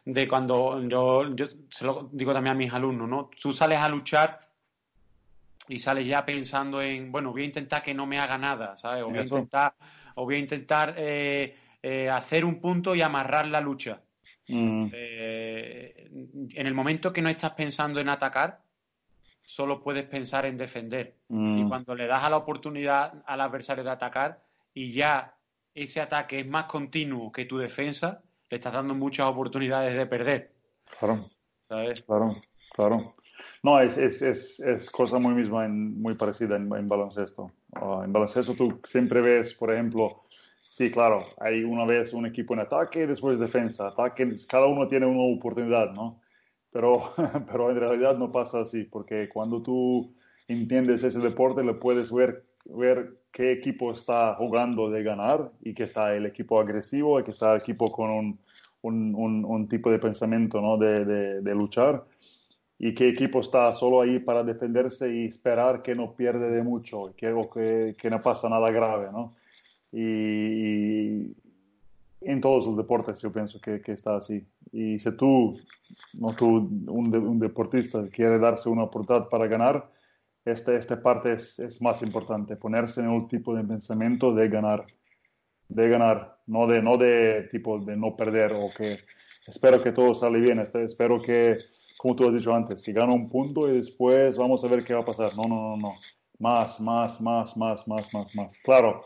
de 0.06 0.26
cuando 0.26 0.82
yo, 0.88 1.36
yo 1.36 1.46
se 1.70 1.84
lo 1.84 2.08
digo 2.12 2.32
también 2.32 2.56
a 2.56 2.58
mis 2.58 2.72
alumnos, 2.72 3.08
¿no? 3.08 3.30
Tú 3.40 3.52
sales 3.52 3.78
a 3.78 3.88
luchar 3.90 4.49
y 5.70 5.78
sales 5.78 6.04
ya 6.04 6.26
pensando 6.26 6.82
en, 6.82 7.12
bueno, 7.12 7.30
voy 7.30 7.42
a 7.42 7.46
intentar 7.46 7.80
que 7.80 7.94
no 7.94 8.04
me 8.04 8.18
haga 8.18 8.36
nada, 8.36 8.76
¿sabes? 8.76 9.04
O 9.04 9.08
voy 9.08 9.18
a 9.18 9.22
intentar, 9.22 9.74
o 10.16 10.24
voy 10.24 10.34
a 10.34 10.38
intentar 10.38 10.94
eh, 10.98 11.54
eh, 11.80 12.10
hacer 12.10 12.44
un 12.44 12.60
punto 12.60 12.94
y 12.96 13.02
amarrar 13.02 13.46
la 13.46 13.60
lucha. 13.60 14.00
Mm. 14.48 14.88
Eh, 14.92 16.08
en 16.10 16.66
el 16.66 16.74
momento 16.74 17.12
que 17.12 17.22
no 17.22 17.28
estás 17.28 17.52
pensando 17.52 18.00
en 18.00 18.08
atacar, 18.08 18.62
solo 19.42 19.80
puedes 19.80 20.06
pensar 20.06 20.44
en 20.44 20.58
defender. 20.58 21.14
Mm. 21.28 21.58
Y 21.58 21.68
cuando 21.68 21.94
le 21.94 22.08
das 22.08 22.24
a 22.24 22.30
la 22.30 22.38
oportunidad 22.38 23.22
al 23.24 23.40
adversario 23.40 23.84
de 23.84 23.90
atacar 23.90 24.42
y 24.74 24.92
ya 24.92 25.36
ese 25.72 26.00
ataque 26.00 26.40
es 26.40 26.48
más 26.48 26.64
continuo 26.64 27.30
que 27.30 27.44
tu 27.44 27.58
defensa, 27.58 28.22
le 28.50 28.56
estás 28.56 28.72
dando 28.72 28.96
muchas 28.96 29.28
oportunidades 29.28 29.96
de 29.96 30.06
perder. 30.06 30.52
Claro. 30.98 31.20
¿Sabes? 31.68 32.02
Claro, 32.02 32.34
claro. 32.72 33.14
No, 33.62 33.78
es, 33.78 33.98
es, 33.98 34.22
es, 34.22 34.58
es, 34.60 34.90
cosa 34.90 35.18
muy 35.18 35.34
misma, 35.34 35.68
muy 35.68 36.14
parecida 36.14 36.56
en, 36.56 36.88
baloncesto. 36.88 37.52
Ah, 37.74 38.02
en 38.04 38.12
baloncesto 38.12 38.54
tú 38.54 38.80
siempre 38.84 39.20
ves, 39.20 39.52
por 39.52 39.70
ejemplo, 39.72 40.22
sí, 40.70 40.90
claro, 40.90 41.22
hay 41.38 41.62
una 41.62 41.84
vez 41.84 42.14
un 42.14 42.24
equipo 42.24 42.54
en 42.54 42.60
ataque 42.60 43.06
después 43.06 43.38
defensa. 43.38 43.88
Ataque, 43.88 44.36
cada 44.48 44.66
uno 44.66 44.88
tiene 44.88 45.04
una 45.04 45.36
oportunidad, 45.36 45.92
¿no? 45.92 46.22
Pero, 46.72 47.12
pero 47.50 47.70
en 47.70 47.76
realidad 47.76 48.16
no 48.16 48.32
pasa 48.32 48.60
así, 48.60 48.84
porque 48.84 49.28
cuando 49.28 49.62
tú 49.62 50.14
entiendes 50.48 51.04
ese 51.04 51.18
deporte, 51.18 51.62
le 51.62 51.74
puedes 51.74 52.10
ver, 52.10 52.46
ver 52.64 53.18
qué 53.30 53.52
equipo 53.52 53.92
está 53.92 54.36
jugando 54.36 54.88
de 54.90 55.02
ganar 55.02 55.52
y 55.60 55.74
que 55.74 55.82
está 55.82 56.14
el 56.14 56.24
equipo 56.24 56.58
agresivo 56.58 57.20
y 57.20 57.24
que 57.24 57.32
está 57.32 57.52
el 57.52 57.60
equipo 57.60 57.92
con 57.92 58.10
un, 58.10 58.40
un, 58.82 59.68
tipo 59.68 59.90
de 59.90 59.98
pensamiento, 59.98 60.62
¿no? 60.62 60.78
de, 60.78 61.04
de 61.42 61.54
luchar 61.54 62.04
y 62.82 62.94
qué 62.94 63.10
equipo 63.10 63.40
está 63.40 63.74
solo 63.74 64.00
ahí 64.00 64.18
para 64.18 64.42
defenderse 64.42 65.14
y 65.14 65.26
esperar 65.26 65.82
que 65.82 65.94
no 65.94 66.14
pierde 66.14 66.50
de 66.50 66.62
mucho, 66.62 67.12
que, 67.14 67.30
que, 67.52 67.94
que 67.96 68.10
no 68.10 68.22
pasa 68.22 68.48
nada 68.48 68.70
grave, 68.70 69.12
¿no? 69.12 69.36
Y, 69.92 71.36
en 72.22 72.40
todos 72.40 72.66
los 72.66 72.78
deportes 72.78 73.20
yo 73.20 73.30
pienso 73.30 73.60
que, 73.60 73.82
que, 73.82 73.92
está 73.92 74.16
así. 74.16 74.46
Y 74.72 74.98
si 74.98 75.12
tú, 75.12 75.60
no 76.14 76.34
tú 76.34 76.46
un, 76.86 77.14
un, 77.14 77.38
deportista, 77.38 78.02
quiere 78.10 78.38
darse 78.38 78.70
una 78.70 78.84
oportunidad 78.84 79.28
para 79.28 79.46
ganar, 79.46 79.90
esta, 80.46 80.74
esta 80.74 81.02
parte 81.02 81.34
es, 81.34 81.58
es, 81.58 81.82
más 81.82 82.00
importante, 82.00 82.56
ponerse 82.56 83.02
en 83.02 83.08
un 83.08 83.28
tipo 83.28 83.54
de 83.54 83.62
pensamiento 83.62 84.34
de 84.34 84.48
ganar, 84.48 84.86
de 85.68 85.86
ganar, 85.86 86.38
no 86.46 86.66
de, 86.66 86.80
no 86.80 86.96
de 86.96 87.46
tipo 87.50 87.78
de 87.78 87.94
no 87.94 88.16
perder 88.16 88.52
o 88.54 88.70
que 88.74 89.00
espero 89.46 89.82
que 89.82 89.92
todo 89.92 90.14
sale 90.14 90.40
bien, 90.40 90.66
espero 90.74 91.20
que 91.20 91.58
como 92.00 92.16
tú 92.16 92.26
has 92.26 92.32
dicho 92.32 92.54
antes, 92.54 92.80
que 92.80 92.94
gana 92.94 93.12
un 93.12 93.28
punto 93.28 93.68
y 93.68 93.72
después 93.72 94.38
vamos 94.38 94.64
a 94.64 94.68
ver 94.68 94.82
qué 94.82 94.94
va 94.94 95.00
a 95.00 95.04
pasar. 95.04 95.36
No, 95.36 95.42
no, 95.42 95.56
no, 95.56 95.76
no. 95.76 95.92
Más, 96.38 96.80
más, 96.80 97.20
más, 97.20 97.54
más, 97.58 97.86
más, 97.86 98.14
más, 98.14 98.34
más. 98.34 98.58
Claro, 98.64 99.02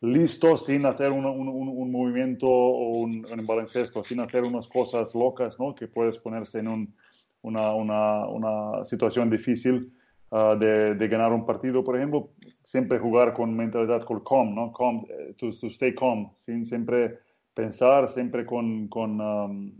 listo 0.00 0.56
sin 0.56 0.86
hacer 0.86 1.10
un, 1.10 1.24
un, 1.24 1.48
un 1.48 1.90
movimiento 1.90 2.46
o 2.46 2.98
un, 2.98 3.26
un, 3.28 3.46
baloncesto, 3.48 4.04
sin 4.04 4.20
hacer 4.20 4.44
unas 4.44 4.68
cosas 4.68 5.12
locas, 5.12 5.58
¿no? 5.58 5.74
Que 5.74 5.88
puedes 5.88 6.18
ponerse 6.18 6.60
en 6.60 6.68
un, 6.68 6.94
una, 7.42 7.74
una, 7.74 8.28
una, 8.28 8.84
situación 8.84 9.28
difícil 9.28 9.92
uh, 10.30 10.56
de, 10.56 10.94
de, 10.94 11.08
ganar 11.08 11.32
un 11.32 11.44
partido, 11.44 11.82
por 11.82 11.96
ejemplo. 11.96 12.30
Siempre 12.62 13.00
jugar 13.00 13.32
con 13.32 13.56
mentalidad 13.56 14.04
con 14.04 14.20
calm, 14.20 14.54
¿no? 14.54 14.72
Calm, 14.72 15.04
eh, 15.08 15.34
to, 15.36 15.50
to 15.58 15.66
stay 15.66 15.96
calm, 15.96 16.30
sin 16.36 16.64
siempre 16.64 17.18
pensar, 17.54 18.08
siempre 18.08 18.46
con, 18.46 18.86
con 18.86 19.20
um, 19.20 19.72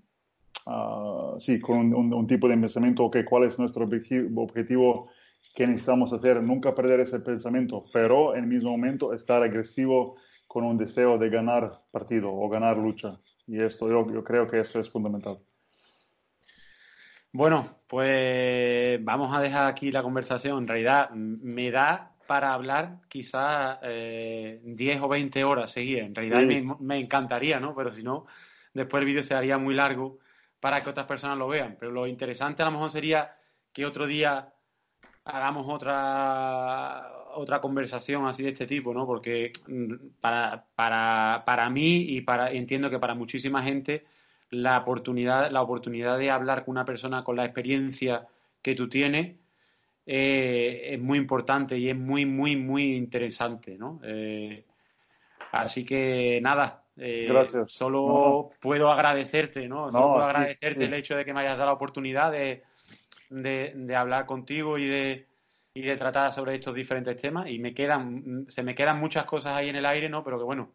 Ah, 0.66 1.35
sí, 1.39 1.59
con 1.59 1.95
un, 1.95 2.27
tipo 2.27 2.49
de 2.49 2.57
pensamiento, 2.57 3.05
ok, 3.05 3.19
¿cuál 3.24 3.45
es 3.45 3.59
nuestro 3.59 3.85
objetivo? 3.85 5.11
¿Qué 5.55 5.66
necesitamos 5.66 6.12
hacer? 6.12 6.43
Nunca 6.43 6.74
perder 6.74 7.01
ese 7.01 7.20
pensamiento, 7.20 7.85
pero 7.93 8.35
en 8.35 8.45
el 8.45 8.51
mismo 8.51 8.70
momento 8.70 9.12
estar 9.12 9.43
agresivo 9.43 10.16
con 10.47 10.65
un 10.65 10.77
deseo 10.77 11.19
de 11.19 11.28
ganar 11.28 11.81
partido 11.91 12.32
o 12.32 12.49
ganar 12.49 12.77
lucha. 12.77 13.19
Y 13.47 13.61
esto 13.61 13.89
yo, 13.89 14.12
yo 14.12 14.23
creo 14.23 14.49
que 14.49 14.61
eso 14.61 14.78
es 14.78 14.89
fundamental. 14.89 15.39
Bueno, 17.32 17.78
pues 17.87 19.03
vamos 19.05 19.32
a 19.37 19.41
dejar 19.41 19.66
aquí 19.66 19.91
la 19.91 20.03
conversación. 20.03 20.59
En 20.59 20.69
realidad 20.69 21.11
me 21.11 21.70
da 21.70 22.12
para 22.27 22.53
hablar 22.53 22.99
quizás 23.09 23.78
eh, 23.82 24.61
10 24.65 25.01
o 25.03 25.09
20 25.09 25.45
horas 25.45 25.70
seguidas. 25.73 26.07
En 26.07 26.15
realidad 26.15 26.43
me, 26.43 26.77
me, 26.81 26.99
encantaría, 26.99 27.59
¿no? 27.59 27.74
Pero 27.74 27.93
si 27.93 28.03
no, 28.03 28.27
después 28.74 29.01
el 29.01 29.07
vídeo 29.07 29.23
se 29.23 29.35
haría 29.35 29.59
muy 29.59 29.74
largo 29.74 30.19
para 30.61 30.82
que 30.82 30.91
otras 30.91 31.07
personas 31.07 31.39
lo 31.39 31.49
vean. 31.49 31.77
Pero 31.78 31.93
lo 31.93 32.07
interesante 32.07 32.62
a 32.62 32.66
lo 32.66 32.73
mejor 32.73 32.91
sería 32.91 33.35
que 33.73 33.87
otro 33.87 34.07
día 34.07 34.53
hagamos 35.24 35.66
otra 35.69 37.12
otra 37.35 37.61
conversación 37.61 38.27
así 38.27 38.43
de 38.43 38.51
este 38.51 38.66
tipo, 38.66 38.93
¿no? 38.93 39.07
Porque 39.07 39.53
mm, 39.69 39.95
para, 40.20 40.65
para, 40.74 41.43
para 41.45 41.70
mí 41.70 42.03
y 42.09 42.20
para 42.23 42.51
entiendo 42.51 42.91
que 42.91 42.99
para 42.99 43.15
muchísima 43.15 43.62
gente 43.62 44.05
la 44.51 44.78
oportunidad, 44.78 45.51
la 45.51 45.62
oportunidad 45.62 46.19
de 46.19 46.31
hablar 46.31 46.65
con 46.65 46.73
una 46.73 46.85
persona 46.85 47.23
con 47.23 47.37
la 47.37 47.45
experiencia 47.45 48.27
que 48.62 48.74
tú 48.74 48.89
tienes 48.89 49.37
eh, 50.07 50.91
es 50.95 51.01
muy 51.01 51.19
importante 51.19 51.78
y 51.78 51.89
es 51.89 51.97
muy, 51.97 52.27
muy, 52.27 52.57
muy 52.57 52.97
interesante, 52.97 53.77
¿no? 53.78 54.01
Eh, 54.03 54.65
así 55.53 55.85
que 55.85 56.41
nada, 56.43 56.82
eh, 57.01 57.27
Gracias. 57.28 57.72
solo 57.72 58.51
puedo 58.60 58.90
agradecerte, 58.93 59.66
¿no? 59.66 59.90
Solo 59.90 60.12
puedo 60.12 60.24
agradecerte 60.27 60.85
el 60.85 60.94
hecho 60.94 61.16
de 61.16 61.24
que 61.24 61.32
me 61.32 61.40
hayas 61.40 61.56
dado 61.56 61.70
la 61.70 61.74
oportunidad 61.74 62.31
de, 62.31 62.62
de 63.31 63.97
hablar 63.97 64.27
contigo 64.27 64.78
y 64.78 64.86
de, 64.86 65.27
y 65.74 65.82
de 65.82 65.97
tratar 65.97 66.32
sobre 66.32 66.56
estos 66.56 66.74
diferentes 66.74 67.16
temas 67.16 67.48
y 67.48 67.59
me 67.59 67.74
quedan, 67.74 68.47
se 68.48 68.62
me 68.62 68.74
quedan 68.74 68.98
muchas 68.98 69.24
cosas 69.24 69.56
ahí 69.56 69.68
en 69.68 69.77
el 69.77 69.86
aire, 69.86 70.09
¿no? 70.09 70.24
Pero 70.24 70.39
que 70.39 70.44
bueno. 70.44 70.70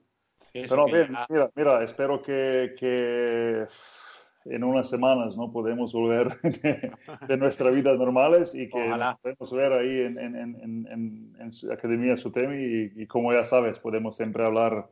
Pero 0.54 0.86
bien, 0.86 1.14
mira, 1.30 1.50
mira, 1.54 1.84
espero 1.84 2.22
que, 2.22 2.76
que, 2.80 3.66
en 4.46 4.64
unas 4.64 4.90
semanas 4.90 5.36
no 5.36 5.52
podemos 5.52 5.92
volver 5.92 6.40
de, 7.28 7.38
nuestras 7.38 7.74
vidas 7.74 7.98
normales 7.98 8.56
y 8.56 8.70
que 8.70 8.92
podemos 9.22 9.52
ver 9.52 9.74
ahí 9.74 10.02
en, 10.02 10.18
en, 10.18 10.36
en, 10.36 11.36
en 11.40 11.72
Academia 11.74 12.16
Sutemi 12.16 12.56
y, 12.56 13.04
y, 13.04 13.06
como 13.06 13.34
ya 13.34 13.44
sabes, 13.44 13.80
podemos 13.80 14.16
siempre 14.16 14.46
hablar 14.46 14.88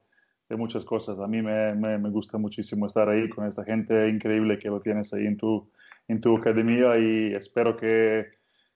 de 0.49 0.56
muchas 0.56 0.86
cosas. 0.86 1.20
A 1.20 1.28
mí 1.28 1.41
me, 1.41 1.74
me, 1.76 1.98
me, 1.98 2.10
gusta 2.10 2.38
muchísimo 2.38 2.86
estar 2.86 3.10
ahí 3.10 3.30
con 3.30 3.48
esta 3.48 3.64
gente 3.64 4.10
increíble 4.10 4.60
que 4.60 4.70
lo 4.70 4.82
tienes 4.82 5.14
ahí 5.14 5.26
en 5.26 5.38
tu, 5.38 5.72
en 6.07 6.22
tu 6.22 6.38
academia 6.38 6.98
y 6.98 7.34
espero 7.34 7.78
que 7.78 8.30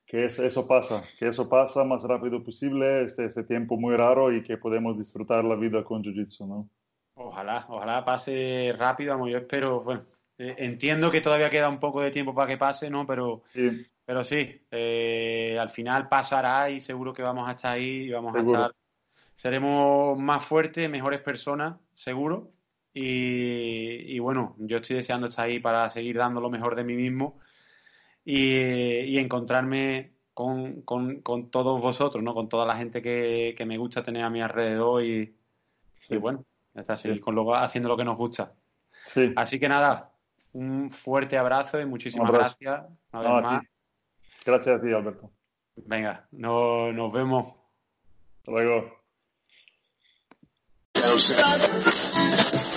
que 0.07 0.23
eso 0.23 0.65
pasa, 0.65 1.03
que 1.19 1.27
eso 1.27 1.49
pasa 1.49 1.83
más 1.83 2.01
rápido 2.03 2.41
posible, 2.41 3.03
este, 3.03 3.25
este 3.25 3.43
tiempo 3.43 3.75
muy 3.75 3.95
raro 3.97 4.31
y 4.31 4.41
que 4.41 4.57
podemos 4.57 4.97
disfrutar 4.97 5.43
la 5.43 5.55
vida 5.55 5.83
con 5.83 6.01
Jiu-Jitsu, 6.01 6.47
¿no? 6.47 6.69
Ojalá, 7.15 7.65
ojalá 7.67 8.05
pase 8.05 8.73
rápido, 8.77 9.27
yo 9.27 9.37
espero, 9.37 9.81
bueno, 9.81 10.05
eh, 10.37 10.55
entiendo 10.59 11.11
que 11.11 11.19
todavía 11.19 11.49
queda 11.49 11.67
un 11.67 11.81
poco 11.81 12.01
de 12.01 12.11
tiempo 12.11 12.33
para 12.33 12.47
que 12.47 12.57
pase, 12.57 12.89
¿no? 12.89 13.05
Pero 13.05 13.43
sí, 13.51 13.85
pero 14.05 14.23
sí 14.23 14.65
eh, 14.71 15.57
al 15.59 15.69
final 15.71 16.07
pasará 16.07 16.69
y 16.69 16.79
seguro 16.79 17.11
que 17.11 17.23
vamos 17.23 17.45
a 17.45 17.51
estar 17.51 17.73
ahí 17.73 18.03
y 18.03 18.11
vamos 18.11 18.33
a 18.33 18.39
estar, 18.39 18.71
seremos 19.37 20.19
más 20.19 20.45
fuertes, 20.45 20.89
mejores 20.89 21.21
personas, 21.21 21.77
seguro. 21.95 22.51
Y, 22.93 24.15
y 24.15 24.19
bueno, 24.19 24.55
yo 24.59 24.77
estoy 24.77 24.97
deseando 24.97 25.27
estar 25.27 25.45
ahí 25.45 25.59
para 25.59 25.89
seguir 25.89 26.17
dando 26.17 26.41
lo 26.41 26.49
mejor 26.49 26.75
de 26.75 26.83
mí 26.83 26.95
mismo 26.95 27.39
y, 28.29 29.17
encontrarme 29.17 30.11
con, 30.33 30.81
con, 30.81 31.21
todos 31.49 31.81
vosotros, 31.81 32.21
¿no? 32.21 32.33
Con 32.33 32.49
toda 32.49 32.65
la 32.65 32.75
gente 32.75 33.01
que, 33.01 33.55
me 33.65 33.77
gusta 33.77 34.03
tener 34.03 34.23
a 34.23 34.29
mi 34.29 34.41
alrededor 34.41 35.01
y, 35.03 35.33
bueno, 36.19 36.43
está 36.75 36.97
seguir 36.97 37.21
con 37.21 37.35
lo, 37.35 37.55
haciendo 37.55 37.87
lo 37.87 37.95
que 37.95 38.03
nos 38.03 38.17
gusta. 38.17 38.53
Así 39.37 39.59
que 39.59 39.69
nada, 39.69 40.11
un 40.51 40.91
fuerte 40.91 41.37
abrazo 41.37 41.79
y 41.79 41.85
muchísimas 41.85 42.31
gracias. 42.31 42.85
Gracias 44.45 44.79
a 44.79 44.81
ti, 44.81 44.91
Alberto. 44.91 45.31
Venga, 45.85 46.27
no, 46.31 46.91
nos 46.91 47.13
vemos. 47.13 47.55
Hasta 48.39 48.51
luego. 48.51 48.96
Thousand. 50.99 52.76